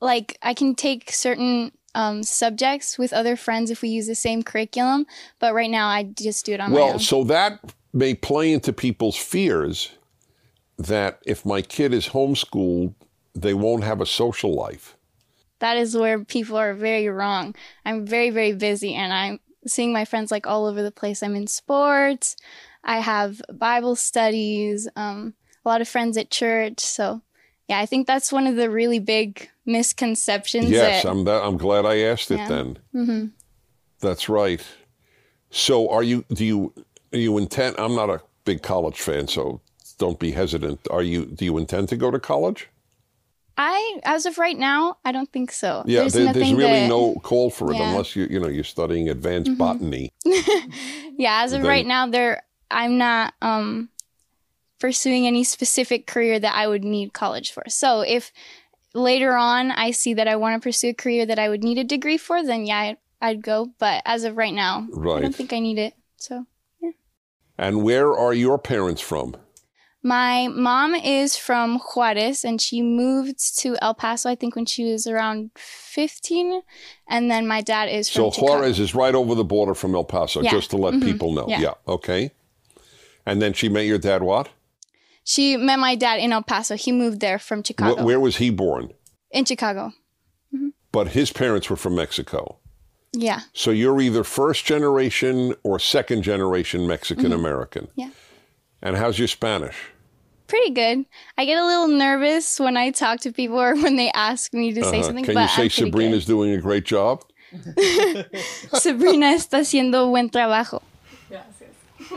Like 0.00 0.38
I 0.42 0.54
can 0.54 0.74
take 0.74 1.12
certain 1.12 1.70
um 1.94 2.24
subjects 2.24 2.98
with 2.98 3.12
other 3.12 3.36
friends 3.36 3.70
if 3.70 3.80
we 3.80 3.90
use 3.90 4.08
the 4.08 4.16
same 4.16 4.42
curriculum. 4.42 5.06
But 5.38 5.54
right 5.54 5.70
now, 5.70 5.86
I 5.86 6.02
just 6.02 6.44
do 6.46 6.52
it 6.54 6.60
on 6.60 6.72
my 6.72 6.80
own. 6.80 6.86
Well, 6.88 6.98
so 6.98 7.22
that 7.22 7.60
may 7.92 8.14
play 8.14 8.52
into 8.52 8.72
people's 8.72 9.16
fears 9.16 9.92
that 10.78 11.22
if 11.24 11.46
my 11.46 11.62
kid 11.62 11.94
is 11.94 12.08
homeschooled, 12.08 12.92
they 13.36 13.54
won't 13.54 13.84
have 13.84 14.00
a 14.00 14.06
social 14.06 14.52
life. 14.52 14.95
That 15.60 15.76
is 15.76 15.96
where 15.96 16.24
people 16.24 16.56
are 16.56 16.74
very 16.74 17.08
wrong. 17.08 17.54
I'm 17.84 18.06
very, 18.06 18.30
very 18.30 18.52
busy 18.52 18.94
and 18.94 19.12
I'm 19.12 19.40
seeing 19.66 19.92
my 19.92 20.04
friends 20.04 20.30
like 20.30 20.46
all 20.46 20.66
over 20.66 20.82
the 20.82 20.92
place. 20.92 21.22
I'm 21.22 21.34
in 21.34 21.46
sports. 21.46 22.36
I 22.84 23.00
have 23.00 23.42
Bible 23.52 23.96
studies, 23.96 24.88
um, 24.96 25.34
a 25.64 25.68
lot 25.68 25.80
of 25.80 25.88
friends 25.88 26.16
at 26.16 26.30
church. 26.30 26.80
So 26.80 27.22
yeah, 27.68 27.80
I 27.80 27.86
think 27.86 28.06
that's 28.06 28.30
one 28.32 28.46
of 28.46 28.56
the 28.56 28.70
really 28.70 29.00
big 29.00 29.48
misconceptions. 29.64 30.70
Yes, 30.70 31.02
that, 31.02 31.10
I'm 31.10 31.24
that, 31.24 31.42
I'm 31.42 31.56
glad 31.56 31.84
I 31.84 31.98
asked 31.98 32.30
it 32.30 32.36
Yeah. 32.38 32.48
then. 32.48 32.78
Mhm. 32.94 33.32
That's 34.00 34.28
right. 34.28 34.62
So 35.50 35.88
are 35.90 36.02
you 36.02 36.24
do 36.28 36.44
you 36.44 36.72
are 37.12 37.18
you 37.18 37.38
intend 37.38 37.76
I'm 37.78 37.94
not 37.94 38.10
a 38.10 38.20
big 38.44 38.62
college 38.62 39.00
fan, 39.00 39.26
so 39.26 39.60
don't 39.98 40.18
be 40.18 40.32
hesitant. 40.32 40.80
Are 40.90 41.02
you 41.02 41.24
do 41.24 41.44
you 41.44 41.58
intend 41.58 41.88
to 41.88 41.96
go 41.96 42.10
to 42.10 42.20
college? 42.20 42.68
I, 43.58 44.00
as 44.04 44.26
of 44.26 44.36
right 44.38 44.56
now, 44.58 44.98
I 45.04 45.12
don't 45.12 45.32
think 45.32 45.50
so. 45.50 45.82
Yeah, 45.86 46.00
there's 46.00 46.12
there- 46.12 46.32
there's 46.32 46.52
really 46.52 46.80
that- 46.80 46.88
no 46.88 47.14
call 47.22 47.48
for 47.50 47.70
it 47.70 47.76
Yeah. 47.76 47.80
Mm-hmm. 47.82 47.90
unless 47.92 48.16
you 48.16 48.26
you 48.30 48.38
know 48.40 48.48
you're 48.48 48.64
studying 48.64 49.08
advanced 49.08 49.56
botany. 49.56 50.12
yeah, 50.24 51.42
as 51.44 51.52
of 51.52 51.62
Then- 51.62 51.68
right 51.68 51.86
now, 51.86 52.06
there 52.06 52.42
I'm 52.70 52.98
not 52.98 53.32
um 53.40 53.88
pursuing 54.78 55.26
any 55.26 55.42
specific 55.44 56.06
career 56.06 56.38
that 56.38 56.54
I 56.54 56.66
would 56.68 56.84
need 56.84 57.12
college 57.14 57.50
for. 57.52 57.62
So 57.68 58.02
if 58.02 58.30
later 58.94 59.34
on 59.34 59.70
I 59.70 59.90
see 59.92 60.12
that 60.14 60.28
I 60.28 60.36
want 60.36 60.60
to 60.60 60.66
pursue 60.66 60.88
a 60.90 60.94
career 60.94 61.24
that 61.26 61.38
I 61.38 61.48
would 61.48 61.64
need 61.64 61.78
a 61.78 61.84
degree 61.84 62.18
for, 62.18 62.42
then 62.44 62.66
yeah, 62.66 62.78
I'd, 62.80 62.96
I'd 63.22 63.42
go. 63.42 63.70
But 63.78 64.02
as 64.04 64.24
of 64.24 64.36
right 64.36 64.52
now, 64.52 64.86
I 64.94 65.20
don't 65.20 65.34
think 65.34 65.52
I 65.54 65.60
need 65.60 65.78
it. 65.78 65.94
So 66.18 66.44
yeah. 66.80 66.90
And 67.56 67.82
where 67.84 68.12
are 68.14 68.34
your 68.34 68.58
parents 68.58 69.00
from? 69.00 69.34
My 70.06 70.48
mom 70.48 70.94
is 70.94 71.36
from 71.36 71.78
Juarez 71.80 72.44
and 72.44 72.60
she 72.60 72.80
moved 72.82 73.58
to 73.58 73.76
El 73.82 73.94
Paso, 73.94 74.30
I 74.30 74.36
think, 74.36 74.54
when 74.56 74.64
she 74.66 74.84
was 74.92 75.06
around 75.06 75.50
15. 75.56 76.62
And 77.08 77.30
then 77.30 77.46
my 77.46 77.60
dad 77.60 77.86
is 77.88 78.06
So 78.08 78.30
Chicago. 78.30 78.52
Juarez 78.52 78.78
is 78.78 78.94
right 78.94 79.14
over 79.14 79.34
the 79.34 79.44
border 79.44 79.74
from 79.74 79.94
El 79.94 80.04
Paso, 80.04 80.42
Yeah. 80.42 80.50
just 80.52 80.70
to 80.70 80.76
let 80.76 80.94
Mhm. 80.94 81.02
people 81.04 81.32
know. 81.32 81.46
Yeah. 81.48 81.60
yeah, 81.60 81.74
okay. 81.88 82.30
And 83.26 83.42
then 83.42 83.52
she 83.52 83.68
met 83.68 83.86
your 83.86 83.98
dad 83.98 84.22
what? 84.22 84.48
She 85.24 85.56
met 85.56 85.78
my 85.80 85.96
dad 85.96 86.20
in 86.20 86.32
El 86.32 86.42
Paso. 86.42 86.76
He 86.76 86.92
moved 86.92 87.18
there 87.20 87.38
from 87.40 87.62
Wh- 87.62 87.66
Chicago. 87.66 88.04
where 88.04 88.20
was 88.20 88.36
he 88.36 88.50
born? 88.50 88.92
in 89.32 89.44
Chicago. 89.44 89.92
But 90.92 91.08
his 91.08 91.30
parents 91.32 91.68
were 91.68 91.76
from 91.76 91.94
Mexico. 91.96 92.56
Yeah. 93.12 93.40
So 93.52 93.70
you're 93.70 94.00
either 94.00 94.22
first 94.24 94.64
generation 94.64 95.54
or 95.62 95.78
second 95.78 96.22
generation 96.22 96.86
Mexican 96.86 97.32
American. 97.32 97.86
Mm-hmm. 97.88 98.00
Yeah. 98.00 98.10
And 98.80 98.96
how's 98.96 99.18
your 99.18 99.28
Spanish? 99.28 99.76
Pretty 100.46 100.70
good. 100.70 101.04
I 101.36 101.44
get 101.44 101.58
a 101.58 101.64
little 101.66 101.88
nervous 101.88 102.60
when 102.60 102.76
I 102.76 102.90
talk 102.90 103.20
to 103.20 103.32
people 103.32 103.60
or 103.60 103.74
when 103.74 103.96
they 103.96 104.10
ask 104.12 104.52
me 104.54 104.72
to 104.72 104.82
say 104.84 104.98
Uh-huh. 104.98 105.06
something. 105.06 105.24
Can 105.24 105.34
but 105.34 105.42
you 105.42 105.48
say 105.48 105.62
I'm 105.64 105.70
Sabrina's 105.70 106.24
doing 106.26 106.52
a 106.52 106.58
great 106.60 106.84
job? 106.84 107.24
Sabrina 108.72 109.26
está 109.34 109.58
haciendo 109.58 110.08
buen 110.10 110.28
trabajo. 110.30 110.82
Yes, 111.30 111.44
yes. 111.60 112.12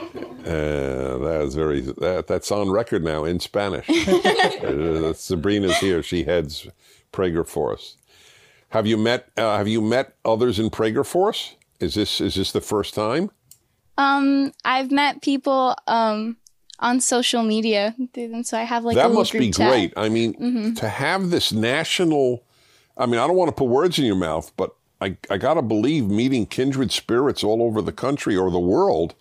Uh, 0.45 1.17
that's 1.19 1.55
very 1.55 1.81
that, 1.81 2.25
that's 2.27 2.51
on 2.51 2.69
record 2.69 3.03
now 3.03 3.23
in 3.25 3.39
Spanish. 3.39 3.87
uh, 4.07 5.13
Sabrina's 5.13 5.77
here. 5.77 6.01
She 6.03 6.23
heads 6.23 6.67
Prager 7.13 7.45
Force. 7.47 7.97
Have 8.69 8.85
you 8.85 8.97
met 8.97 9.29
uh, 9.37 9.57
Have 9.57 9.67
you 9.67 9.81
met 9.81 10.15
others 10.25 10.59
in 10.59 10.69
Prager 10.69 11.05
Force? 11.05 11.55
Is 11.79 11.93
this 11.95 12.21
is 12.21 12.35
this 12.35 12.51
the 12.51 12.61
first 12.61 12.93
time? 12.93 13.31
Um, 13.97 14.51
I've 14.63 14.91
met 14.91 15.21
people 15.21 15.75
um 15.87 16.37
on 16.79 17.01
social 17.01 17.43
media 17.43 17.95
them, 18.13 18.43
so 18.43 18.57
I 18.57 18.63
have 18.63 18.83
like 18.83 18.95
that 18.95 19.11
must 19.11 19.33
be 19.33 19.51
chat. 19.51 19.69
great. 19.69 19.93
I 19.97 20.09
mean, 20.09 20.33
mm-hmm. 20.33 20.73
to 20.75 20.89
have 20.89 21.29
this 21.29 21.51
national. 21.51 22.43
I 22.97 23.05
mean, 23.05 23.19
I 23.19 23.27
don't 23.27 23.35
want 23.35 23.49
to 23.49 23.55
put 23.55 23.69
words 23.69 23.97
in 23.99 24.05
your 24.05 24.15
mouth, 24.15 24.51
but 24.57 24.75
I 25.01 25.17
I 25.29 25.37
gotta 25.37 25.61
believe 25.61 26.05
meeting 26.05 26.45
kindred 26.45 26.91
spirits 26.91 27.43
all 27.43 27.61
over 27.61 27.81
the 27.81 27.91
country 27.91 28.35
or 28.35 28.49
the 28.51 28.59
world. 28.59 29.15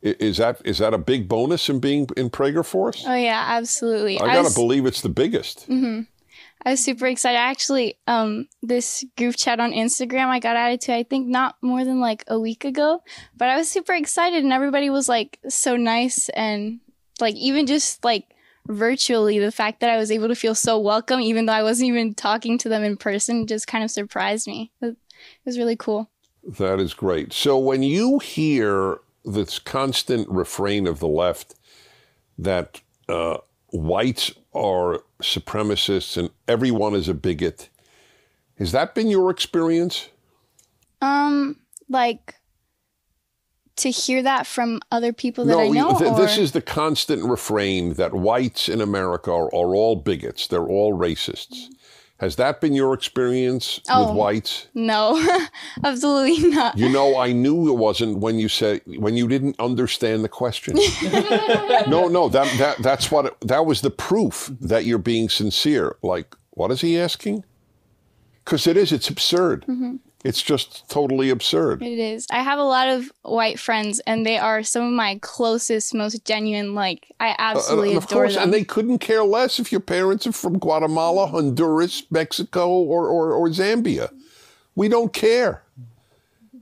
Is 0.00 0.36
that 0.36 0.60
is 0.64 0.78
that 0.78 0.94
a 0.94 0.98
big 0.98 1.28
bonus 1.28 1.68
in 1.68 1.80
being 1.80 2.08
in 2.16 2.30
Prager 2.30 2.64
Force? 2.64 3.04
Oh 3.06 3.14
yeah, 3.14 3.44
absolutely. 3.48 4.20
I 4.20 4.26
gotta 4.26 4.42
was- 4.42 4.54
believe 4.54 4.86
it's 4.86 5.00
the 5.00 5.08
biggest. 5.08 5.68
Mm-hmm. 5.68 6.02
I 6.64 6.70
was 6.70 6.84
super 6.84 7.06
excited. 7.06 7.38
Actually, 7.38 7.98
um, 8.06 8.48
this 8.62 9.04
group 9.16 9.36
chat 9.36 9.60
on 9.60 9.72
Instagram 9.72 10.26
I 10.26 10.40
got 10.40 10.56
added 10.56 10.80
to, 10.82 10.94
I 10.94 11.02
think 11.02 11.28
not 11.28 11.56
more 11.62 11.84
than 11.84 12.00
like 12.00 12.24
a 12.28 12.38
week 12.38 12.64
ago. 12.64 13.02
But 13.36 13.48
I 13.48 13.56
was 13.56 13.70
super 13.70 13.92
excited 13.92 14.42
and 14.42 14.52
everybody 14.52 14.90
was 14.90 15.08
like 15.08 15.38
so 15.48 15.76
nice 15.76 16.28
and 16.30 16.80
like 17.20 17.34
even 17.36 17.66
just 17.66 18.04
like 18.04 18.34
virtually 18.66 19.38
the 19.38 19.52
fact 19.52 19.80
that 19.80 19.90
I 19.90 19.96
was 19.96 20.10
able 20.10 20.28
to 20.28 20.34
feel 20.34 20.54
so 20.54 20.78
welcome 20.78 21.20
even 21.20 21.46
though 21.46 21.54
I 21.54 21.62
wasn't 21.62 21.88
even 21.88 22.14
talking 22.14 22.58
to 22.58 22.68
them 22.68 22.84
in 22.84 22.96
person 22.96 23.46
just 23.46 23.66
kind 23.66 23.82
of 23.82 23.90
surprised 23.90 24.46
me. 24.46 24.72
It 24.82 24.96
was 25.44 25.58
really 25.58 25.76
cool. 25.76 26.10
That 26.44 26.78
is 26.78 26.94
great. 26.94 27.32
So 27.32 27.58
when 27.58 27.82
you 27.82 28.18
hear 28.18 28.98
this 29.24 29.58
constant 29.58 30.28
refrain 30.28 30.86
of 30.86 31.00
the 31.00 31.08
left 31.08 31.54
that 32.38 32.80
uh, 33.08 33.38
whites 33.70 34.32
are 34.54 35.00
supremacists 35.22 36.16
and 36.16 36.30
everyone 36.46 36.94
is 36.94 37.08
a 37.08 37.14
bigot, 37.14 37.68
has 38.58 38.72
that 38.72 38.94
been 38.94 39.08
your 39.08 39.30
experience? 39.30 40.08
Um 41.00 41.56
like 41.88 42.34
to 43.76 43.90
hear 43.90 44.22
that 44.22 44.46
from 44.46 44.80
other 44.90 45.12
people 45.12 45.44
that 45.44 45.58
I 45.58 45.68
know 45.68 45.96
th- 45.96 46.16
this 46.16 46.36
is 46.36 46.52
the 46.52 46.60
constant 46.60 47.24
refrain 47.24 47.94
that 47.94 48.12
whites 48.12 48.68
in 48.68 48.80
America 48.80 49.30
are, 49.30 49.46
are 49.46 49.74
all 49.74 49.96
bigots. 49.96 50.48
They're 50.48 50.66
all 50.66 50.98
racists. 50.98 51.68
Has 52.18 52.34
that 52.36 52.60
been 52.60 52.74
your 52.74 52.94
experience 52.94 53.80
Oh. 53.88 54.06
with 54.08 54.16
whites? 54.16 54.66
no, 54.74 55.16
absolutely 55.84 56.48
not. 56.50 56.76
You 56.76 56.88
know, 56.88 57.16
I 57.16 57.32
knew 57.32 57.68
it 57.68 57.76
wasn't 57.78 58.18
when 58.18 58.38
you 58.40 58.48
said 58.48 58.80
when 58.86 59.16
you 59.16 59.28
didn't 59.28 59.54
understand 59.60 60.24
the 60.24 60.28
question. 60.28 60.74
no, 61.88 62.08
no, 62.08 62.28
that 62.28 62.52
that 62.58 62.78
that's 62.82 63.10
what 63.10 63.26
it, 63.26 63.40
that 63.42 63.66
was 63.66 63.80
the 63.82 63.90
proof 63.90 64.50
that 64.60 64.84
you're 64.84 64.98
being 64.98 65.28
sincere. 65.28 65.96
Like, 66.02 66.34
what 66.50 66.70
is 66.72 66.80
he 66.80 66.98
asking? 66.98 67.44
Because 68.44 68.66
it 68.66 68.76
is. 68.76 68.90
It's 68.92 69.08
absurd. 69.08 69.62
Mm-hmm. 69.68 69.96
It's 70.24 70.42
just 70.42 70.88
totally 70.90 71.30
absurd. 71.30 71.80
It 71.80 71.98
is. 71.98 72.26
I 72.30 72.42
have 72.42 72.58
a 72.58 72.64
lot 72.64 72.88
of 72.88 73.12
white 73.22 73.58
friends, 73.60 74.00
and 74.00 74.26
they 74.26 74.36
are 74.36 74.64
some 74.64 74.82
of 74.84 74.92
my 74.92 75.18
closest, 75.22 75.94
most 75.94 76.24
genuine. 76.24 76.74
Like 76.74 77.06
I 77.20 77.28
uh, 77.28 77.32
uh, 77.32 77.36
absolutely 77.38 77.88
and 77.90 77.98
of 77.98 78.04
adore 78.04 78.22
course, 78.22 78.34
them. 78.34 78.44
and 78.44 78.52
they 78.52 78.64
couldn't 78.64 78.98
care 78.98 79.22
less 79.22 79.60
if 79.60 79.70
your 79.70 79.80
parents 79.80 80.26
are 80.26 80.32
from 80.32 80.58
Guatemala, 80.58 81.28
Honduras, 81.28 82.02
Mexico, 82.10 82.68
or 82.68 83.08
or, 83.08 83.32
or 83.32 83.48
Zambia. 83.48 84.10
We 84.74 84.88
don't 84.88 85.12
care. 85.12 85.62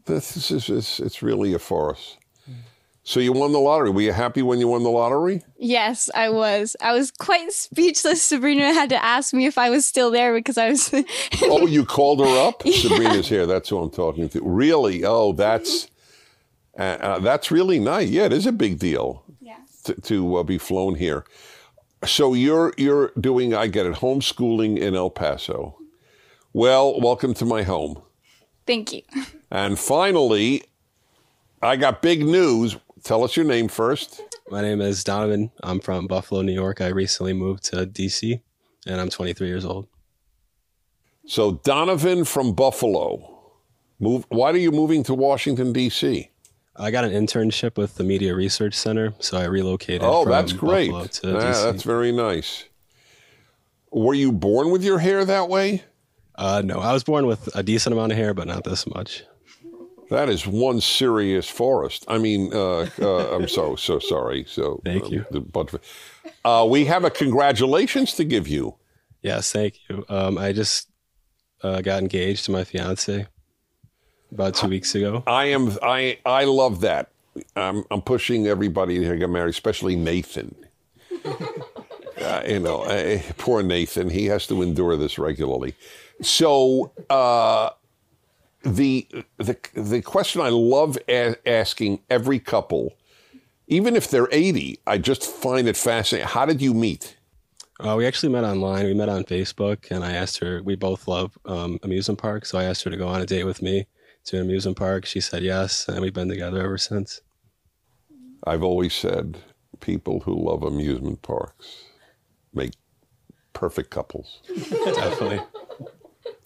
This 0.04 0.50
is 0.50 0.68
it's, 0.68 1.00
it's 1.00 1.22
really 1.22 1.54
a 1.54 1.58
farce. 1.58 2.18
So 3.08 3.20
you 3.20 3.32
won 3.32 3.52
the 3.52 3.60
lottery. 3.60 3.90
Were 3.90 4.00
you 4.00 4.12
happy 4.12 4.42
when 4.42 4.58
you 4.58 4.66
won 4.66 4.82
the 4.82 4.90
lottery? 4.90 5.44
yes, 5.58 6.10
I 6.12 6.28
was. 6.28 6.74
I 6.80 6.92
was 6.92 7.12
quite 7.12 7.52
speechless. 7.52 8.20
Sabrina 8.20 8.74
had 8.74 8.88
to 8.88 9.02
ask 9.02 9.32
me 9.32 9.46
if 9.46 9.58
I 9.58 9.70
was 9.70 9.86
still 9.86 10.10
there 10.10 10.34
because 10.34 10.58
I 10.58 10.70
was. 10.70 10.92
Oh, 11.42 11.68
you 11.68 11.84
called 11.84 12.18
her 12.18 12.48
up? 12.48 12.66
Sabrina's 12.66 13.28
here. 13.28 13.46
That's 13.46 13.68
who 13.68 13.78
I'm 13.78 13.90
talking 13.90 14.28
to. 14.30 14.40
Really? 14.42 15.04
Oh, 15.04 15.32
that's 15.32 15.86
uh, 16.76 16.82
uh, 16.82 17.18
that's 17.20 17.52
really 17.52 17.78
nice. 17.78 18.08
Yeah, 18.08 18.24
it 18.24 18.32
is 18.32 18.44
a 18.44 18.50
big 18.50 18.80
deal 18.80 19.22
yeah. 19.40 19.58
to, 19.84 19.94
to 19.94 20.36
uh, 20.38 20.42
be 20.42 20.58
flown 20.58 20.96
here. 20.96 21.24
So 22.04 22.34
you're 22.34 22.74
you're 22.76 23.12
doing. 23.20 23.54
I 23.54 23.68
get 23.68 23.86
it. 23.86 23.94
Homeschooling 23.94 24.78
in 24.78 24.96
El 24.96 25.10
Paso. 25.10 25.78
Well, 26.52 27.00
welcome 27.00 27.34
to 27.34 27.44
my 27.44 27.62
home. 27.62 28.02
Thank 28.66 28.92
you. 28.92 29.02
And 29.48 29.78
finally, 29.78 30.64
I 31.62 31.76
got 31.76 32.02
big 32.02 32.26
news. 32.26 32.76
Tell 33.06 33.22
us 33.22 33.36
your 33.36 33.46
name 33.46 33.68
first. 33.68 34.20
My 34.50 34.60
name 34.60 34.80
is 34.80 35.04
Donovan. 35.04 35.52
I'm 35.62 35.78
from 35.78 36.08
Buffalo, 36.08 36.42
New 36.42 36.52
York. 36.52 36.80
I 36.80 36.88
recently 36.88 37.32
moved 37.32 37.62
to 37.66 37.86
DC 37.86 38.40
and 38.84 39.00
I'm 39.00 39.10
23 39.10 39.46
years 39.46 39.64
old. 39.64 39.86
So 41.24 41.60
Donovan 41.62 42.24
from 42.24 42.52
Buffalo. 42.52 43.52
Move. 44.00 44.26
Why 44.28 44.50
are 44.50 44.56
you 44.56 44.72
moving 44.72 45.04
to 45.04 45.14
Washington 45.14 45.72
D.C.? 45.72 46.32
I 46.74 46.90
got 46.90 47.04
an 47.04 47.12
internship 47.12 47.76
with 47.76 47.94
the 47.94 48.02
Media 48.02 48.34
Research 48.34 48.74
Center, 48.74 49.14
so 49.20 49.38
I 49.38 49.44
relocated. 49.44 50.02
Oh, 50.02 50.24
from 50.24 50.32
that's 50.32 50.52
great. 50.52 50.90
Buffalo 50.90 51.06
to 51.06 51.46
Yeah, 51.46 51.62
that's 51.62 51.84
very 51.84 52.10
nice. 52.10 52.64
Were 53.92 54.14
you 54.14 54.32
born 54.32 54.72
with 54.72 54.82
your 54.82 54.98
hair 54.98 55.24
that 55.24 55.48
way? 55.48 55.84
Uh, 56.34 56.60
no, 56.64 56.80
I 56.80 56.92
was 56.92 57.04
born 57.04 57.28
with 57.28 57.54
a 57.54 57.62
decent 57.62 57.92
amount 57.92 58.10
of 58.10 58.18
hair, 58.18 58.34
but 58.34 58.48
not 58.48 58.64
this 58.64 58.84
much. 58.84 59.22
That 60.10 60.28
is 60.28 60.46
one 60.46 60.80
serious 60.80 61.48
forest. 61.48 62.04
I 62.08 62.18
mean, 62.18 62.52
uh, 62.52 62.88
uh, 63.00 63.34
I'm 63.34 63.48
so 63.48 63.76
so 63.76 63.98
sorry. 63.98 64.44
So 64.48 64.80
Thank 64.84 65.10
you. 65.10 65.26
uh, 65.34 65.40
but 65.40 65.74
uh, 66.44 66.66
we 66.68 66.84
have 66.84 67.04
a 67.04 67.10
congratulations 67.10 68.14
to 68.14 68.24
give 68.24 68.46
you. 68.46 68.76
Yes, 69.22 69.50
thank 69.50 69.80
you. 69.88 70.04
Um, 70.08 70.38
I 70.38 70.52
just 70.52 70.88
uh, 71.62 71.80
got 71.80 72.00
engaged 72.00 72.44
to 72.44 72.52
my 72.52 72.62
fiance 72.62 73.26
about 74.30 74.54
two 74.54 74.68
weeks 74.68 74.94
ago. 74.94 75.24
I 75.26 75.46
am 75.46 75.76
I 75.82 76.18
I 76.24 76.44
love 76.44 76.80
that. 76.82 77.10
I'm 77.56 77.84
I'm 77.90 78.02
pushing 78.02 78.46
everybody 78.46 79.00
to 79.00 79.16
get 79.16 79.28
married, 79.30 79.50
especially 79.50 79.96
Nathan. 79.96 80.54
Uh, 82.18 82.42
you 82.48 82.58
know, 82.58 82.82
uh, 82.82 83.20
poor 83.36 83.62
Nathan. 83.62 84.08
He 84.08 84.24
has 84.26 84.46
to 84.46 84.62
endure 84.62 84.96
this 84.96 85.18
regularly. 85.18 85.74
So 86.22 86.90
uh, 87.10 87.70
the 88.66 89.06
the 89.38 89.56
the 89.74 90.02
question 90.02 90.40
I 90.40 90.48
love 90.48 90.98
a- 91.08 91.36
asking 91.48 92.00
every 92.10 92.38
couple, 92.38 92.94
even 93.68 93.94
if 93.94 94.10
they're 94.10 94.28
eighty, 94.32 94.78
I 94.86 94.98
just 94.98 95.22
find 95.22 95.68
it 95.68 95.76
fascinating. 95.76 96.28
How 96.28 96.44
did 96.46 96.60
you 96.60 96.74
meet? 96.74 97.16
Uh, 97.78 97.94
we 97.96 98.06
actually 98.06 98.32
met 98.32 98.42
online. 98.44 98.86
We 98.86 98.94
met 98.94 99.08
on 99.08 99.24
Facebook, 99.24 99.90
and 99.90 100.02
I 100.04 100.12
asked 100.12 100.38
her. 100.38 100.62
We 100.62 100.74
both 100.76 101.06
love 101.06 101.38
um, 101.44 101.78
amusement 101.82 102.18
parks, 102.18 102.50
so 102.50 102.58
I 102.58 102.64
asked 102.64 102.82
her 102.84 102.90
to 102.90 102.96
go 102.96 103.06
on 103.06 103.20
a 103.20 103.26
date 103.26 103.44
with 103.44 103.62
me 103.62 103.86
to 104.24 104.36
an 104.36 104.42
amusement 104.42 104.78
park. 104.78 105.06
She 105.06 105.20
said 105.20 105.42
yes, 105.42 105.86
and 105.88 106.00
we've 106.00 106.14
been 106.14 106.28
together 106.28 106.60
ever 106.62 106.78
since. 106.78 107.20
I've 108.44 108.62
always 108.62 108.94
said 108.94 109.38
people 109.80 110.20
who 110.20 110.34
love 110.34 110.62
amusement 110.62 111.22
parks 111.22 111.84
make 112.54 112.72
perfect 113.52 113.90
couples. 113.90 114.40
Definitely. 114.70 115.40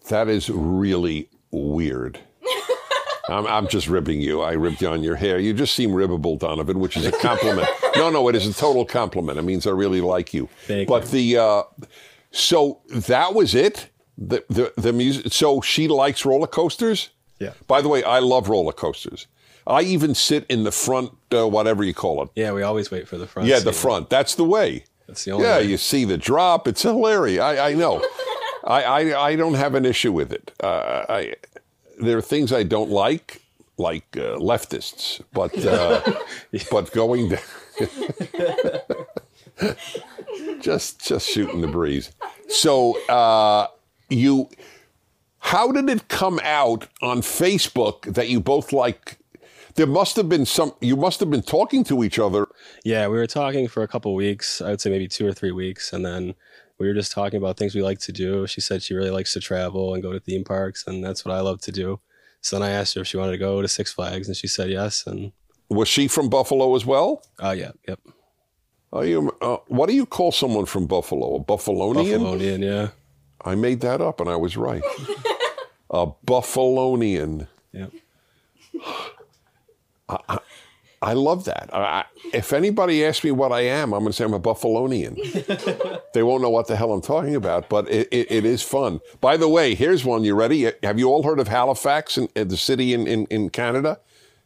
That 0.09 0.29
is 0.29 0.51
really 0.51 1.29
weird. 1.51 2.21
I'm, 3.29 3.47
I'm 3.47 3.69
just 3.69 3.89
ribbing 3.89 4.21
you. 4.21 4.41
I 4.41 4.53
ribbed 4.53 4.83
you 4.83 4.89
on 4.89 5.03
your 5.03 5.15
hair. 5.17 5.39
You 5.39 5.55
just 5.55 5.75
seem 5.75 5.91
ribbable, 5.91 6.39
Donovan, 6.39 6.81
which 6.81 6.97
is 6.97 7.07
a 7.07 7.13
compliment. 7.13 7.69
no, 7.97 8.11
no, 8.11 8.29
it 8.29 8.35
is 8.35 8.47
a 8.47 8.53
total 8.53 8.85
compliment. 8.85 9.39
It 9.39 9.43
means 9.43 9.67
I 9.67 9.71
really 9.71 10.01
like 10.01 10.35
you. 10.35 10.49
Thank 10.67 10.89
but 10.89 11.05
you. 11.13 11.37
the 11.37 11.43
uh, 11.43 11.63
so 12.33 12.81
that 12.89 13.35
was 13.35 13.55
it. 13.55 13.89
The 14.19 14.45
the 14.49 14.73
the 14.77 14.93
music. 14.93 15.33
So 15.33 15.61
she 15.61 15.89
likes 15.89 16.25
roller 16.25 16.47
coasters. 16.47 17.11
Yeah. 17.39 17.53
By 17.67 17.81
the 17.81 17.89
way, 17.89 18.03
I 18.03 18.19
love 18.19 18.49
roller 18.49 18.73
coasters. 18.73 19.27
I 19.67 19.83
even 19.83 20.15
sit 20.15 20.45
in 20.49 20.65
the 20.65 20.73
front, 20.73 21.13
uh, 21.33 21.47
whatever 21.49 21.85
you 21.85 21.95
call 21.95 22.23
it. 22.23 22.31
Yeah, 22.35 22.53
we 22.53 22.63
always 22.63 22.91
wait 22.91 23.07
for 23.07 23.17
the 23.17 23.27
front. 23.27 23.49
Yeah, 23.49 23.61
the 23.61 23.73
front. 23.73 24.11
That's 24.11 24.35
the 24.35 24.45
way. 24.45 24.85
That's 25.07 25.25
the 25.25 25.33
only. 25.33 25.47
Yeah, 25.47 25.59
way. 25.59 25.65
you 25.65 25.77
see 25.77 26.05
the 26.05 26.19
drop. 26.19 26.67
It's 26.67 26.83
hilarious. 26.83 27.41
I, 27.41 27.71
I 27.71 27.75
know. 27.75 28.05
I, 28.71 28.83
I 28.83 29.29
I 29.29 29.37
don't 29.37 29.55
have 29.55 29.75
an 29.75 29.85
issue 29.85 30.13
with 30.13 30.33
it. 30.33 30.53
Uh, 30.63 31.05
I 31.09 31.35
there 31.99 32.17
are 32.17 32.23
things 32.23 32.53
I 32.53 32.63
don't 32.63 32.91
like, 32.91 33.43
like 33.77 34.05
uh, 34.17 34.37
leftists, 34.39 35.21
but 35.33 35.57
uh, 35.67 36.01
but 36.71 36.93
going 36.93 37.31
just 40.61 41.05
just 41.07 41.29
shooting 41.29 41.61
the 41.61 41.69
breeze. 41.69 42.13
So 42.49 42.99
uh, 43.09 43.67
you, 44.09 44.49
how 45.41 45.73
did 45.73 45.89
it 45.89 46.09
come 46.09 46.41
out 46.43 46.87
on 47.03 47.23
Facebook 47.23 48.15
that 48.15 48.29
you 48.29 48.41
both 48.41 48.73
like? 48.73 49.17
There 49.75 49.87
must 49.87 50.17
have 50.17 50.29
been 50.29 50.47
some. 50.47 50.75
You 50.81 50.97
must 50.97 51.21
have 51.21 51.31
been 51.31 51.43
talking 51.43 51.85
to 51.85 52.05
each 52.05 52.19
other. 52.19 52.47
Yeah, 52.85 53.09
we 53.09 53.17
were 53.17 53.27
talking 53.27 53.67
for 53.69 53.83
a 53.83 53.89
couple 53.89 54.15
weeks. 54.15 54.61
I 54.61 54.71
would 54.71 54.81
say 54.81 54.91
maybe 54.91 55.09
two 55.09 55.27
or 55.27 55.33
three 55.33 55.53
weeks, 55.53 55.93
and 55.93 56.05
then 56.05 56.35
we 56.81 56.89
were 56.89 56.95
just 56.95 57.13
talking 57.13 57.37
about 57.37 57.57
things 57.59 57.75
we 57.75 57.83
like 57.83 57.99
to 58.01 58.13
do. 58.13 58.47
She 58.47 58.61
said 58.61 58.83
she 58.83 58.95
really 58.95 59.11
likes 59.11 59.35
to 59.35 59.41
travel 59.41 59.93
and 59.93 60.03
go 60.03 60.13
to 60.13 60.19
theme 60.19 60.45
parks, 60.45 60.87
and 60.87 61.05
that's 61.05 61.25
what 61.25 61.35
I 61.35 61.41
love 61.41 61.61
to 61.63 61.73
do. 61.73 62.01
So 62.41 62.59
then 62.59 62.67
I 62.69 62.73
asked 62.73 62.95
her 62.95 63.03
if 63.03 63.07
she 63.07 63.19
wanted 63.19 63.33
to 63.33 63.39
go 63.39 63.61
to 63.61 63.69
Six 63.69 63.93
Flags, 63.93 64.27
and 64.27 64.37
she 64.37 64.47
said 64.47 64.71
yes. 64.71 65.07
And 65.07 65.33
Was 65.69 65.89
she 65.89 66.09
from 66.09 66.31
Buffalo 66.31 66.75
as 66.75 66.87
well? 66.87 67.23
oh 67.39 67.51
yeah, 67.51 67.73
yep, 67.87 68.01
Are 68.93 69.05
you, 69.05 69.31
uh, 69.43 69.59
what 69.69 69.89
do 69.91 69.95
you 69.95 70.07
call 70.07 70.33
someone 70.33 70.65
from 70.65 70.87
Buffalo? 70.87 71.37
A 71.37 71.41
Buffalonian? 71.45 72.21
Buffalonian, 72.21 72.65
yeah, 72.65 72.89
I 73.45 73.55
made 73.55 73.81
that 73.81 74.01
up 74.01 74.21
and 74.21 74.31
I 74.31 74.37
was 74.37 74.57
right. 74.57 74.83
a 75.91 76.07
Buffalonian. 76.27 77.47
yep. 77.73 77.93
I 80.09 80.39
love 81.15 81.45
that. 81.47 81.71
I, 81.73 81.79
I- 81.79 82.05
if 82.33 82.53
anybody 82.53 83.05
asks 83.05 83.25
me 83.25 83.31
what 83.33 83.51
I 83.53 83.63
am, 83.63 83.93
I'm 83.93 84.01
going 84.01 84.11
to 84.11 84.13
say 84.13 84.25
I'm 84.25 84.35
a 84.35 84.41
Buffalonian. 84.41 85.17
they 86.15 86.23
won't 86.23 86.43
know 86.43 86.51
what 86.51 86.67
the 86.69 86.77
hell 86.77 86.93
I'm 86.93 87.01
talking 87.01 87.35
about, 87.35 87.69
but 87.69 87.91
it, 87.91 88.07
it, 88.13 88.31
it 88.31 88.45
is 88.45 88.63
fun. 88.63 89.01
By 89.21 89.37
the 89.37 89.49
way, 89.49 89.75
here's 89.75 90.05
one. 90.05 90.23
You 90.25 90.35
ready? 90.35 90.71
Have 90.83 90.99
you 90.99 91.09
all 91.09 91.23
heard 91.23 91.41
of 91.41 91.49
Halifax, 91.49 92.17
in, 92.19 92.29
in 92.37 92.49
the 92.49 92.57
city 92.57 92.93
in, 92.95 93.07
in, 93.07 93.25
in 93.27 93.51
Canada? 93.51 93.99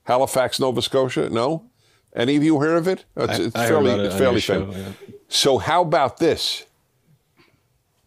Halifax, 0.04 0.58
Nova 0.60 0.80
Scotia? 0.80 1.28
No? 1.28 1.64
Any 2.14 2.36
of 2.36 2.44
you 2.44 2.60
heard 2.60 2.76
of 2.78 2.86
it? 2.88 3.04
It's, 3.16 3.38
I, 3.38 3.42
it's 3.42 3.56
I 3.56 3.60
heard 3.62 3.68
fairly, 3.68 3.90
about 3.90 4.00
it 4.00 4.06
it's 4.06 4.14
fairly 4.16 4.32
your 4.34 4.40
show. 4.40 4.60
famous. 4.72 4.76
yeah. 5.08 5.14
So, 5.28 5.58
how 5.58 5.82
about 5.82 6.18
this? 6.18 6.64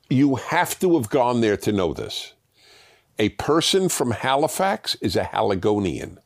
You 0.10 0.36
have 0.36 0.80
to 0.80 0.96
have 0.98 1.10
gone 1.10 1.42
there 1.42 1.58
to 1.58 1.72
know 1.74 1.94
this. 1.94 2.34
A 3.20 3.30
person 3.30 3.90
from 3.90 4.12
Halifax 4.12 4.96
is 4.96 5.16
a 5.18 5.24
Haligonian. 5.26 6.20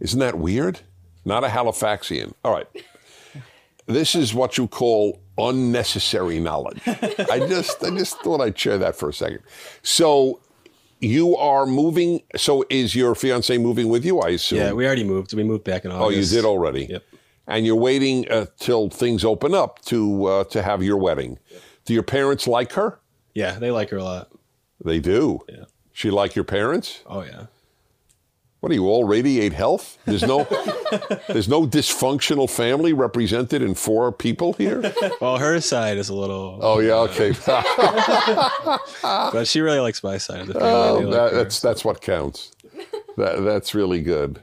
Isn't 0.00 0.20
that 0.20 0.38
weird? 0.38 0.80
Not 1.24 1.44
a 1.44 1.48
Halifaxian. 1.48 2.32
All 2.44 2.52
right. 2.52 2.66
This 3.86 4.14
is 4.14 4.32
what 4.34 4.56
you 4.56 4.66
call 4.66 5.20
unnecessary 5.36 6.40
knowledge. 6.40 6.80
I 6.86 7.44
just 7.48 7.82
I 7.84 7.90
just 7.90 8.18
thought 8.20 8.40
I'd 8.40 8.58
share 8.58 8.78
that 8.78 8.96
for 8.96 9.08
a 9.10 9.12
second. 9.12 9.40
So 9.82 10.40
you 11.00 11.36
are 11.36 11.66
moving 11.66 12.22
so 12.36 12.64
is 12.70 12.94
your 12.94 13.14
fiance 13.14 13.56
moving 13.58 13.88
with 13.88 14.04
you, 14.04 14.20
I 14.20 14.30
assume? 14.30 14.58
Yeah, 14.58 14.72
we 14.72 14.86
already 14.86 15.04
moved. 15.04 15.34
We 15.34 15.42
moved 15.42 15.64
back 15.64 15.84
in 15.84 15.90
August. 15.90 16.06
Oh, 16.06 16.10
you 16.10 16.24
did 16.24 16.46
already. 16.46 16.86
Yep. 16.86 17.02
And 17.46 17.66
you're 17.66 17.76
waiting 17.76 18.30
uh, 18.30 18.46
till 18.58 18.88
things 18.88 19.22
open 19.22 19.54
up 19.54 19.80
to 19.86 20.24
uh, 20.24 20.44
to 20.44 20.62
have 20.62 20.82
your 20.82 20.96
wedding. 20.96 21.38
Do 21.84 21.92
your 21.92 22.02
parents 22.02 22.46
like 22.46 22.72
her? 22.72 23.00
Yeah, 23.34 23.58
they 23.58 23.70
like 23.70 23.90
her 23.90 23.98
a 23.98 24.04
lot. 24.04 24.30
They 24.82 24.98
do. 24.98 25.40
Yeah. 25.48 25.64
She 25.92 26.10
like 26.10 26.34
your 26.34 26.44
parents? 26.44 27.02
Oh 27.06 27.22
yeah. 27.22 27.46
What 28.64 28.70
do 28.70 28.76
you 28.76 28.86
all 28.88 29.04
radiate 29.04 29.52
health? 29.52 29.98
There's 30.06 30.22
no 30.22 30.44
there's 31.28 31.50
no 31.50 31.66
dysfunctional 31.66 32.48
family 32.48 32.94
represented 32.94 33.60
in 33.60 33.74
four 33.74 34.10
people 34.10 34.54
here. 34.54 34.80
Well, 35.20 35.36
her 35.36 35.60
side 35.60 35.98
is 35.98 36.08
a 36.08 36.14
little. 36.14 36.60
Oh 36.62 36.78
yeah, 36.78 36.94
okay. 37.10 37.34
But 39.02 39.44
she 39.44 39.60
really 39.60 39.80
likes 39.80 40.02
my 40.02 40.16
side 40.16 40.40
of 40.40 40.46
the 40.46 40.54
family. 40.54 40.70
Oh, 40.70 40.98
They 41.00 41.04
like 41.04 41.12
that, 41.12 41.32
her. 41.32 41.36
that's 41.36 41.60
that's 41.60 41.84
what 41.84 42.00
counts. 42.00 42.52
That, 43.18 43.42
that's 43.44 43.74
really 43.74 44.00
good. 44.00 44.40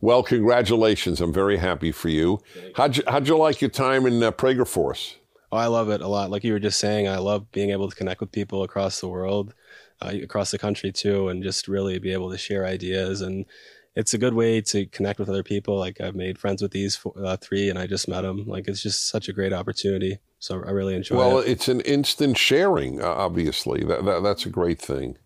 Well, 0.00 0.22
congratulations. 0.22 1.20
I'm 1.20 1.34
very 1.34 1.58
happy 1.58 1.92
for 1.92 2.08
you. 2.08 2.40
How'd 2.74 2.96
you, 2.96 3.02
how'd 3.06 3.28
you 3.28 3.36
like 3.36 3.60
your 3.60 3.68
time 3.68 4.06
in 4.06 4.22
uh, 4.22 4.32
Prager 4.32 4.66
Force? 4.66 5.16
Oh, 5.52 5.58
I 5.58 5.66
love 5.66 5.90
it 5.90 6.00
a 6.00 6.08
lot. 6.08 6.30
Like 6.30 6.42
you 6.42 6.54
were 6.54 6.58
just 6.58 6.80
saying, 6.80 7.06
I 7.06 7.18
love 7.18 7.52
being 7.52 7.68
able 7.68 7.90
to 7.90 7.94
connect 7.94 8.20
with 8.22 8.32
people 8.32 8.62
across 8.62 8.98
the 9.00 9.08
world, 9.08 9.52
uh, 10.00 10.12
across 10.22 10.50
the 10.50 10.58
country 10.58 10.92
too, 10.92 11.28
and 11.28 11.42
just 11.42 11.68
really 11.68 11.98
be 11.98 12.12
able 12.12 12.30
to 12.30 12.38
share 12.38 12.64
ideas. 12.64 13.20
And 13.20 13.46
it's 13.94 14.14
a 14.14 14.18
good 14.18 14.34
way 14.34 14.60
to 14.60 14.86
connect 14.86 15.18
with 15.18 15.28
other 15.28 15.42
people. 15.42 15.78
Like 15.78 16.00
I've 16.00 16.14
made 16.14 16.38
friends 16.38 16.62
with 16.62 16.72
these 16.72 16.96
four, 16.96 17.12
uh, 17.22 17.36
three, 17.36 17.68
and 17.68 17.78
I 17.78 17.86
just 17.86 18.08
met 18.08 18.22
them. 18.22 18.46
Like 18.46 18.68
it's 18.68 18.82
just 18.82 19.08
such 19.08 19.28
a 19.28 19.32
great 19.32 19.52
opportunity. 19.52 20.18
So 20.38 20.62
I 20.64 20.70
really 20.70 20.94
enjoy 20.94 21.16
it. 21.16 21.18
Well, 21.18 21.38
it. 21.38 21.48
it's 21.48 21.68
an 21.68 21.80
instant 21.80 22.38
sharing, 22.38 23.02
uh, 23.02 23.06
obviously. 23.06 23.84
That, 23.84 24.04
that, 24.04 24.22
that's 24.22 24.46
a 24.46 24.50
great 24.50 24.80
thing. 24.80 25.16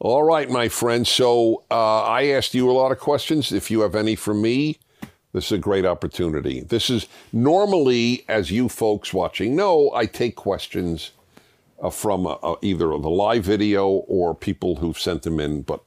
All 0.00 0.24
right, 0.24 0.50
my 0.50 0.68
friend. 0.68 1.06
So 1.06 1.62
uh, 1.70 2.02
I 2.02 2.26
asked 2.26 2.52
you 2.54 2.68
a 2.70 2.72
lot 2.72 2.90
of 2.90 2.98
questions. 2.98 3.52
If 3.52 3.70
you 3.70 3.80
have 3.82 3.94
any 3.94 4.16
for 4.16 4.34
me, 4.34 4.78
this 5.32 5.46
is 5.46 5.52
a 5.52 5.58
great 5.58 5.86
opportunity. 5.86 6.60
This 6.60 6.90
is 6.90 7.06
normally, 7.32 8.24
as 8.28 8.50
you 8.50 8.68
folks 8.68 9.14
watching 9.14 9.54
know, 9.56 9.90
I 9.94 10.06
take 10.06 10.36
questions 10.36 11.12
uh, 11.82 11.90
from 11.90 12.26
uh, 12.26 12.32
uh, 12.42 12.56
either 12.62 12.88
the 12.88 13.10
live 13.10 13.44
video 13.44 13.86
or 13.88 14.34
people 14.34 14.76
who've 14.76 14.98
sent 14.98 15.22
them 15.22 15.40
in. 15.40 15.62
But 15.62 15.80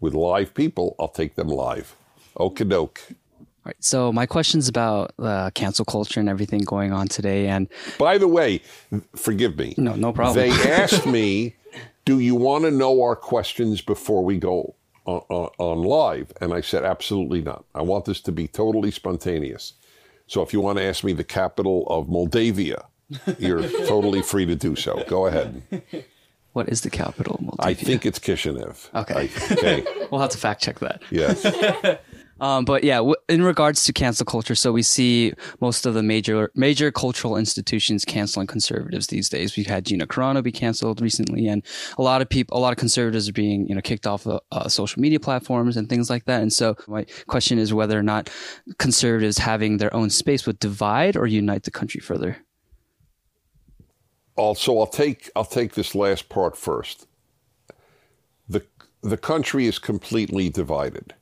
with 0.00 0.14
live 0.14 0.54
people, 0.54 0.96
I'll 0.98 1.08
take 1.08 1.34
them 1.36 1.48
live. 1.48 1.94
Okie 2.36 2.68
doke. 2.68 3.00
All 3.10 3.46
right. 3.66 3.76
So 3.80 4.12
my 4.12 4.24
question's 4.26 4.68
about 4.68 5.12
uh, 5.18 5.50
cancel 5.54 5.84
culture 5.84 6.20
and 6.20 6.28
everything 6.28 6.60
going 6.60 6.92
on 6.92 7.08
today. 7.08 7.48
And 7.48 7.68
By 7.98 8.16
the 8.18 8.28
way, 8.28 8.62
forgive 9.14 9.58
me. 9.58 9.74
no, 9.76 9.94
no 9.94 10.12
problem. 10.12 10.36
They 10.36 10.50
asked 10.70 11.06
me, 11.06 11.56
"Do 12.04 12.18
you 12.18 12.34
want 12.34 12.64
to 12.64 12.70
know 12.70 13.02
our 13.02 13.16
questions 13.16 13.82
before 13.82 14.24
we 14.24 14.38
go 14.38 14.74
on, 15.04 15.22
on, 15.28 15.50
on 15.58 15.82
live?" 15.82 16.32
And 16.40 16.54
I 16.54 16.62
said, 16.62 16.84
"Absolutely 16.84 17.42
not. 17.42 17.64
I 17.74 17.82
want 17.82 18.06
this 18.06 18.20
to 18.22 18.32
be 18.32 18.48
totally 18.48 18.90
spontaneous. 18.90 19.74
So 20.26 20.42
if 20.42 20.52
you 20.52 20.60
want 20.60 20.78
to 20.78 20.84
ask 20.84 21.02
me 21.02 21.12
the 21.12 21.24
capital 21.24 21.84
of 21.88 22.08
Moldavia, 22.08 22.84
you're 23.38 23.62
totally 23.86 24.22
free 24.22 24.46
to 24.46 24.54
do 24.56 24.76
so. 24.76 25.02
Go 25.08 25.26
ahead. 25.26 25.62
what 26.52 26.68
is 26.68 26.80
the 26.82 26.90
capital? 26.90 27.38
Moldavia? 27.42 27.70
I 27.70 27.74
think 27.74 28.06
it's 28.06 28.18
Kishinev. 28.18 28.88
Okay. 28.94 29.14
I- 29.14 29.52
okay. 29.52 29.84
we'll 30.10 30.20
have 30.20 30.30
to 30.30 30.38
fact 30.38 30.62
check 30.62 30.78
that. 30.80 31.02
Yes. 31.10 31.44
Um, 32.40 32.64
but 32.64 32.84
yeah, 32.84 32.96
w- 32.96 33.16
in 33.28 33.42
regards 33.42 33.84
to 33.84 33.92
cancel 33.92 34.24
culture, 34.24 34.54
so 34.54 34.72
we 34.72 34.82
see 34.82 35.34
most 35.60 35.84
of 35.84 35.92
the 35.92 36.02
major 36.02 36.50
major 36.54 36.90
cultural 36.90 37.36
institutions 37.36 38.02
canceling 38.02 38.46
conservatives 38.46 39.08
these 39.08 39.28
days. 39.28 39.58
We've 39.58 39.66
had 39.66 39.84
Gina 39.84 40.06
Carano 40.06 40.42
be 40.42 40.50
canceled 40.50 41.02
recently, 41.02 41.46
and 41.48 41.62
a 41.98 42.02
lot 42.02 42.22
of 42.22 42.30
people, 42.30 42.56
a 42.56 42.60
lot 42.60 42.72
of 42.72 42.78
conservatives 42.78 43.28
are 43.28 43.34
being 43.34 43.66
you 43.68 43.74
know 43.74 43.82
kicked 43.82 44.06
off 44.06 44.26
of 44.26 44.40
uh, 44.52 44.68
social 44.68 45.02
media 45.02 45.20
platforms 45.20 45.76
and 45.76 45.86
things 45.86 46.08
like 46.08 46.24
that. 46.24 46.40
And 46.40 46.50
so 46.50 46.76
my 46.88 47.04
question 47.26 47.58
is 47.58 47.74
whether 47.74 47.98
or 47.98 48.02
not 48.02 48.30
conservatives 48.78 49.36
having 49.36 49.76
their 49.76 49.94
own 49.94 50.08
space 50.08 50.46
would 50.46 50.58
divide 50.58 51.18
or 51.18 51.26
unite 51.26 51.64
the 51.64 51.70
country 51.70 52.00
further. 52.00 52.38
Also 54.36 54.78
I'll 54.78 54.86
take 54.86 55.30
I'll 55.36 55.44
take 55.44 55.74
this 55.74 55.94
last 55.94 56.28
part 56.28 56.56
first. 56.56 57.06
The 58.48 58.64
the 59.02 59.16
country 59.16 59.66
is 59.66 59.78
completely 59.78 60.48
divided. 60.48 61.14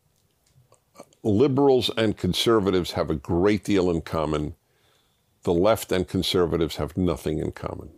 Liberals 1.22 1.90
and 1.96 2.16
conservatives 2.16 2.92
have 2.92 3.10
a 3.10 3.14
great 3.14 3.64
deal 3.64 3.90
in 3.90 4.00
common. 4.02 4.54
The 5.42 5.52
left 5.52 5.92
and 5.92 6.06
conservatives 6.06 6.76
have 6.76 6.96
nothing 6.96 7.38
in 7.38 7.52
common. 7.52 7.90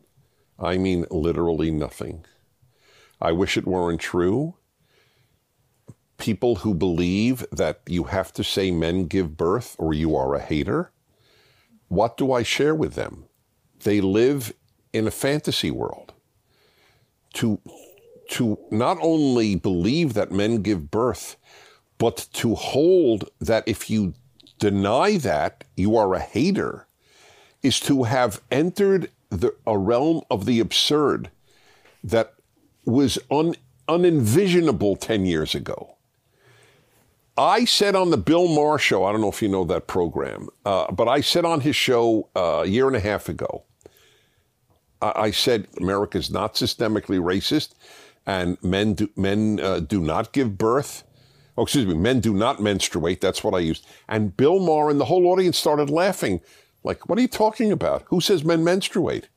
I 0.59 0.79
mean 0.79 1.07
literally 1.11 1.71
nothing. 1.71 2.25
I 3.21 3.33
wish 3.33 3.57
it 3.57 3.67
weren't 3.67 4.01
true. 4.01 4.57
People 6.19 6.57
who 6.57 6.75
believe 6.75 7.47
that 7.51 7.81
you 7.87 8.05
have 8.05 8.33
to 8.35 8.45
say 8.45 8.71
men 8.71 9.07
give 9.07 9.37
birth 9.37 9.75
or 9.79 9.95
you 9.95 10.15
are 10.17 10.35
a 10.35 10.41
hater, 10.41 10.93
what 11.89 12.17
do 12.17 12.33
I 12.33 12.43
share 12.43 12.75
with 12.75 12.95
them? 12.95 13.25
They 13.83 14.01
live 14.01 14.53
in 14.93 15.07
a 15.07 15.11
fantasy 15.11 15.71
world. 15.71 16.13
To, 17.35 17.61
to 18.31 18.59
not 18.71 18.99
only 19.01 19.55
believe 19.55 20.15
that 20.15 20.33
men 20.33 20.63
give 20.63 20.91
birth, 20.91 21.37
but 21.99 22.29
to 22.35 22.55
hold 22.55 23.31
that 23.41 23.63
if 23.67 23.91
you 23.91 24.15
deny 24.59 25.17
that, 25.19 25.65
you 25.77 25.97
are 25.97 26.15
a 26.15 26.21
hater, 26.21 26.87
is 27.63 27.79
to 27.81 28.05
have 28.05 28.41
entered 28.51 29.11
the, 29.31 29.55
a 29.67 29.77
realm 29.77 30.23
of 30.31 30.45
the 30.45 30.61
absurd 30.61 31.31
that 32.03 32.35
was 32.85 33.19
un, 33.31 33.55
unenvisionable 33.89 34.99
10 34.99 35.27
years 35.27 35.55
ago. 35.55 35.97
I 37.37 37.65
said 37.65 37.95
on 37.95 38.11
the 38.11 38.19
Bill 38.19 38.49
Maher 38.49 38.79
show, 38.79 39.05
I 39.05 39.13
don't 39.13 39.21
know 39.21 39.31
if 39.31 39.41
you 39.41 39.49
know 39.49 39.65
that 39.65 39.87
program, 39.87 40.49
uh, 40.65 40.91
but 40.93 41.09
I 41.09 41.21
said 41.21 41.45
on 41.45 41.61
his 41.61 41.77
show 41.77 42.29
uh, 42.37 42.63
a 42.65 42.67
year 42.67 42.87
and 42.87 42.97
a 42.97 43.01
half 43.01 43.29
ago, 43.29 43.65
I, 45.03 45.31
said 45.31 45.67
America 45.79 46.19
is 46.19 46.31
not 46.31 46.55
systemically 46.55 47.19
racist 47.19 47.71
and 48.27 48.63
men 48.63 48.95
do, 48.95 49.11
men 49.17 49.61
uh, 49.61 49.81
do 49.81 50.01
not 50.01 50.33
give 50.33 50.59
birth. 50.59 51.05
Oh, 51.57 51.63
excuse 51.63 51.87
me, 51.87 51.95
men 51.95 52.21
do 52.21 52.35
not 52.35 52.61
menstruate. 52.61 53.21
That's 53.21 53.43
what 53.43 53.55
I 53.55 53.59
used. 53.59 53.87
And 54.09 54.37
Bill 54.37 54.61
Maher 54.61 54.91
and 54.91 55.01
the 55.01 55.07
whole 55.07 55.27
audience 55.27 55.59
started 55.59 55.91
laughing. 55.91 56.41
Like, 56.85 57.09
what 57.09 57.19
are 57.19 57.23
you 57.23 57.29
talking 57.29 57.73
about? 57.73 58.05
Who 58.07 58.21
says 58.21 58.45
men 58.45 58.65
menstruate? 58.65 59.29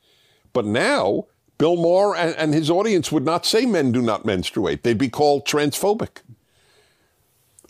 But 0.53 0.65
now, 0.65 1.25
Bill 1.57 1.75
Maher 1.75 2.15
and, 2.15 2.35
and 2.35 2.53
his 2.53 2.69
audience 2.69 3.11
would 3.11 3.25
not 3.25 3.45
say 3.45 3.65
men 3.65 3.91
do 3.91 4.01
not 4.01 4.25
menstruate. 4.25 4.83
They'd 4.83 4.97
be 4.97 5.09
called 5.09 5.45
transphobic. 5.45 6.21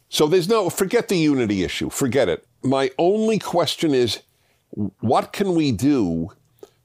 So 0.09 0.27
there's 0.27 0.49
no, 0.49 0.69
forget 0.69 1.07
the 1.07 1.17
unity 1.17 1.63
issue, 1.63 1.89
forget 1.89 2.29
it. 2.29 2.45
My 2.61 2.91
only 2.97 3.39
question 3.39 3.93
is 3.93 4.21
what 4.99 5.33
can 5.33 5.55
we 5.55 5.71
do 5.71 6.31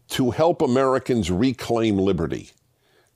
to 0.08 0.30
help 0.30 0.62
Americans 0.62 1.30
reclaim 1.30 1.98
liberty, 1.98 2.50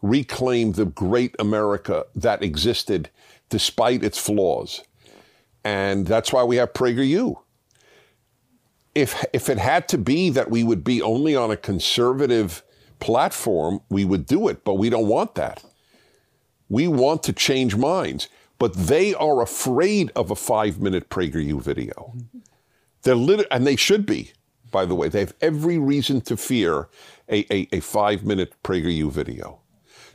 reclaim 0.00 0.72
the 0.72 0.84
great 0.84 1.34
America 1.38 2.04
that 2.14 2.42
existed 2.42 3.10
despite 3.48 4.02
its 4.02 4.18
flaws? 4.18 4.82
And 5.64 6.06
that's 6.06 6.32
why 6.32 6.44
we 6.44 6.56
have 6.56 6.72
PragerU. 6.72 7.36
If, 8.94 9.24
if 9.32 9.48
it 9.48 9.58
had 9.58 9.88
to 9.88 9.98
be 9.98 10.30
that 10.30 10.50
we 10.50 10.64
would 10.64 10.84
be 10.84 11.00
only 11.00 11.34
on 11.34 11.50
a 11.50 11.56
conservative 11.56 12.62
platform, 13.00 13.80
we 13.88 14.04
would 14.04 14.26
do 14.26 14.48
it, 14.48 14.64
but 14.64 14.74
we 14.74 14.90
don't 14.90 15.08
want 15.08 15.34
that. 15.36 15.64
We 16.68 16.88
want 16.88 17.22
to 17.24 17.32
change 17.32 17.76
minds 17.76 18.28
but 18.62 18.74
they 18.74 19.12
are 19.14 19.42
afraid 19.42 20.12
of 20.14 20.30
a 20.30 20.36
five 20.36 20.78
minute 20.78 21.10
PragerU 21.10 21.60
video. 21.60 22.14
They're 23.02 23.16
lit- 23.16 23.48
and 23.50 23.66
they 23.66 23.74
should 23.74 24.06
be, 24.06 24.34
by 24.72 24.84
the 24.84 24.94
way. 24.94 25.08
They 25.08 25.20
have 25.20 25.34
every 25.40 25.78
reason 25.78 26.20
to 26.22 26.36
fear 26.36 26.88
a, 27.28 27.46
a, 27.54 27.68
a 27.72 27.80
five 27.80 28.24
minute 28.24 28.54
PragerU 28.64 29.12
video, 29.12 29.60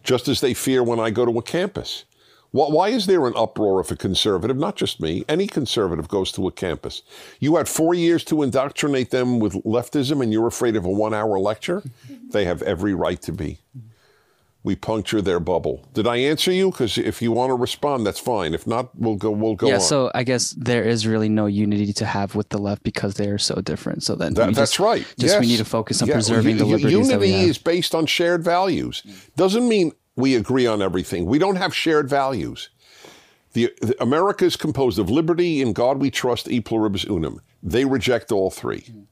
just 0.03 0.27
as 0.27 0.41
they 0.41 0.53
fear 0.53 0.83
when 0.83 0.99
I 0.99 1.11
go 1.11 1.25
to 1.25 1.37
a 1.39 1.43
campus. 1.43 2.03
Why 2.51 2.89
is 2.89 3.05
there 3.05 3.27
an 3.27 3.33
uproar 3.35 3.81
if 3.81 3.91
a 3.91 3.95
conservative, 3.95 4.57
not 4.57 4.77
just 4.77 4.99
me, 4.99 5.23
any 5.29 5.47
conservative 5.47 6.07
goes 6.07 6.31
to 6.31 6.47
a 6.47 6.51
campus? 6.51 7.03
You 7.39 7.57
had 7.57 7.67
four 7.69 7.93
years 7.93 8.23
to 8.25 8.41
indoctrinate 8.41 9.11
them 9.11 9.39
with 9.39 9.53
leftism 9.63 10.23
and 10.23 10.33
you're 10.33 10.47
afraid 10.47 10.75
of 10.75 10.85
a 10.85 10.89
one 10.89 11.13
hour 11.13 11.37
lecture? 11.37 11.83
They 12.31 12.45
have 12.45 12.61
every 12.63 12.95
right 12.95 13.21
to 13.23 13.31
be 13.31 13.59
we 14.67 14.75
puncture 14.75 15.21
their 15.21 15.39
bubble. 15.39 15.87
Did 15.93 16.07
I 16.07 16.17
answer 16.17 16.51
you? 16.51 16.71
Because 16.71 16.97
if 16.97 17.21
you 17.21 17.31
want 17.31 17.51
to 17.51 17.55
respond, 17.55 18.05
that's 18.05 18.19
fine. 18.19 18.53
If 18.53 18.67
not, 18.67 18.93
we'll 18.99 19.15
go. 19.15 19.31
We'll 19.31 19.55
go. 19.55 19.67
On. 19.67 19.69
Yeah. 19.69 19.75
On. 19.75 19.81
So 19.81 20.11
I 20.13 20.23
guess 20.23 20.51
there 20.51 20.83
is 20.83 21.07
really 21.07 21.29
no 21.29 21.45
unity 21.45 21.93
to 21.93 22.05
have 22.05 22.35
with 22.35 22.49
the 22.49 22.57
left 22.57 22.83
because 22.83 23.13
they 23.13 23.29
are 23.29 23.37
so 23.37 23.61
different. 23.61 24.03
So 24.03 24.13
then 24.15 24.33
that, 24.33 24.53
that's 24.53 24.71
just, 24.71 24.79
right. 24.79 25.05
Just 25.17 25.35
yes. 25.35 25.39
we 25.39 25.47
need 25.47 25.57
to 25.59 25.65
focus 25.65 26.01
on 26.01 26.09
yeah. 26.09 26.15
preserving 26.15 26.57
U- 26.57 26.59
the 26.59 26.65
liberties 26.65 26.91
unity 26.91 27.09
that 27.11 27.19
we 27.21 27.31
have. 27.31 27.47
is 27.47 27.57
based 27.57 27.95
on 27.95 28.05
shared 28.07 28.43
values. 28.43 29.03
Doesn't 29.37 29.67
mean 29.69 29.93
we 30.17 30.35
agree 30.35 30.67
on 30.67 30.81
everything. 30.81 31.25
We 31.27 31.39
don't 31.39 31.55
have 31.55 31.73
shared 31.73 32.09
values. 32.09 32.69
The, 33.53 33.73
the 33.81 33.95
America 34.03 34.43
is 34.43 34.57
composed 34.57 34.99
of 34.99 35.09
liberty, 35.09 35.61
in 35.61 35.71
God 35.71 35.99
we 35.99 36.11
trust, 36.11 36.51
e 36.51 36.59
pluribus 36.59 37.05
unum. 37.05 37.39
They 37.63 37.85
reject 37.85 38.33
all 38.33 38.51
three. 38.51 38.81
Mm-hmm. 38.81 39.03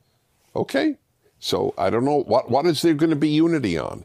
Okay. 0.57 0.97
So 1.39 1.73
I 1.77 1.89
don't 1.89 2.03
know 2.03 2.23
what 2.23 2.51
what 2.51 2.65
is 2.65 2.81
there 2.81 2.93
going 2.93 3.09
to 3.11 3.15
be 3.15 3.29
unity 3.29 3.77
on. 3.77 4.03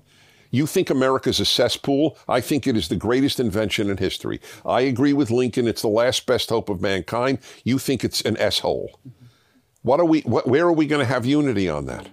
You 0.51 0.67
think 0.67 0.91
America's 0.91 1.41
a 1.41 1.45
cesspool? 1.45 2.19
I 2.29 2.41
think 2.41 2.67
it 2.67 2.77
is 2.77 2.89
the 2.89 2.97
greatest 2.97 3.39
invention 3.39 3.89
in 3.89 3.97
history. 3.97 4.41
I 4.67 4.83
agree 4.83 5.13
with 5.13 5.31
Lincoln. 5.31 5.69
It's 5.69 5.83
the 5.83 5.89
last 5.89 6.27
best 6.27 6.51
hope 6.51 6.69
of 6.69 6.81
mankind. 6.81 7.39
You 7.65 7.79
think 7.79 8.05
it's 8.05 8.21
an 8.23 8.37
S 8.39 8.59
hole. 8.61 9.01
What 9.83 10.01
are 10.01 10.05
we? 10.05 10.21
What, 10.23 10.47
where 10.47 10.67
are 10.67 10.73
we 10.73 10.87
going 10.87 11.01
to 11.01 11.13
have 11.13 11.25
unity 11.25 11.69
on 11.69 11.87
that? 11.87 12.09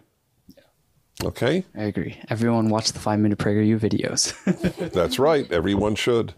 Okay. 1.24 1.66
I 1.76 1.84
agree. 1.84 2.20
Everyone 2.30 2.70
watch 2.70 2.92
the 2.92 3.00
five 3.00 3.20
minute 3.20 3.40
prayer 3.40 3.64
PragerU 3.64 3.80
videos. 3.80 4.92
That's 4.92 5.18
right. 5.18 5.52
Everyone 5.52 5.96
should. 5.96 6.34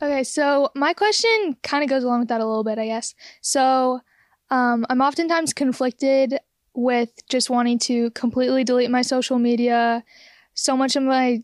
Okay, 0.00 0.24
so 0.24 0.68
my 0.74 0.94
question 0.94 1.56
kind 1.62 1.84
of 1.84 1.90
goes 1.90 2.02
along 2.02 2.20
with 2.20 2.28
that 2.28 2.40
a 2.40 2.46
little 2.46 2.64
bit, 2.64 2.76
I 2.78 2.86
guess. 2.86 3.14
So 3.40 4.00
um, 4.50 4.84
I'm 4.90 5.00
oftentimes 5.00 5.52
conflicted 5.52 6.38
with 6.74 7.10
just 7.28 7.50
wanting 7.50 7.78
to 7.80 8.10
completely 8.10 8.64
delete 8.64 8.90
my 8.90 9.02
social 9.02 9.38
media. 9.38 10.04
So 10.54 10.76
much 10.76 10.96
of 10.96 11.02
my 11.02 11.42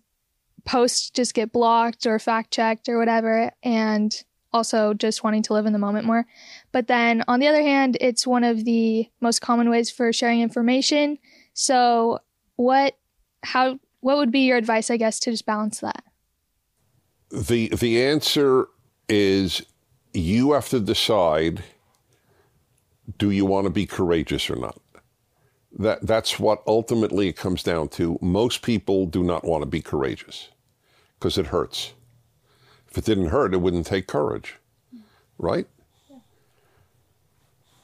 posts 0.64 1.11
just 1.11 1.35
get 1.35 1.53
blocked 1.53 2.07
or 2.07 2.19
fact 2.19 2.51
checked 2.51 2.88
or 2.88 2.99
whatever, 2.99 3.51
and 3.62 4.14
also 4.53 4.95
just 4.95 5.23
wanting 5.23 5.43
to 5.43 5.53
live 5.53 5.67
in 5.67 5.73
the 5.73 5.79
moment 5.79 6.07
more. 6.07 6.27
But 6.73 6.87
then 6.87 7.23
on 7.29 7.41
the 7.41 7.47
other 7.47 7.62
hand, 7.62 7.97
it's 8.01 8.27
one 8.27 8.45
of 8.45 8.64
the 8.64 9.09
most 9.21 9.41
common 9.41 9.71
ways 9.71 9.91
for 9.91 10.12
sharing 10.12 10.41
information. 10.41 11.19
So 11.55 12.21
what 12.57 12.97
how 13.43 13.79
what 14.01 14.17
would 14.17 14.31
be 14.31 14.41
your 14.41 14.57
advice, 14.57 14.91
I 14.91 14.97
guess, 14.97 15.19
to 15.21 15.31
just 15.31 15.47
balance 15.47 15.81
that? 15.81 16.05
The 17.31 17.69
the 17.69 18.03
answer 18.03 18.69
is 19.09 19.62
you 20.12 20.53
have 20.53 20.69
to 20.71 20.81
decide 20.81 21.62
do 23.17 23.31
you 23.31 23.47
want 23.47 23.64
to 23.64 23.71
be 23.71 23.87
courageous 23.87 24.51
or 24.51 24.57
not? 24.57 24.79
That 25.77 26.07
that's 26.07 26.39
what 26.39 26.63
ultimately 26.67 27.29
it 27.29 27.37
comes 27.37 27.63
down 27.63 27.89
to. 27.91 28.19
Most 28.23 28.63
people 28.63 29.07
do 29.07 29.23
not 29.23 29.45
want 29.45 29.63
to 29.63 29.67
be 29.67 29.83
courageous 29.83 30.49
because 31.19 31.37
it 31.37 31.49
hurts. 31.49 31.93
If 32.91 32.97
it 32.97 33.05
didn't 33.05 33.27
hurt, 33.27 33.53
it 33.53 33.59
wouldn't 33.59 33.87
take 33.87 34.07
courage, 34.07 34.57
right? 35.39 35.67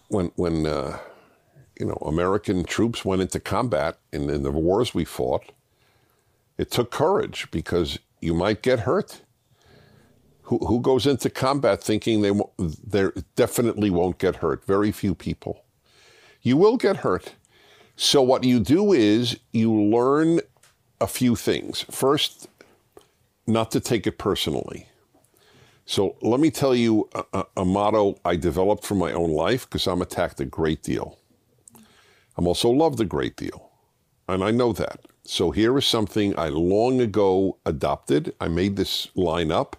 When 0.09 0.33
when 0.37 0.67
uh, 0.67 0.99
you 1.79 1.87
know 1.87 1.99
American 2.07 2.65
troops 2.65 3.05
went 3.05 3.21
into 3.21 3.39
combat 3.39 3.99
in, 4.13 4.31
in 4.31 4.43
the 4.43 4.51
wars 4.51 4.95
we 4.95 5.05
fought, 5.05 5.53
it 6.57 6.71
took 6.71 6.91
courage 6.91 7.51
because 7.51 7.99
you 8.21 8.33
might 8.33 8.63
get 8.63 8.81
hurt. 8.81 9.21
Who, 10.49 10.59
who 10.59 10.81
goes 10.81 11.07
into 11.07 11.31
combat 11.31 11.83
thinking 11.83 12.23
they 12.23 12.33
they 12.59 13.11
definitely 13.37 13.91
won't 13.91 14.19
get 14.19 14.37
hurt? 14.37 14.65
Very 14.65 14.93
few 14.93 15.15
people. 15.15 15.65
You 16.41 16.57
will 16.57 16.77
get 16.77 16.99
hurt. 16.99 17.35
So 17.97 18.23
what 18.23 18.45
you 18.45 18.61
do 18.61 18.93
is 18.93 19.39
you 19.53 19.73
learn 19.73 20.41
a 21.01 21.07
few 21.07 21.37
things. 21.37 21.83
First, 21.91 22.49
not 23.47 23.71
to 23.73 23.81
take 23.81 24.07
it 24.07 24.19
personally. 24.19 24.89
So 25.87 26.17
let 26.23 26.41
me 26.41 26.51
tell 26.51 26.75
you 26.75 27.09
a, 27.33 27.45
a 27.59 27.65
motto 27.65 28.19
I 28.25 28.37
developed 28.37 28.85
for 28.85 28.95
my 28.95 29.13
own 29.13 29.31
life 29.31 29.69
because 29.69 29.87
I'm 29.87 30.03
attacked 30.03 30.41
a 30.41 30.45
great 30.45 30.83
deal. 30.83 31.19
I'm 32.37 32.47
also 32.47 32.71
loved 32.71 33.01
a 33.01 33.05
great 33.05 33.37
deal. 33.37 33.71
And 34.29 34.43
I 34.43 34.51
know 34.51 34.73
that. 34.73 35.01
So 35.25 35.51
here 35.51 35.77
is 35.79 35.87
something 35.87 36.39
I 36.39 36.49
long 36.49 37.01
ago 37.01 37.59
adopted. 37.67 38.35
I 38.41 38.49
made 38.49 38.77
this 38.77 39.09
line 39.15 39.53
up. 39.53 39.77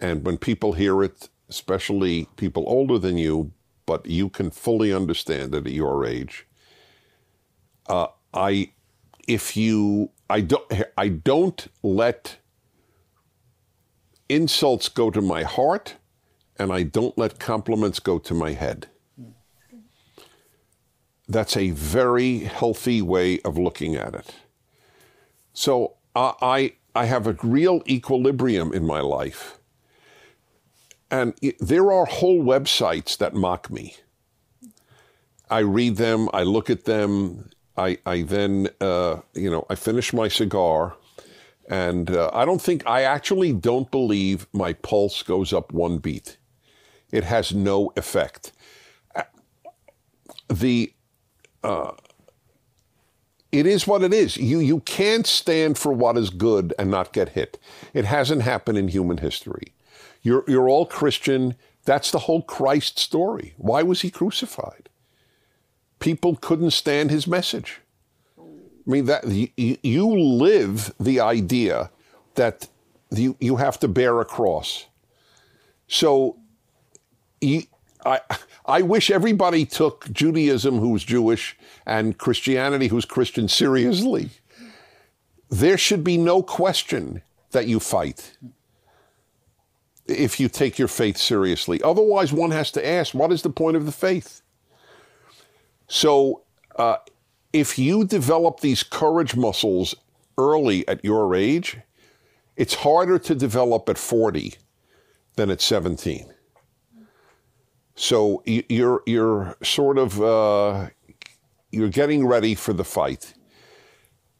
And 0.00 0.24
when 0.24 0.38
people 0.38 0.72
hear 0.72 1.02
it, 1.02 1.28
especially 1.48 2.28
people 2.36 2.64
older 2.66 2.98
than 2.98 3.18
you, 3.18 3.52
but 3.86 4.06
you 4.06 4.28
can 4.28 4.50
fully 4.50 4.92
understand 4.92 5.54
it 5.54 5.66
at 5.66 5.72
your 5.72 6.06
age, 6.06 6.46
uh, 7.88 8.08
I, 8.34 8.72
if 9.26 9.56
you, 9.56 10.10
I 10.28 10.40
don't, 10.42 10.72
I 10.96 11.08
don't 11.08 11.68
let 11.82 12.38
insults 14.28 14.88
go 14.88 15.10
to 15.10 15.20
my 15.20 15.42
heart, 15.42 15.96
and 16.58 16.72
I 16.72 16.82
don't 16.82 17.16
let 17.16 17.38
compliments 17.38 18.00
go 18.00 18.18
to 18.18 18.34
my 18.34 18.52
head. 18.52 18.88
That's 21.28 21.56
a 21.56 21.70
very 21.70 22.40
healthy 22.40 23.02
way 23.02 23.40
of 23.42 23.58
looking 23.58 23.96
at 23.96 24.14
it. 24.14 24.34
So 25.52 25.94
I, 26.14 26.72
I 26.94 27.04
have 27.04 27.26
a 27.26 27.36
real 27.42 27.82
equilibrium 27.86 28.72
in 28.72 28.84
my 28.86 29.00
life. 29.00 29.58
And 31.10 31.34
there 31.60 31.92
are 31.92 32.04
whole 32.06 32.42
websites 32.42 33.16
that 33.18 33.34
mock 33.34 33.70
me. 33.70 33.96
I 35.48 35.60
read 35.60 35.96
them, 35.96 36.28
I 36.32 36.42
look 36.42 36.68
at 36.68 36.84
them, 36.84 37.50
I, 37.78 37.98
I 38.06 38.22
then, 38.22 38.68
uh, 38.80 39.18
you 39.34 39.50
know, 39.50 39.66
I 39.70 39.76
finish 39.76 40.12
my 40.12 40.28
cigar 40.28 40.96
And 41.68 42.10
uh, 42.10 42.30
I 42.32 42.44
don't 42.44 42.62
think, 42.62 42.86
I 42.86 43.02
actually 43.02 43.52
don't 43.52 43.90
believe 43.90 44.46
my 44.52 44.72
pulse 44.74 45.22
goes 45.22 45.52
up 45.52 45.72
one 45.72 45.98
beat. 45.98 46.38
It 47.12 47.24
has 47.24 47.54
no 47.54 47.92
effect. 47.96 48.52
Uh, 49.14 49.24
The, 50.50 50.92
uh, 51.64 51.92
it 53.52 53.66
is 53.66 53.86
what 53.86 54.02
it 54.02 54.14
is. 54.14 54.36
You, 54.36 54.60
you 54.60 54.80
can't 54.80 55.26
stand 55.26 55.78
for 55.78 55.92
what 55.92 56.18
is 56.18 56.30
good 56.30 56.74
and 56.78 56.90
not 56.90 57.12
get 57.12 57.30
hit. 57.30 57.58
It 57.94 58.04
hasn't 58.06 58.42
happened 58.42 58.78
in 58.78 58.88
human 58.88 59.18
history. 59.18 59.74
You're, 60.22 60.44
you're 60.48 60.68
all 60.68 60.86
Christian. 60.86 61.56
That's 61.84 62.10
the 62.10 62.20
whole 62.20 62.42
Christ 62.42 62.98
story. 62.98 63.54
Why 63.58 63.82
was 63.82 64.02
he 64.02 64.10
crucified? 64.10 64.88
People 65.98 66.36
couldn't 66.36 66.70
stand 66.70 67.10
his 67.10 67.26
message. 67.26 67.80
I 68.38 68.42
mean 68.90 69.06
that 69.06 69.24
you, 69.26 70.08
live 70.08 70.94
the 70.98 71.20
idea 71.20 71.90
that 72.34 72.68
you 73.10 73.36
you 73.40 73.56
have 73.56 73.78
to 73.80 73.88
bear 73.88 74.20
a 74.20 74.24
cross. 74.24 74.86
So 75.88 76.36
you, 77.40 77.62
I 78.06 78.20
I 78.64 78.82
wish 78.82 79.10
everybody 79.10 79.66
took 79.66 80.10
Judaism 80.10 80.78
who's 80.78 81.04
Jewish 81.04 81.56
and 81.84 82.16
Christianity 82.16 82.88
who's 82.88 83.04
Christian 83.04 83.48
seriously. 83.48 84.30
There 85.50 85.78
should 85.78 86.04
be 86.04 86.16
no 86.16 86.42
question 86.42 87.22
that 87.50 87.66
you 87.66 87.80
fight 87.80 88.36
if 90.06 90.40
you 90.40 90.48
take 90.48 90.78
your 90.78 90.88
faith 90.88 91.16
seriously. 91.16 91.82
Otherwise, 91.82 92.32
one 92.32 92.50
has 92.50 92.70
to 92.72 92.86
ask, 92.86 93.14
what 93.14 93.32
is 93.32 93.42
the 93.42 93.50
point 93.50 93.76
of 93.76 93.86
the 93.86 93.92
faith? 93.92 94.42
So, 95.88 96.42
uh, 96.76 96.96
if 97.52 97.78
you 97.78 98.04
develop 98.04 98.60
these 98.60 98.82
courage 98.82 99.34
muscles 99.34 99.94
early 100.36 100.86
at 100.86 101.04
your 101.04 101.34
age, 101.34 101.78
it's 102.56 102.74
harder 102.74 103.18
to 103.18 103.34
develop 103.34 103.88
at 103.88 103.98
40 103.98 104.54
than 105.36 105.50
at 105.50 105.60
17. 105.60 106.26
So 107.94 108.44
you're 108.46 109.02
you're 109.06 109.56
sort 109.64 109.98
of 109.98 110.22
uh, 110.22 110.88
you're 111.72 111.88
getting 111.88 112.26
ready 112.28 112.54
for 112.54 112.72
the 112.72 112.84
fight, 112.84 113.34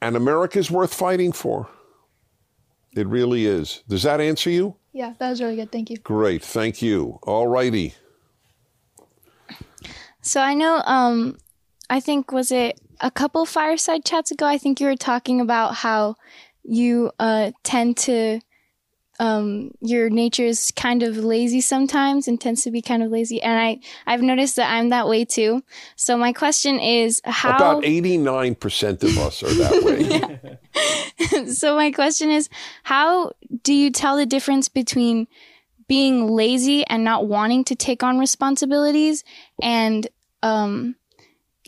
and 0.00 0.14
America's 0.14 0.70
worth 0.70 0.94
fighting 0.94 1.32
for. 1.32 1.68
It 2.94 3.08
really 3.08 3.46
is. 3.46 3.82
Does 3.88 4.04
that 4.04 4.20
answer 4.20 4.48
you? 4.48 4.76
Yeah, 4.92 5.14
that 5.18 5.30
was 5.30 5.42
really 5.42 5.56
good. 5.56 5.72
Thank 5.72 5.90
you. 5.90 5.96
Great, 5.96 6.44
thank 6.44 6.80
you. 6.80 7.18
All 7.24 7.48
righty. 7.48 7.94
So 10.22 10.40
I 10.40 10.54
know, 10.54 10.82
um, 10.84 11.38
I 11.88 12.00
think 12.00 12.32
was 12.32 12.52
it 12.52 12.80
a 13.00 13.10
couple 13.10 13.44
fireside 13.46 14.04
chats 14.04 14.30
ago? 14.30 14.46
I 14.46 14.58
think 14.58 14.80
you 14.80 14.86
were 14.86 14.96
talking 14.96 15.40
about 15.40 15.74
how 15.74 16.16
you 16.64 17.10
uh, 17.18 17.52
tend 17.62 17.96
to, 17.98 18.40
um, 19.20 19.72
your 19.80 20.10
nature 20.10 20.44
is 20.44 20.70
kind 20.76 21.02
of 21.02 21.16
lazy 21.16 21.60
sometimes 21.60 22.28
and 22.28 22.40
tends 22.40 22.62
to 22.62 22.70
be 22.70 22.80
kind 22.80 23.02
of 23.02 23.10
lazy, 23.10 23.42
and 23.42 23.58
I 23.58 23.80
I've 24.06 24.22
noticed 24.22 24.54
that 24.56 24.70
I'm 24.72 24.90
that 24.90 25.08
way 25.08 25.24
too. 25.24 25.64
So 25.96 26.16
my 26.16 26.32
question 26.32 26.78
is 26.78 27.20
how 27.24 27.56
About 27.56 27.82
89% 27.82 29.02
of 29.02 29.18
us 29.18 29.42
are 29.42 29.52
that 29.54 30.58
way. 31.32 31.46
so 31.52 31.74
my 31.74 31.90
question 31.90 32.30
is 32.30 32.48
how 32.84 33.32
do 33.64 33.74
you 33.74 33.90
tell 33.90 34.16
the 34.16 34.26
difference 34.26 34.68
between 34.68 35.26
being 35.88 36.28
lazy 36.28 36.86
and 36.86 37.02
not 37.02 37.26
wanting 37.26 37.64
to 37.64 37.74
take 37.74 38.02
on 38.02 38.18
responsibilities 38.18 39.24
and 39.60 40.06
um, 40.42 40.94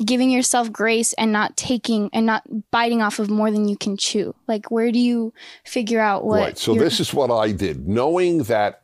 giving 0.05 0.31
yourself 0.31 0.73
grace 0.73 1.13
and 1.15 1.33
not 1.33 1.57
taking 1.57 2.11
and 2.13 2.27
not 2.27 2.43
biting 2.71 3.03
off 3.03 3.19
of 3.19 3.31
more 3.31 3.51
than 3.51 3.69
you 3.69 3.77
can 3.77 3.97
chew 3.97 4.35
like 4.47 4.71
where 4.71 4.93
do 4.93 4.99
you 4.99 5.33
figure 5.65 6.01
out 6.01 6.25
what 6.25 6.41
Right. 6.41 6.59
So 6.59 6.75
this 6.75 7.01
is 7.01 7.13
what 7.13 7.31
I 7.31 7.53
did, 7.53 7.89
knowing 7.89 8.45
that 8.45 8.83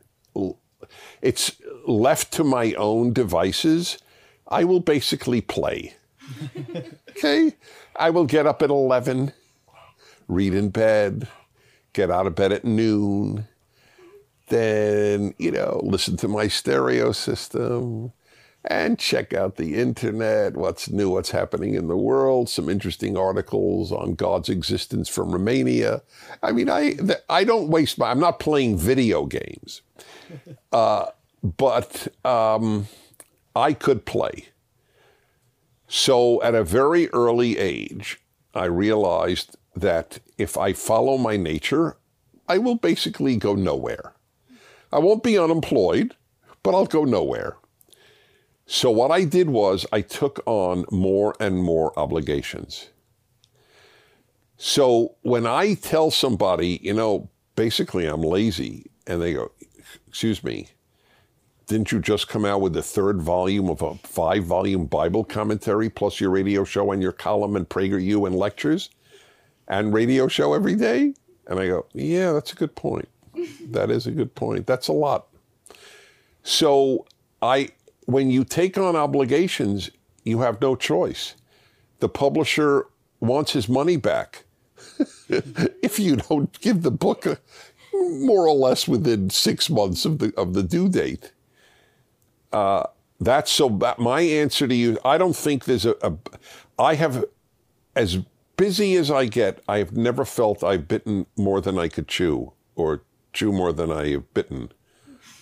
it's 1.21 1.55
left 1.87 2.33
to 2.33 2.43
my 2.43 2.73
own 2.73 3.13
devices. 3.13 3.97
I 4.47 4.63
will 4.63 4.79
basically 4.79 5.41
play. 5.41 5.95
okay. 7.09 7.53
I 7.95 8.09
will 8.11 8.25
get 8.25 8.45
up 8.45 8.61
at 8.61 8.69
eleven, 8.69 9.33
read 10.27 10.53
in 10.53 10.69
bed, 10.69 11.27
get 11.93 12.11
out 12.11 12.27
of 12.27 12.35
bed 12.35 12.51
at 12.51 12.63
noon, 12.63 13.47
then 14.47 15.33
you 15.37 15.51
know 15.51 15.81
listen 15.83 16.17
to 16.17 16.27
my 16.27 16.47
stereo 16.47 17.11
system. 17.11 18.13
And 18.69 18.99
check 18.99 19.33
out 19.33 19.55
the 19.55 19.75
internet, 19.75 20.57
what's 20.57 20.89
new, 20.89 21.09
what's 21.09 21.31
happening 21.31 21.75
in 21.75 21.87
the 21.87 21.95
world, 21.95 22.49
some 22.49 22.67
interesting 22.67 23.15
articles 23.15 23.93
on 23.93 24.15
God's 24.15 24.49
existence 24.49 25.07
from 25.07 25.31
Romania. 25.31 26.01
I 26.43 26.51
mean, 26.51 26.69
I 26.69 26.97
I 27.29 27.45
don't 27.45 27.69
waste 27.69 27.97
my. 27.97 28.11
I'm 28.11 28.19
not 28.19 28.39
playing 28.39 28.77
video 28.77 29.25
games, 29.25 29.83
uh, 30.73 31.07
but 31.43 32.09
um, 32.25 32.87
I 33.55 33.71
could 33.73 34.05
play. 34.05 34.47
So 35.87 36.41
at 36.43 36.53
a 36.53 36.63
very 36.63 37.09
early 37.09 37.57
age, 37.57 38.19
I 38.53 38.65
realized 38.65 39.55
that 39.75 40.19
if 40.37 40.57
I 40.57 40.73
follow 40.73 41.17
my 41.17 41.37
nature, 41.37 41.97
I 42.47 42.57
will 42.57 42.75
basically 42.75 43.37
go 43.37 43.55
nowhere. 43.55 44.13
I 44.91 44.99
won't 44.99 45.23
be 45.23 45.37
unemployed, 45.37 46.15
but 46.63 46.73
I'll 46.73 46.85
go 46.85 47.03
nowhere. 47.03 47.57
So 48.65 48.91
what 48.91 49.11
I 49.11 49.23
did 49.23 49.49
was 49.49 49.85
I 49.91 50.01
took 50.01 50.41
on 50.45 50.85
more 50.91 51.35
and 51.39 51.63
more 51.63 51.97
obligations. 51.97 52.89
So 54.57 55.15
when 55.21 55.45
I 55.45 55.75
tell 55.75 56.11
somebody, 56.11 56.79
you 56.81 56.93
know, 56.93 57.29
basically 57.55 58.05
I'm 58.05 58.21
lazy, 58.21 58.89
and 59.05 59.21
they 59.21 59.33
go, 59.33 59.51
excuse 60.07 60.43
me, 60.43 60.67
didn't 61.67 61.91
you 61.91 61.99
just 61.99 62.27
come 62.27 62.45
out 62.45 62.61
with 62.61 62.73
the 62.73 62.81
third 62.81 63.21
volume 63.21 63.69
of 63.69 63.81
a 63.81 63.95
five 63.95 64.45
volume 64.45 64.85
Bible 64.85 65.23
commentary 65.23 65.89
plus 65.89 66.19
your 66.19 66.31
radio 66.31 66.63
show 66.63 66.91
and 66.91 67.01
your 67.01 67.11
column 67.11 67.55
and 67.55 67.69
PragerU 67.69 68.25
and 68.25 68.35
lectures 68.35 68.89
and 69.67 69.93
radio 69.93 70.27
show 70.27 70.53
every 70.53 70.75
day? 70.75 71.13
And 71.45 71.59
I 71.59 71.67
go, 71.67 71.85
yeah, 71.93 72.31
that's 72.31 72.51
a 72.51 72.55
good 72.55 72.75
point. 72.75 73.07
That 73.71 73.91
is 73.91 74.07
a 74.07 74.11
good 74.11 74.35
point. 74.35 74.67
That's 74.67 74.87
a 74.87 74.93
lot. 74.93 75.27
So 76.43 77.05
I 77.41 77.69
when 78.05 78.31
you 78.31 78.43
take 78.43 78.77
on 78.77 78.95
obligations, 78.95 79.89
you 80.23 80.39
have 80.39 80.61
no 80.61 80.75
choice. 80.75 81.35
The 81.99 82.09
publisher 82.09 82.87
wants 83.19 83.51
his 83.51 83.67
money 83.67 83.97
back 83.97 84.45
if 85.29 85.99
you 85.99 86.17
don't 86.17 86.59
give 86.61 86.83
the 86.83 86.91
book 86.91 87.25
a, 87.25 87.37
more 87.93 88.47
or 88.47 88.55
less 88.55 88.87
within 88.87 89.29
six 89.29 89.69
months 89.69 90.05
of 90.05 90.19
the 90.19 90.33
of 90.37 90.53
the 90.53 90.63
due 90.63 90.89
date. 90.89 91.31
Uh, 92.53 92.85
that's 93.19 93.51
so. 93.51 93.69
My 93.97 94.21
answer 94.21 94.67
to 94.67 94.75
you, 94.75 94.97
I 95.03 95.17
don't 95.17 95.35
think 95.35 95.65
there's 95.65 95.85
a, 95.85 95.95
a. 96.01 96.13
I 96.77 96.95
have, 96.95 97.25
as 97.95 98.19
busy 98.57 98.95
as 98.95 99.09
I 99.09 99.25
get, 99.25 99.63
I 99.67 99.79
have 99.79 99.97
never 99.97 100.23
felt 100.23 100.63
I've 100.63 100.87
bitten 100.87 101.25
more 101.35 101.59
than 101.59 101.79
I 101.79 101.87
could 101.87 102.07
chew, 102.07 102.53
or 102.75 103.01
chew 103.37 103.51
more 103.51 103.71
than 103.71 103.91
I 103.91 104.09
have 104.09 104.33
bitten, 104.33 104.71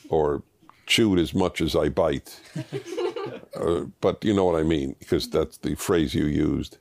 or 0.09 0.43
chewed 0.85 1.17
as 1.17 1.33
much 1.33 1.61
as 1.61 1.77
I 1.77 1.87
bite. 1.87 2.41
uh, 3.55 3.85
but 4.01 4.25
you 4.25 4.33
know 4.33 4.43
what 4.43 4.59
I 4.59 4.63
mean, 4.63 4.97
because 4.99 5.29
that's 5.29 5.57
the 5.57 5.75
phrase 5.75 6.13
you 6.13 6.25
used. 6.25 6.77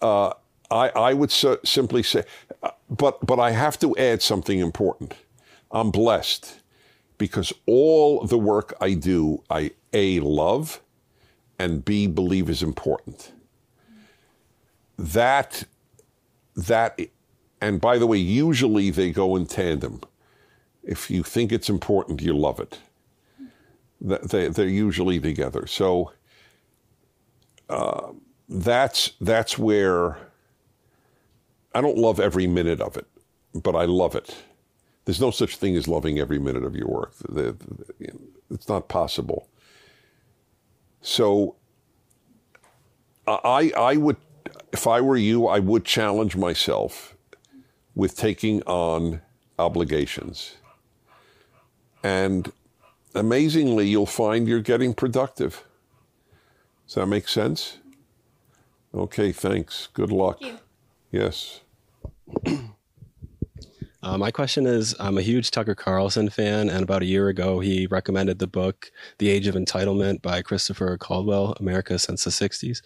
Uh, 0.00 0.30
I, 0.70 0.88
I 0.90 1.12
would 1.12 1.32
so, 1.32 1.58
simply 1.64 2.04
say, 2.04 2.22
uh, 2.62 2.70
but, 2.88 3.26
but 3.26 3.40
I 3.40 3.50
have 3.50 3.76
to 3.80 3.96
add 3.96 4.22
something 4.22 4.60
important. 4.60 5.14
I'm 5.72 5.90
blessed 5.90 6.60
because 7.18 7.52
all 7.66 8.24
the 8.24 8.38
work 8.38 8.74
I 8.80 8.94
do, 8.94 9.42
I 9.50 9.72
A, 9.92 10.20
love, 10.20 10.80
and 11.58 11.84
B, 11.84 12.06
believe 12.06 12.48
is 12.48 12.62
important. 12.62 13.32
That, 14.96 15.64
that, 16.54 17.00
and 17.64 17.80
by 17.80 17.96
the 17.96 18.06
way, 18.06 18.18
usually 18.18 18.90
they 18.90 19.10
go 19.10 19.36
in 19.36 19.46
tandem. 19.46 20.02
If 20.82 21.10
you 21.10 21.22
think 21.22 21.50
it's 21.50 21.70
important, 21.70 22.20
you 22.20 22.36
love 22.36 22.60
it. 22.60 22.78
They, 24.02 24.48
they're 24.48 24.68
usually 24.68 25.18
together. 25.18 25.66
So 25.66 26.12
uh, 27.70 28.08
that's, 28.50 29.12
that's 29.18 29.58
where 29.58 30.18
I 31.74 31.80
don't 31.80 31.96
love 31.96 32.20
every 32.20 32.46
minute 32.46 32.82
of 32.82 32.98
it, 32.98 33.06
but 33.54 33.74
I 33.74 33.86
love 33.86 34.14
it. 34.14 34.36
There's 35.06 35.22
no 35.22 35.30
such 35.30 35.56
thing 35.56 35.74
as 35.74 35.88
loving 35.88 36.18
every 36.18 36.38
minute 36.38 36.64
of 36.64 36.76
your 36.76 36.88
work. 36.88 37.14
It's 38.50 38.68
not 38.68 38.88
possible. 38.88 39.48
So 41.00 41.56
I, 43.26 43.72
I 43.74 43.96
would, 43.96 44.18
if 44.70 44.86
I 44.86 45.00
were 45.00 45.16
you, 45.16 45.46
I 45.46 45.60
would 45.60 45.86
challenge 45.86 46.36
myself 46.36 47.13
with 47.94 48.16
taking 48.16 48.62
on 48.62 49.20
obligations. 49.58 50.56
And 52.02 52.52
amazingly, 53.14 53.88
you'll 53.88 54.06
find 54.06 54.46
you're 54.48 54.60
getting 54.60 54.94
productive. 54.94 55.64
Does 56.86 56.96
that 56.96 57.06
make 57.06 57.28
sense? 57.28 57.78
Okay, 58.94 59.32
thanks. 59.32 59.88
Good 59.92 60.12
luck. 60.12 60.40
Yes. 61.10 61.60
Uh, 64.04 64.18
my 64.18 64.30
question 64.30 64.66
is 64.66 64.94
I'm 65.00 65.16
a 65.16 65.22
huge 65.22 65.50
Tucker 65.50 65.74
Carlson 65.74 66.28
fan, 66.28 66.68
and 66.68 66.82
about 66.82 67.00
a 67.00 67.06
year 67.06 67.28
ago, 67.28 67.60
he 67.60 67.86
recommended 67.86 68.38
the 68.38 68.46
book 68.46 68.92
The 69.18 69.30
Age 69.30 69.46
of 69.46 69.54
Entitlement 69.54 70.20
by 70.20 70.42
Christopher 70.42 70.98
Caldwell 70.98 71.56
America 71.58 71.98
Since 71.98 72.24
the 72.24 72.30
60s. 72.30 72.82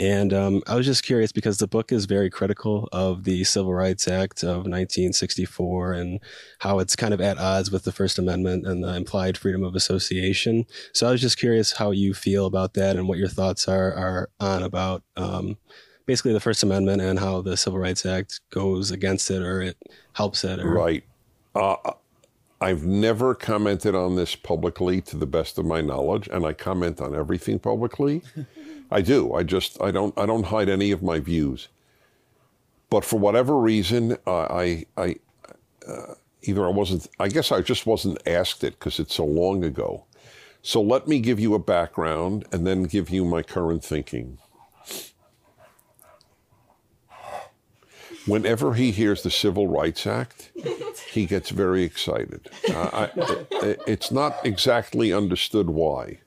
And 0.00 0.32
um, 0.32 0.62
I 0.66 0.76
was 0.76 0.86
just 0.86 1.02
curious 1.02 1.30
because 1.30 1.58
the 1.58 1.66
book 1.66 1.92
is 1.92 2.06
very 2.06 2.30
critical 2.30 2.88
of 2.90 3.24
the 3.24 3.44
Civil 3.44 3.74
Rights 3.74 4.08
Act 4.08 4.42
of 4.42 4.64
1964 4.64 5.92
and 5.92 6.20
how 6.60 6.78
it's 6.78 6.96
kind 6.96 7.12
of 7.12 7.20
at 7.20 7.36
odds 7.36 7.70
with 7.70 7.84
the 7.84 7.92
First 7.92 8.18
Amendment 8.18 8.66
and 8.66 8.82
the 8.82 8.96
implied 8.96 9.36
freedom 9.36 9.62
of 9.62 9.74
association. 9.74 10.64
So 10.94 11.06
I 11.06 11.10
was 11.10 11.20
just 11.20 11.38
curious 11.38 11.72
how 11.72 11.90
you 11.90 12.14
feel 12.14 12.46
about 12.46 12.72
that 12.74 12.96
and 12.96 13.08
what 13.08 13.18
your 13.18 13.28
thoughts 13.28 13.68
are, 13.68 13.92
are 13.92 14.30
on 14.40 14.62
about 14.62 15.02
um, 15.18 15.58
basically 16.06 16.32
the 16.32 16.40
First 16.40 16.62
Amendment 16.62 17.02
and 17.02 17.18
how 17.18 17.42
the 17.42 17.58
Civil 17.58 17.78
Rights 17.78 18.06
Act 18.06 18.40
goes 18.48 18.90
against 18.90 19.30
it 19.30 19.42
or 19.42 19.60
it 19.60 19.76
helps 20.14 20.44
it. 20.44 20.60
Or... 20.60 20.72
Right. 20.72 21.04
Uh, 21.54 21.76
I've 22.62 22.84
never 22.84 23.34
commented 23.34 23.94
on 23.94 24.16
this 24.16 24.34
publicly 24.34 25.02
to 25.02 25.18
the 25.18 25.26
best 25.26 25.58
of 25.58 25.66
my 25.66 25.80
knowledge, 25.82 26.28
and 26.28 26.44
I 26.44 26.52
comment 26.52 27.00
on 27.00 27.14
everything 27.14 27.58
publicly. 27.58 28.22
I 28.90 29.00
do. 29.00 29.34
I 29.34 29.42
just 29.42 29.80
I 29.80 29.90
don't 29.90 30.16
I 30.18 30.26
don't 30.26 30.46
hide 30.46 30.68
any 30.68 30.90
of 30.90 31.02
my 31.02 31.20
views. 31.20 31.68
But 32.88 33.04
for 33.04 33.18
whatever 33.18 33.58
reason, 33.58 34.16
uh, 34.26 34.46
I 34.50 34.86
I 34.96 35.16
uh, 35.86 36.14
either 36.42 36.66
I 36.66 36.70
wasn't. 36.70 37.06
I 37.18 37.28
guess 37.28 37.52
I 37.52 37.60
just 37.60 37.86
wasn't 37.86 38.26
asked 38.26 38.64
it 38.64 38.78
because 38.78 38.98
it's 38.98 39.14
so 39.14 39.24
long 39.24 39.64
ago. 39.64 40.04
So 40.62 40.82
let 40.82 41.08
me 41.08 41.20
give 41.20 41.40
you 41.40 41.54
a 41.54 41.58
background 41.58 42.44
and 42.52 42.66
then 42.66 42.82
give 42.82 43.08
you 43.08 43.24
my 43.24 43.42
current 43.42 43.82
thinking. 43.82 44.38
Whenever 48.26 48.74
he 48.74 48.90
hears 48.90 49.22
the 49.22 49.30
Civil 49.30 49.66
Rights 49.66 50.06
Act, 50.06 50.50
he 51.10 51.24
gets 51.24 51.48
very 51.48 51.82
excited. 51.82 52.50
Uh, 52.68 52.90
I, 52.92 53.10
it, 53.64 53.80
it's 53.86 54.10
not 54.10 54.44
exactly 54.44 55.12
understood 55.12 55.70
why. 55.70 56.20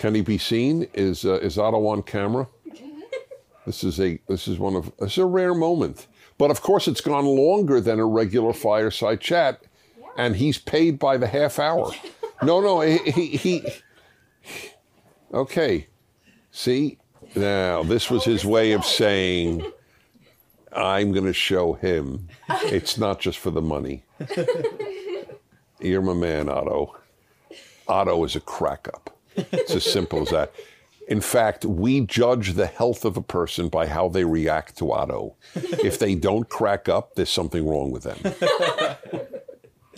Can 0.00 0.14
he 0.14 0.22
be 0.22 0.38
seen? 0.38 0.88
Is 0.94 1.26
uh, 1.26 1.34
is 1.40 1.58
Otto 1.58 1.86
on 1.86 2.02
camera? 2.02 2.48
This 3.66 3.84
is 3.84 4.00
a 4.00 4.18
this 4.28 4.48
is 4.48 4.58
one 4.58 4.74
of 4.74 4.90
this 4.98 5.12
is 5.12 5.18
a 5.18 5.26
rare 5.26 5.52
moment. 5.54 6.06
But 6.38 6.50
of 6.50 6.62
course, 6.62 6.88
it's 6.88 7.02
gone 7.02 7.26
longer 7.26 7.82
than 7.82 8.00
a 8.00 8.06
regular 8.06 8.54
fireside 8.54 9.20
chat, 9.20 9.62
and 10.16 10.36
he's 10.36 10.56
paid 10.56 10.98
by 10.98 11.18
the 11.18 11.26
half 11.26 11.58
hour. 11.58 11.92
No, 12.42 12.62
no, 12.62 12.80
he, 12.80 12.96
he, 13.10 13.26
he 13.36 13.62
Okay, 15.34 15.86
see 16.50 16.96
now 17.34 17.82
this 17.82 18.10
was 18.10 18.24
his 18.24 18.42
way 18.42 18.72
of 18.72 18.86
saying, 18.86 19.70
"I'm 20.72 21.12
going 21.12 21.26
to 21.26 21.34
show 21.34 21.74
him. 21.74 22.26
It's 22.48 22.96
not 22.96 23.20
just 23.20 23.38
for 23.38 23.50
the 23.50 23.60
money." 23.60 24.04
You're 25.78 26.00
my 26.00 26.14
man, 26.14 26.48
Otto. 26.48 26.96
Otto 27.86 28.24
is 28.24 28.34
a 28.34 28.40
crack 28.40 28.88
up. 28.88 29.19
It's 29.36 29.74
as 29.74 29.84
simple 29.84 30.22
as 30.22 30.30
that. 30.30 30.52
In 31.08 31.20
fact, 31.20 31.64
we 31.64 32.02
judge 32.02 32.52
the 32.52 32.66
health 32.66 33.04
of 33.04 33.16
a 33.16 33.22
person 33.22 33.68
by 33.68 33.86
how 33.86 34.08
they 34.08 34.24
react 34.24 34.78
to 34.78 34.92
Otto. 34.92 35.34
If 35.54 35.98
they 35.98 36.14
don't 36.14 36.48
crack 36.48 36.88
up, 36.88 37.16
there's 37.16 37.30
something 37.30 37.66
wrong 37.66 37.90
with 37.90 38.04
them. 38.04 38.18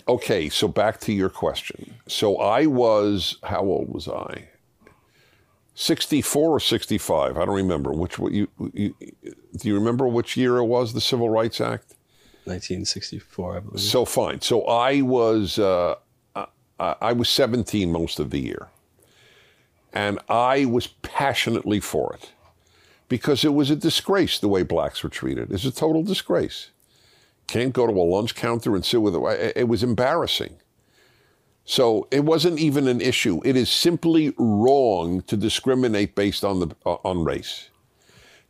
Okay, 0.07 0.49
so 0.49 0.67
back 0.67 0.99
to 1.01 1.13
your 1.13 1.29
question. 1.29 1.93
So 2.07 2.37
I 2.37 2.65
was, 2.65 3.37
how 3.43 3.61
old 3.61 3.93
was 3.93 4.07
I? 4.07 4.49
64 5.75 6.49
or 6.49 6.59
65? 6.59 7.37
I 7.37 7.45
don't 7.45 7.55
remember. 7.55 7.91
Which 7.91 8.17
you, 8.19 8.47
you 8.73 8.95
do 9.57 9.67
you 9.67 9.75
remember 9.75 10.07
which 10.07 10.35
year 10.37 10.57
it 10.57 10.65
was? 10.65 10.93
The 10.93 11.01
Civil 11.01 11.29
Rights 11.29 11.61
Act. 11.61 11.95
1964, 12.45 13.55
I 13.55 13.59
believe. 13.61 13.79
So 13.79 14.05
fine. 14.05 14.41
So 14.41 14.65
I 14.65 15.01
was 15.01 15.57
uh, 15.57 15.95
I, 16.35 16.47
I 16.79 17.13
was 17.13 17.29
17 17.29 17.91
most 17.91 18.19
of 18.19 18.29
the 18.29 18.39
year. 18.39 18.67
And 19.93 20.19
I 20.27 20.65
was 20.65 20.87
passionately 20.87 21.79
for 21.79 22.13
it 22.15 22.31
because 23.07 23.45
it 23.45 23.53
was 23.53 23.69
a 23.69 23.75
disgrace 23.75 24.39
the 24.39 24.47
way 24.47 24.63
blacks 24.63 25.03
were 25.03 25.09
treated. 25.09 25.51
It's 25.51 25.65
a 25.65 25.71
total 25.71 26.03
disgrace. 26.03 26.71
Can't 27.47 27.73
go 27.73 27.85
to 27.85 27.93
a 27.93 28.01
lunch 28.01 28.35
counter 28.35 28.75
and 28.75 28.83
sit 28.83 29.01
with 29.01 29.15
it. 29.15 29.53
It 29.55 29.67
was 29.67 29.83
embarrassing. 29.83 30.55
So 31.65 32.07
it 32.11 32.25
wasn't 32.25 32.59
even 32.59 32.87
an 32.87 32.99
issue. 32.99 33.41
It 33.45 33.55
is 33.55 33.69
simply 33.69 34.33
wrong 34.37 35.21
to 35.23 35.37
discriminate 35.37 36.15
based 36.15 36.43
on 36.43 36.59
the 36.59 36.75
uh, 36.85 36.97
on 37.05 37.23
race. 37.23 37.69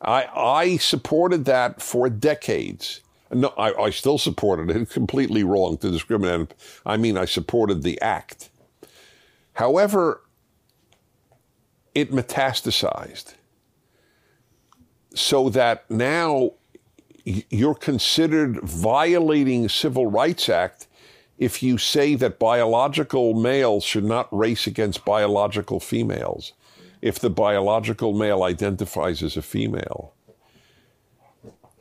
I 0.01 0.25
I 0.25 0.77
supported 0.77 1.45
that 1.45 1.81
for 1.81 2.09
decades. 2.09 3.01
No, 3.31 3.49
I, 3.57 3.73
I 3.73 3.89
still 3.91 4.17
supported 4.17 4.75
it. 4.75 4.89
Completely 4.91 5.43
wrong 5.43 5.77
to 5.77 5.91
discriminate. 5.91 6.53
I 6.85 6.97
mean, 6.97 7.17
I 7.17 7.25
supported 7.25 7.83
the 7.83 8.01
act. 8.01 8.49
However, 9.53 10.22
it 11.95 12.11
metastasized 12.11 13.35
so 15.13 15.49
that 15.49 15.89
now 15.89 16.51
you're 17.23 17.75
considered 17.75 18.59
violating 18.61 19.69
Civil 19.69 20.07
Rights 20.07 20.49
Act 20.49 20.87
if 21.37 21.63
you 21.63 21.77
say 21.77 22.15
that 22.15 22.39
biological 22.39 23.33
males 23.33 23.83
should 23.83 24.03
not 24.03 24.27
race 24.35 24.67
against 24.67 25.05
biological 25.05 25.79
females 25.79 26.53
if 27.01 27.19
the 27.19 27.29
biological 27.29 28.13
male 28.13 28.43
identifies 28.43 29.21
as 29.21 29.35
a 29.35 29.41
female. 29.41 30.13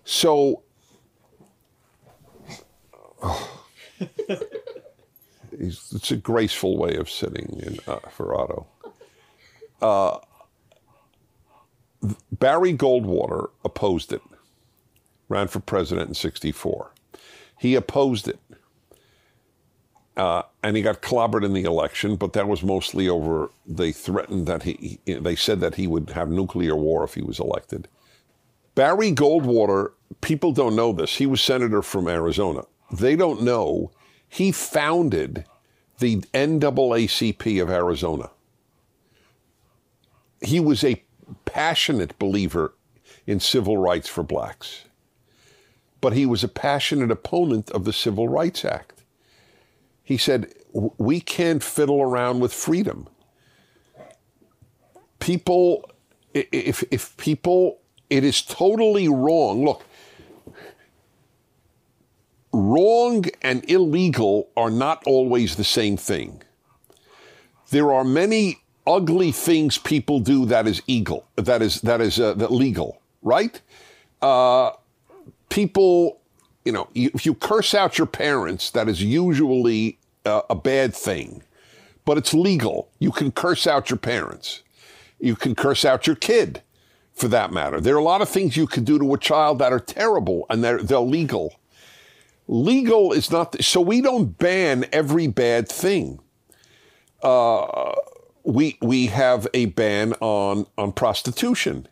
So 0.05 0.63
oh, 3.23 3.61
it's 5.53 6.11
a 6.11 6.17
graceful 6.17 6.77
way 6.77 6.97
of 6.97 7.09
sitting 7.09 7.61
in, 7.63 7.79
uh, 7.87 8.01
for 8.11 8.35
Otto. 8.39 8.67
Uh, 9.83 10.19
Barry 12.31 12.75
Goldwater 12.75 13.51
opposed 13.65 14.13
it, 14.13 14.23
ran 15.29 15.49
for 15.49 15.61
president 15.61 16.09
in 16.09 16.15
64. 16.15 16.93
He 17.59 17.75
opposed 17.75 18.29
it. 18.29 18.41
Uh, 20.17 20.43
and 20.63 20.77
he 20.77 20.83
got 20.83 21.03
clobbered 21.03 21.45
in 21.45 21.55
the 21.55 21.63
election, 21.65 22.17
but 22.17 22.35
that 22.35 22.47
was 22.49 22.63
mostly 22.63 23.09
over. 23.09 23.51
They 23.67 23.93
threatened 23.93 24.47
that 24.47 24.63
he, 24.63 25.01
they 25.07 25.37
said 25.37 25.61
that 25.61 25.77
he 25.77 25.87
would 25.87 26.11
have 26.11 26.29
nuclear 26.29 26.77
war 26.77 27.05
if 27.05 27.15
he 27.15 27.23
was 27.23 27.41
elected. 27.41 27.89
Barry 28.75 29.13
Goldwater, 29.13 29.93
people 30.21 30.53
don't 30.53 30.77
know 30.77 30.93
this. 30.93 31.17
He 31.17 31.27
was 31.27 31.41
senator 31.41 31.83
from 31.83 32.09
Arizona. 32.09 32.65
They 32.91 33.17
don't 33.17 33.43
know 33.43 33.91
he 34.33 34.51
founded 34.51 35.45
the 35.99 36.17
NAACP 36.33 37.61
of 37.61 37.69
Arizona 37.69 38.31
he 40.43 40.61
was 40.61 40.85
a 40.85 41.03
passionate 41.45 42.19
believer 42.19 42.75
in 43.27 43.41
civil 43.41 43.79
rights 43.79 44.09
for 44.09 44.23
blacks, 44.23 44.85
but 46.01 46.13
he 46.13 46.27
was 46.27 46.43
a 46.43 46.49
passionate 46.49 47.11
opponent 47.11 47.71
of 47.71 47.85
the 47.85 47.93
Civil 47.93 48.29
Rights 48.29 48.65
Act. 48.65 49.05
He 50.03 50.17
said, 50.17 50.53
We 50.73 51.21
can't 51.21 51.63
fiddle 51.63 52.03
around 52.03 52.41
with 52.41 52.53
freedom. 52.53 53.09
People, 55.21 55.89
if, 56.35 56.83
if 56.91 57.17
people, 57.17 57.79
it 58.11 58.25
is 58.25 58.43
totally 58.43 59.09
wrong. 59.09 59.65
Look, 59.65 59.85
wrong 62.53 63.27
and 63.41 63.69
illegal 63.71 64.51
are 64.57 64.71
not 64.71 65.05
always 65.07 65.55
the 65.55 65.65
same 65.65 65.97
thing. 65.97 66.43
There 67.71 67.93
are 67.93 68.05
many 68.05 68.62
ugly 68.87 69.33
things 69.33 69.79
people 69.79 70.21
do 70.21 70.45
that 70.47 70.67
is 70.67 70.83
eagle, 70.87 71.27
that 71.37 71.63
is 71.63 71.81
that 71.83 72.01
is 72.01 72.19
uh, 72.19 72.35
that 72.35 72.53
legal, 72.53 73.01
right? 73.23 73.61
Uh, 74.21 74.73
people, 75.49 76.21
you 76.65 76.73
know, 76.73 76.89
you, 76.93 77.11
if 77.15 77.27
you 77.27 77.35
curse 77.35 77.75
out 77.75 77.99
your 77.99 78.07
parents, 78.07 78.71
that 78.71 78.89
is 78.89 79.03
usually 79.03 79.99
uh, 80.25 80.43
a 80.49 80.55
bad 80.55 80.95
thing, 80.95 81.43
but 82.05 82.19
it's 82.19 82.33
legal. 82.35 82.89
You 82.99 83.11
can 83.13 83.33
curse 83.33 83.67
out 83.67 83.91
your 83.91 83.99
parents. 83.99 84.63
You 85.21 85.37
can 85.37 85.55
curse 85.55 85.85
out 85.85 86.07
your 86.07 86.17
kid, 86.17 86.63
for 87.15 87.29
that 87.29 87.53
matter. 87.53 87.81
There 87.81 87.95
are 87.95 87.99
a 87.99 88.05
lot 88.05 88.23
of 88.23 88.29
things 88.29 88.57
you 88.57 88.67
can 88.67 88.85
do 88.85 88.99
to 88.99 89.15
a 89.15 89.19
child 89.19 89.59
that 89.59 89.73
are 89.73 89.81
terrible 89.81 90.47
and 90.51 90.65
they're 90.65 90.83
they're 90.83 90.99
legal. 90.99 91.55
Legal 92.49 93.13
is 93.13 93.31
not 93.31 93.63
so 93.63 93.81
we 93.81 94.01
don't 94.01 94.37
ban 94.39 94.87
every 94.93 95.27
bad 95.27 95.69
thing. 95.69 96.19
Uh, 97.23 97.93
we 98.45 98.79
we 98.81 99.07
have 99.07 99.47
a 99.55 99.67
ban 99.67 100.15
on 100.21 100.67
on 100.77 100.93
prostitution. 100.93 101.89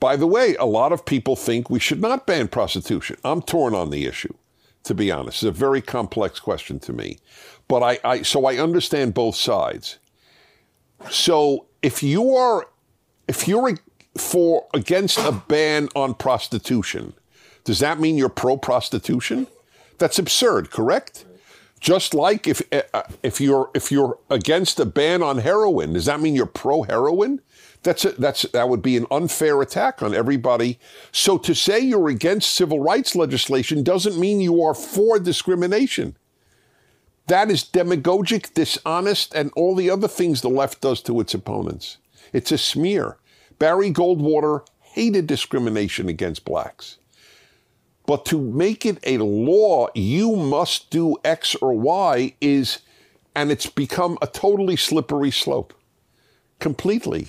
By 0.00 0.16
the 0.16 0.26
way, 0.26 0.54
a 0.56 0.66
lot 0.66 0.92
of 0.92 1.04
people 1.04 1.36
think 1.36 1.70
we 1.70 1.78
should 1.78 2.00
not 2.00 2.26
ban 2.26 2.48
prostitution. 2.48 3.16
I'm 3.24 3.40
torn 3.40 3.74
on 3.74 3.90
the 3.90 4.04
issue, 4.04 4.34
to 4.84 4.94
be 4.94 5.10
honest. 5.10 5.42
It's 5.42 5.56
a 5.56 5.58
very 5.58 5.80
complex 5.80 6.40
question 6.40 6.78
to 6.80 6.92
me. 6.92 7.18
But 7.68 7.82
I, 7.82 7.98
I 8.04 8.22
so 8.22 8.44
I 8.46 8.56
understand 8.58 9.14
both 9.14 9.36
sides. 9.36 9.98
So 11.10 11.66
if 11.82 12.02
you 12.02 12.34
are 12.34 12.68
if 13.28 13.48
you're 13.48 13.76
for 14.16 14.66
against 14.74 15.18
a 15.18 15.32
ban 15.32 15.88
on 15.94 16.14
prostitution, 16.14 17.14
does 17.64 17.78
that 17.80 17.98
mean 17.98 18.18
you're 18.18 18.28
pro 18.28 18.56
prostitution? 18.56 19.46
That's 19.98 20.18
absurd, 20.18 20.70
correct? 20.70 21.24
Just 21.84 22.14
like 22.14 22.48
if 22.48 22.62
uh, 22.72 23.02
if 23.22 23.42
you're 23.42 23.70
if 23.74 23.92
you're 23.92 24.18
against 24.30 24.80
a 24.80 24.86
ban 24.86 25.22
on 25.22 25.36
heroin, 25.36 25.92
does 25.92 26.06
that 26.06 26.18
mean 26.18 26.34
you're 26.34 26.46
pro 26.46 26.84
heroin? 26.84 27.42
That's 27.82 28.06
a, 28.06 28.12
that's 28.12 28.40
that 28.52 28.70
would 28.70 28.80
be 28.80 28.96
an 28.96 29.04
unfair 29.10 29.60
attack 29.60 30.02
on 30.02 30.14
everybody. 30.14 30.78
So 31.12 31.36
to 31.36 31.54
say 31.54 31.80
you're 31.80 32.08
against 32.08 32.54
civil 32.54 32.80
rights 32.80 33.14
legislation 33.14 33.82
doesn't 33.82 34.18
mean 34.18 34.40
you 34.40 34.62
are 34.62 34.72
for 34.72 35.18
discrimination. 35.18 36.16
That 37.26 37.50
is 37.50 37.62
demagogic, 37.62 38.54
dishonest, 38.54 39.34
and 39.34 39.52
all 39.54 39.74
the 39.74 39.90
other 39.90 40.08
things 40.08 40.40
the 40.40 40.48
left 40.48 40.80
does 40.80 41.02
to 41.02 41.20
its 41.20 41.34
opponents. 41.34 41.98
It's 42.32 42.50
a 42.50 42.56
smear. 42.56 43.18
Barry 43.58 43.92
Goldwater 43.92 44.66
hated 44.80 45.26
discrimination 45.26 46.08
against 46.08 46.46
blacks. 46.46 46.96
But 48.06 48.24
to 48.26 48.40
make 48.40 48.84
it 48.84 48.98
a 49.04 49.18
law, 49.18 49.88
you 49.94 50.36
must 50.36 50.90
do 50.90 51.16
X 51.24 51.54
or 51.56 51.72
Y 51.72 52.34
is, 52.40 52.80
and 53.34 53.50
it's 53.50 53.66
become 53.66 54.18
a 54.20 54.26
totally 54.26 54.76
slippery 54.76 55.30
slope. 55.30 55.72
Completely. 56.58 57.28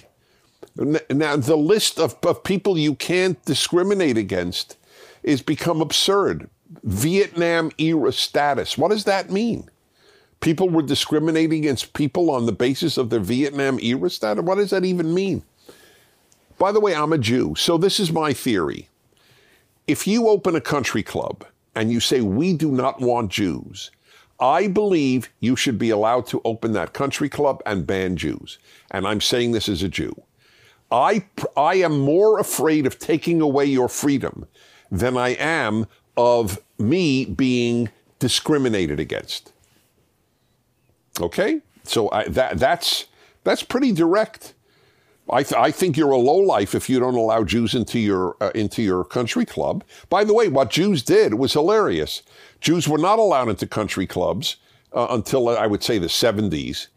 Now, 0.75 1.37
the 1.37 1.55
list 1.55 1.99
of, 1.99 2.17
of 2.25 2.43
people 2.43 2.77
you 2.77 2.95
can't 2.95 3.43
discriminate 3.45 4.17
against 4.17 4.77
is 5.23 5.41
become 5.41 5.81
absurd. 5.81 6.49
Vietnam 6.83 7.71
era 7.77 8.11
status. 8.11 8.77
What 8.77 8.91
does 8.91 9.05
that 9.05 9.31
mean? 9.31 9.69
People 10.41 10.69
were 10.69 10.81
discriminating 10.81 11.59
against 11.59 11.93
people 11.93 12.29
on 12.29 12.45
the 12.45 12.51
basis 12.51 12.97
of 12.97 13.09
their 13.09 13.21
Vietnam 13.21 13.79
era 13.79 14.09
status? 14.09 14.43
What 14.43 14.55
does 14.55 14.71
that 14.71 14.83
even 14.83 15.13
mean? 15.13 15.43
By 16.57 16.71
the 16.71 16.79
way, 16.79 16.93
I'm 16.93 17.13
a 17.13 17.17
Jew, 17.17 17.55
so 17.55 17.77
this 17.77 17.99
is 17.99 18.11
my 18.11 18.33
theory. 18.33 18.89
If 19.87 20.07
you 20.07 20.27
open 20.27 20.55
a 20.55 20.61
country 20.61 21.03
club 21.03 21.45
and 21.75 21.91
you 21.91 21.99
say, 21.99 22.21
we 22.21 22.53
do 22.53 22.71
not 22.71 22.99
want 22.99 23.31
Jews, 23.31 23.91
I 24.39 24.67
believe 24.67 25.29
you 25.39 25.55
should 25.55 25.77
be 25.77 25.91
allowed 25.91 26.25
to 26.27 26.41
open 26.43 26.73
that 26.73 26.93
country 26.93 27.29
club 27.29 27.61
and 27.65 27.85
ban 27.85 28.17
Jews. 28.17 28.57
And 28.91 29.07
I'm 29.07 29.21
saying 29.21 29.51
this 29.51 29.69
as 29.69 29.83
a 29.83 29.89
Jew. 29.89 30.15
I, 30.91 31.25
I 31.55 31.75
am 31.75 31.99
more 31.99 32.39
afraid 32.39 32.85
of 32.85 32.99
taking 32.99 33.41
away 33.41 33.65
your 33.65 33.87
freedom 33.87 34.47
than 34.91 35.17
I 35.17 35.29
am 35.29 35.87
of 36.17 36.59
me 36.77 37.25
being 37.25 37.89
discriminated 38.19 38.99
against. 38.99 39.53
Okay? 41.21 41.61
So 41.83 42.09
I, 42.11 42.27
that, 42.29 42.57
that's, 42.57 43.05
that's 43.43 43.63
pretty 43.63 43.91
direct. 43.91 44.54
I, 45.29 45.43
th- 45.43 45.59
I 45.59 45.71
think 45.71 45.97
you're 45.97 46.11
a 46.11 46.17
lowlife 46.17 46.75
if 46.75 46.89
you 46.89 46.99
don't 46.99 47.15
allow 47.15 47.43
Jews 47.43 47.73
into 47.73 47.99
your 47.99 48.37
uh, 48.41 48.51
into 48.53 48.83
your 48.83 49.03
country 49.03 49.45
club. 49.45 49.83
By 50.09 50.23
the 50.23 50.33
way, 50.33 50.47
what 50.49 50.69
Jews 50.69 51.01
did 51.01 51.35
was 51.35 51.53
hilarious. 51.53 52.21
Jews 52.61 52.87
were 52.87 52.99
not 52.99 53.17
allowed 53.17 53.49
into 53.49 53.65
country 53.65 54.05
clubs 54.05 54.57
uh, 54.93 55.07
until 55.09 55.49
uh, 55.49 55.55
I 55.55 55.67
would 55.67 55.83
say 55.83 55.97
the 55.97 56.07
70s. 56.07 56.87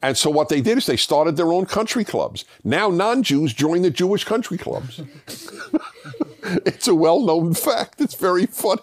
And 0.00 0.16
so 0.16 0.30
what 0.30 0.48
they 0.48 0.60
did 0.60 0.78
is 0.78 0.86
they 0.86 0.96
started 0.96 1.36
their 1.36 1.52
own 1.52 1.66
country 1.66 2.04
clubs. 2.04 2.44
Now 2.62 2.88
non-Jews 2.88 3.52
join 3.52 3.82
the 3.82 3.90
Jewish 3.90 4.22
country 4.24 4.56
clubs. 4.56 5.00
it's 6.64 6.86
a 6.86 6.94
well-known 6.94 7.54
fact. 7.54 8.00
It's 8.00 8.14
very 8.14 8.46
funny. 8.46 8.82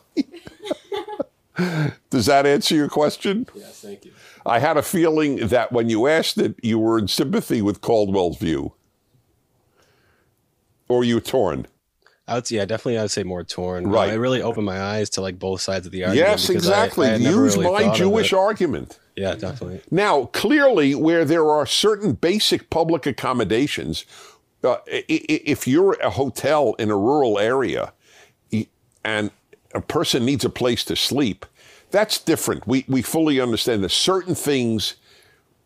Does 2.09 2.25
that 2.25 2.45
answer 2.45 2.75
your 2.75 2.89
question? 2.89 3.47
Yes, 3.55 3.79
thank 3.79 4.03
you. 4.03 4.11
I 4.45 4.59
had 4.59 4.75
a 4.75 4.81
feeling 4.81 5.47
that 5.47 5.71
when 5.71 5.87
you 5.87 6.07
asked 6.07 6.37
it, 6.37 6.55
you 6.61 6.77
were 6.79 6.99
in 6.99 7.07
sympathy 7.07 7.61
with 7.61 7.79
Caldwell's 7.79 8.37
view. 8.37 8.73
Or 10.87 11.03
you 11.03 11.19
torn? 11.19 11.67
I 12.27 12.35
would, 12.35 12.47
say, 12.47 12.55
yeah, 12.57 12.65
definitely. 12.65 12.97
I 12.97 13.03
would 13.03 13.11
say 13.11 13.23
more 13.23 13.43
torn. 13.43 13.87
Right. 13.87 14.09
Uh, 14.09 14.13
it 14.13 14.17
really 14.17 14.41
opened 14.41 14.65
my 14.65 14.79
eyes 14.81 15.09
to 15.11 15.21
like 15.21 15.37
both 15.37 15.61
sides 15.61 15.85
of 15.85 15.91
the 15.91 16.03
argument. 16.05 16.27
Yes, 16.29 16.47
because 16.47 16.67
I- 16.67 16.85
exactly. 16.85 17.07
I 17.07 17.15
Use 17.17 17.55
really 17.57 17.69
my 17.71 17.93
Jewish 17.95 18.33
argument. 18.33 18.99
Yeah, 19.15 19.35
definitely. 19.35 19.81
Now, 19.91 20.25
clearly, 20.25 20.95
where 20.95 21.23
there 21.23 21.49
are 21.49 21.65
certain 21.65 22.13
basic 22.13 22.69
public 22.69 23.05
accommodations, 23.05 24.05
uh, 24.63 24.77
i- 24.91 25.05
i- 25.09 25.41
if 25.45 25.67
you're 25.67 25.93
a 26.01 26.09
hotel 26.09 26.73
in 26.79 26.89
a 26.89 26.97
rural 26.97 27.37
area 27.39 27.93
and 29.03 29.29
a 29.73 29.81
person 29.81 30.25
needs 30.25 30.43
a 30.43 30.49
place 30.49 30.83
to 30.85 30.95
sleep, 30.95 31.45
that's 31.91 32.17
different. 32.19 32.65
We, 32.67 32.85
we 32.87 33.01
fully 33.03 33.39
understand 33.39 33.83
that 33.83 33.91
certain 33.91 34.33
things 34.35 34.95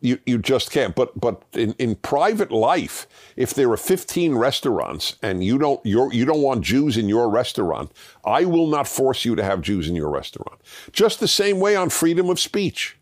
you, 0.02 0.20
you 0.26 0.38
just 0.38 0.72
can't. 0.72 0.96
But 0.96 1.20
but 1.20 1.44
in, 1.54 1.74
in 1.74 1.96
private 1.96 2.52
life, 2.52 3.08
if 3.36 3.54
there 3.54 3.70
are 3.72 3.78
15 3.78 4.36
restaurants 4.36 5.18
and 5.22 5.44
you 5.44 5.58
don't 5.58 5.86
you're, 5.86 6.12
you 6.14 6.26
don't 6.26 6.42
want 6.42 6.64
Jews 6.64 6.98
in 6.98 7.10
your 7.10 7.30
restaurant, 7.30 7.92
I 8.24 8.46
will 8.46 8.68
not 8.68 8.88
force 8.88 9.26
you 9.26 9.36
to 9.36 9.44
have 9.44 9.62
Jews 9.62 9.90
in 9.90 9.96
your 9.96 10.10
restaurant. 10.10 10.62
Just 10.92 11.20
the 11.20 11.28
same 11.28 11.60
way 11.60 11.76
on 11.76 11.90
freedom 11.90 12.30
of 12.30 12.40
speech. 12.40 12.96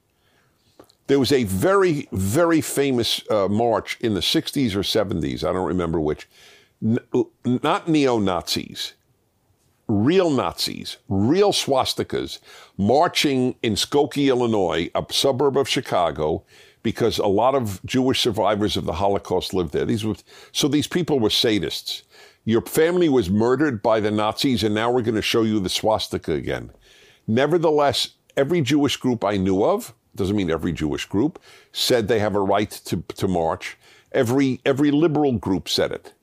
There 1.07 1.19
was 1.19 1.31
a 1.31 1.45
very, 1.45 2.09
very 2.11 2.59
famous 2.59 3.21
uh, 3.31 3.47
march 3.47 3.97
in 4.01 4.13
the 4.13 4.19
60s 4.19 4.75
or 4.75 4.81
70s, 4.81 5.41
I 5.43 5.53
don't 5.53 5.65
remember 5.65 6.01
which, 6.01 6.27
N- 6.83 6.99
not 7.45 7.87
neo 7.87 8.19
Nazis, 8.19 8.93
real 9.87 10.29
Nazis, 10.29 10.97
real 11.07 11.53
swastikas, 11.53 12.39
marching 12.77 13.55
in 13.63 13.75
Skokie, 13.75 14.27
Illinois, 14.27 14.91
a 14.93 15.05
suburb 15.09 15.57
of 15.57 15.69
Chicago, 15.69 16.43
because 16.84 17.17
a 17.17 17.28
lot 17.28 17.55
of 17.55 17.84
Jewish 17.86 18.21
survivors 18.21 18.78
of 18.78 18.86
the 18.86 18.93
Holocaust 18.93 19.53
lived 19.53 19.73
there. 19.73 19.86
These 19.86 20.05
were, 20.05 20.15
so 20.51 20.67
these 20.67 20.88
people 20.88 21.19
were 21.19 21.30
sadists. 21.30 22.03
Your 22.45 22.61
family 22.61 23.09
was 23.09 23.30
murdered 23.30 23.82
by 23.82 23.99
the 23.99 24.11
Nazis, 24.11 24.63
and 24.63 24.73
now 24.73 24.91
we're 24.91 25.01
going 25.01 25.15
to 25.15 25.21
show 25.21 25.43
you 25.43 25.59
the 25.59 25.69
swastika 25.69 26.34
again. 26.34 26.71
Nevertheless, 27.28 28.11
every 28.38 28.61
Jewish 28.61 28.95
group 28.95 29.25
I 29.25 29.36
knew 29.36 29.63
of, 29.63 29.93
doesn't 30.15 30.36
mean 30.36 30.49
every 30.49 30.71
Jewish 30.71 31.05
group, 31.05 31.39
said 31.71 32.07
they 32.07 32.19
have 32.19 32.36
a 32.36 32.39
right 32.39 32.71
to, 32.71 33.03
to 33.15 33.28
march. 33.28 33.78
Every, 34.11 34.61
every 34.65 34.91
liberal 34.91 35.34
group 35.34 35.67
said 35.67 35.91
it. 35.91 36.13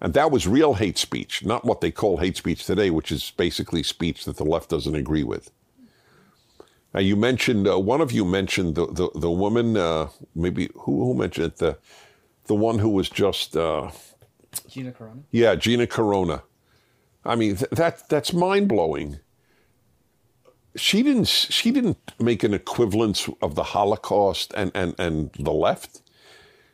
And 0.00 0.14
that 0.14 0.30
was 0.30 0.46
real 0.46 0.74
hate 0.74 0.96
speech, 0.96 1.44
not 1.44 1.64
what 1.64 1.80
they 1.80 1.90
call 1.90 2.18
hate 2.18 2.36
speech 2.36 2.64
today, 2.64 2.90
which 2.90 3.10
is 3.10 3.32
basically 3.32 3.82
speech 3.82 4.24
that 4.24 4.36
the 4.36 4.44
left 4.44 4.70
doesn't 4.70 4.94
agree 4.94 5.24
with. 5.24 5.50
Now, 6.98 7.02
you 7.02 7.14
mentioned, 7.14 7.68
uh, 7.68 7.78
one 7.78 8.00
of 8.00 8.10
you 8.10 8.24
mentioned 8.24 8.74
the, 8.74 8.86
the, 8.88 9.08
the 9.14 9.30
woman, 9.30 9.76
uh, 9.76 10.08
maybe, 10.34 10.68
who, 10.74 11.04
who 11.04 11.14
mentioned 11.14 11.46
it? 11.46 11.56
The, 11.58 11.78
the 12.46 12.56
one 12.56 12.80
who 12.80 12.88
was 12.88 13.08
just, 13.08 13.56
uh, 13.56 13.92
Gina 14.68 14.90
Carano. 14.90 15.22
yeah, 15.30 15.54
Gina 15.54 15.86
Carano. 15.86 16.42
I 17.24 17.36
mean, 17.36 17.54
th- 17.54 17.70
that 17.70 18.08
that's 18.08 18.32
mind 18.32 18.66
blowing. 18.68 19.20
She 20.74 21.04
didn't 21.04 21.28
she 21.28 21.70
didn't 21.70 21.98
make 22.18 22.42
an 22.42 22.52
equivalence 22.52 23.28
of 23.40 23.54
the 23.54 23.62
Holocaust 23.62 24.52
and, 24.56 24.72
and, 24.74 24.96
and 24.98 25.30
the 25.38 25.52
left. 25.52 26.02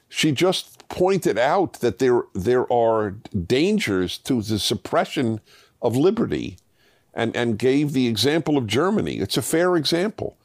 She 0.09 0.33
just 0.33 0.89
pointed 0.89 1.37
out 1.37 1.81
that 1.81 1.99
there 1.99 2.23
there 2.35 2.73
are 2.73 3.11
dangers 3.11 4.17
to 4.19 4.41
the 4.41 4.59
suppression 4.59 5.43
of 5.83 5.97
liberty 5.97 6.57
and, 7.15 7.35
and 7.37 7.59
gave 7.59 7.93
the 7.93 8.07
example 8.07 8.59
of 8.59 8.67
Germany. 8.67 9.19
It's 9.19 9.37
a 9.37 9.43
fair 9.43 9.77
example. 9.77 10.37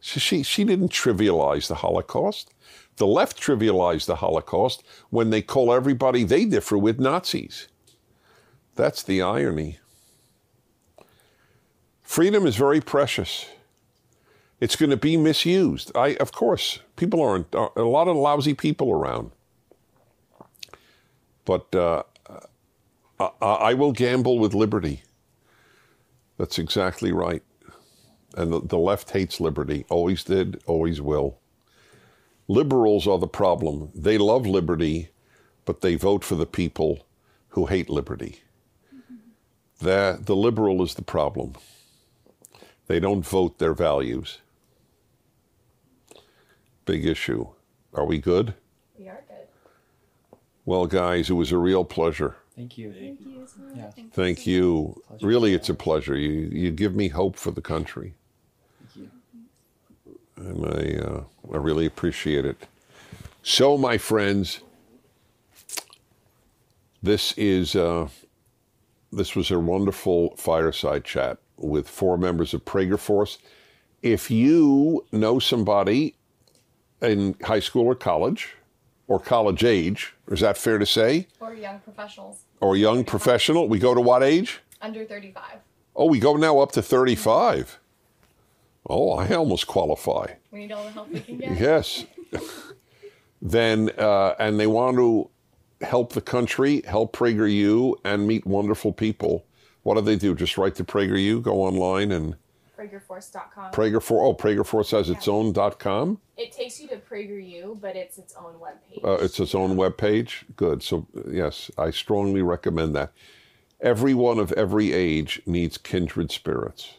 She, 0.00 0.20
she, 0.20 0.42
she 0.42 0.64
didn't 0.64 0.92
trivialize 0.92 1.66
the 1.66 1.76
Holocaust. 1.76 2.54
The 2.96 3.06
left 3.06 3.40
trivialized 3.40 4.06
the 4.06 4.16
Holocaust 4.16 4.82
when 5.10 5.30
they 5.30 5.42
call 5.42 5.72
everybody 5.72 6.24
they 6.24 6.44
differ 6.44 6.78
with 6.78 7.00
Nazis. 7.00 7.68
That's 8.76 9.02
the 9.02 9.22
irony. 9.22 9.78
Freedom 12.02 12.46
is 12.46 12.56
very 12.56 12.80
precious. 12.80 13.46
It's 14.60 14.76
going 14.76 14.90
to 14.90 14.96
be 14.96 15.16
misused. 15.16 15.92
I, 15.94 16.14
of 16.14 16.32
course, 16.32 16.80
people 16.96 17.22
aren't, 17.22 17.54
are 17.54 17.70
a 17.76 17.88
lot 17.88 18.08
of 18.08 18.16
lousy 18.16 18.54
people 18.54 18.90
around. 18.90 19.30
But 21.44 21.72
uh, 21.74 22.02
I, 23.20 23.30
I 23.40 23.74
will 23.74 23.92
gamble 23.92 24.38
with 24.38 24.54
liberty. 24.54 25.02
That's 26.38 26.58
exactly 26.58 27.12
right. 27.12 27.42
And 28.36 28.52
the, 28.52 28.60
the 28.60 28.78
left 28.78 29.10
hates 29.10 29.40
liberty, 29.40 29.84
always 29.90 30.22
did, 30.24 30.62
always 30.66 31.00
will. 31.00 31.38
Liberals 32.46 33.06
are 33.06 33.18
the 33.18 33.26
problem. 33.26 33.90
They 33.94 34.16
love 34.16 34.46
liberty, 34.46 35.10
but 35.64 35.80
they 35.80 35.96
vote 35.96 36.24
for 36.24 36.36
the 36.36 36.46
people 36.46 37.06
who 37.50 37.66
hate 37.66 37.90
liberty. 37.90 38.40
The, 39.80 40.18
the 40.20 40.36
liberal 40.36 40.82
is 40.82 40.94
the 40.94 41.02
problem. 41.02 41.54
They 42.86 43.00
don't 43.00 43.26
vote 43.26 43.58
their 43.58 43.74
values. 43.74 44.38
Big 46.84 47.04
issue. 47.04 47.48
Are 47.92 48.06
we 48.06 48.18
good? 48.18 48.54
We 48.98 49.08
are 49.08 49.22
good. 49.28 49.46
Well, 50.64 50.86
guys, 50.86 51.30
it 51.30 51.34
was 51.34 51.52
a 51.52 51.58
real 51.58 51.84
pleasure. 51.84 52.36
Thank 52.58 52.76
you. 52.76 52.92
Thank 52.92 53.20
you 53.20 53.46
so 53.46 53.62
much. 53.62 53.76
Yeah. 53.76 54.04
Thank 54.12 54.44
you. 54.44 55.00
Really, 55.22 55.54
it's 55.54 55.68
a 55.68 55.74
pleasure. 55.74 56.16
You, 56.16 56.48
you 56.50 56.72
give 56.72 56.96
me 56.96 57.06
hope 57.08 57.36
for 57.36 57.52
the 57.52 57.62
country. 57.62 58.14
Thank 58.94 59.10
you. 60.06 60.18
and 60.36 60.66
I, 60.66 61.06
uh, 61.06 61.24
I 61.54 61.56
really 61.58 61.86
appreciate 61.86 62.44
it. 62.44 62.56
So, 63.44 63.78
my 63.78 63.96
friends, 63.96 64.60
this 67.00 67.32
is 67.38 67.76
uh, 67.76 68.08
this 69.12 69.36
was 69.36 69.52
a 69.52 69.58
wonderful 69.60 70.34
fireside 70.36 71.04
chat. 71.04 71.38
with 71.56 71.88
four 71.88 72.18
members 72.18 72.54
of 72.54 72.64
Prager 72.64 72.98
Force. 72.98 73.38
If 74.02 74.30
you 74.30 75.04
know 75.12 75.38
somebody 75.38 76.16
in 77.02 77.36
high 77.44 77.60
school 77.60 77.86
or 77.86 77.94
college 77.94 78.56
or 79.08 79.18
college 79.18 79.64
age, 79.64 80.14
is 80.30 80.40
that 80.40 80.56
fair 80.56 80.78
to 80.78 80.86
say? 80.86 81.26
Or 81.40 81.54
young 81.54 81.80
professionals 81.80 82.44
Or 82.60 82.76
young 82.76 83.04
professional, 83.04 83.66
we 83.68 83.78
go 83.78 83.94
to 83.94 84.00
what 84.00 84.22
age? 84.22 84.60
under 84.80 85.04
35. 85.04 85.42
Oh, 85.96 86.04
we 86.06 86.20
go 86.20 86.36
now 86.36 86.60
up 86.60 86.70
to 86.72 86.82
35. 86.82 87.80
Oh, 88.88 89.12
I 89.14 89.34
almost 89.34 89.66
qualify. 89.66 90.34
We 90.52 90.60
need 90.60 90.72
all 90.72 90.84
the 90.84 90.90
help 90.92 91.10
we 91.10 91.20
can 91.20 91.38
get. 91.38 91.58
Yes. 91.58 92.04
then, 93.42 93.90
uh, 93.98 94.34
and 94.38 94.60
they 94.60 94.68
want 94.68 94.96
to 94.98 95.28
help 95.84 96.12
the 96.12 96.20
country, 96.20 96.82
help 96.86 97.16
PragerU, 97.16 97.96
and 98.04 98.26
meet 98.28 98.46
wonderful 98.46 98.92
people. 98.92 99.44
What 99.82 99.94
do 99.96 100.00
they 100.02 100.16
do? 100.16 100.34
Just 100.34 100.56
write 100.56 100.76
to 100.76 100.84
PragerU, 100.84 101.42
go 101.42 101.62
online 101.62 102.12
and 102.12 102.36
PragerForce.com. 102.78 103.72
Prager 103.72 104.00
for 104.02 104.24
oh 104.24 104.34
Prager 104.34 104.64
Force 104.64 104.92
has 104.92 105.10
its 105.10 105.26
own 105.26 105.52
dot 105.52 105.78
com. 105.78 106.20
it 106.36 106.52
takes 106.52 106.80
you 106.80 106.86
to 106.88 106.96
PragerU, 106.98 107.80
but 107.80 107.96
it's 107.96 108.18
its 108.18 108.34
own 108.36 108.54
webpage. 108.54 109.04
Uh, 109.04 109.24
it's 109.24 109.40
its 109.40 109.54
own 109.54 109.76
web 109.76 109.96
page. 109.96 110.44
Good. 110.56 110.82
So 110.82 111.06
yes, 111.30 111.70
I 111.76 111.90
strongly 111.90 112.42
recommend 112.42 112.94
that. 112.94 113.12
Everyone 113.80 114.38
of 114.38 114.52
every 114.52 114.92
age 114.92 115.42
needs 115.46 115.78
kindred 115.78 116.30
spirits. 116.30 116.94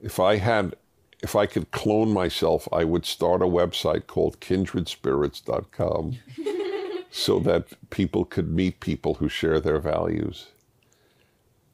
If 0.00 0.20
I 0.20 0.36
had, 0.36 0.76
if 1.22 1.34
I 1.34 1.46
could 1.46 1.70
clone 1.70 2.12
myself, 2.12 2.68
I 2.72 2.84
would 2.84 3.04
start 3.06 3.42
a 3.42 3.46
website 3.46 4.06
called 4.06 4.40
kindredspirits.com 4.40 6.16
so 7.10 7.38
that 7.40 7.66
people 7.90 8.24
could 8.24 8.48
meet 8.50 8.78
people 8.80 9.14
who 9.14 9.28
share 9.28 9.58
their 9.58 9.78
values. 9.80 10.48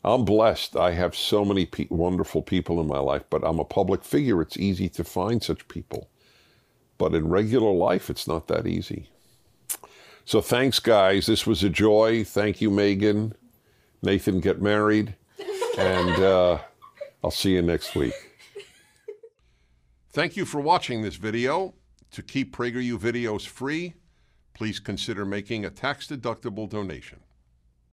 I'm 0.04 0.24
blessed. 0.24 0.76
I 0.76 0.92
have 0.92 1.14
so 1.14 1.44
many 1.44 1.64
pe- 1.64 1.86
wonderful 1.88 2.42
people 2.42 2.80
in 2.80 2.88
my 2.88 2.98
life, 2.98 3.22
but 3.30 3.44
I'm 3.44 3.60
a 3.60 3.64
public 3.64 4.02
figure. 4.02 4.42
It's 4.42 4.56
easy 4.56 4.88
to 4.90 5.04
find 5.04 5.42
such 5.42 5.68
people. 5.68 6.08
But 6.98 7.14
in 7.14 7.28
regular 7.28 7.72
life, 7.72 8.10
it's 8.10 8.26
not 8.26 8.48
that 8.48 8.66
easy. 8.66 9.08
So 10.24 10.40
thanks, 10.40 10.78
guys. 10.78 11.26
This 11.26 11.46
was 11.46 11.62
a 11.62 11.70
joy. 11.70 12.24
Thank 12.24 12.60
you, 12.60 12.70
Megan. 12.70 13.34
Nathan, 14.02 14.40
get 14.40 14.60
married. 14.60 15.14
And 15.78 16.22
uh, 16.22 16.58
I'll 17.22 17.30
see 17.30 17.52
you 17.54 17.62
next 17.62 17.94
week. 17.94 18.14
Thank 20.10 20.36
you 20.36 20.44
for 20.44 20.60
watching 20.60 21.02
this 21.02 21.16
video. 21.16 21.74
To 22.10 22.22
keep 22.22 22.54
PragerU 22.54 22.98
videos 22.98 23.46
free, 23.46 23.94
please 24.52 24.78
consider 24.78 25.24
making 25.24 25.64
a 25.64 25.70
tax-deductible 25.70 26.68
donation. 26.68 27.20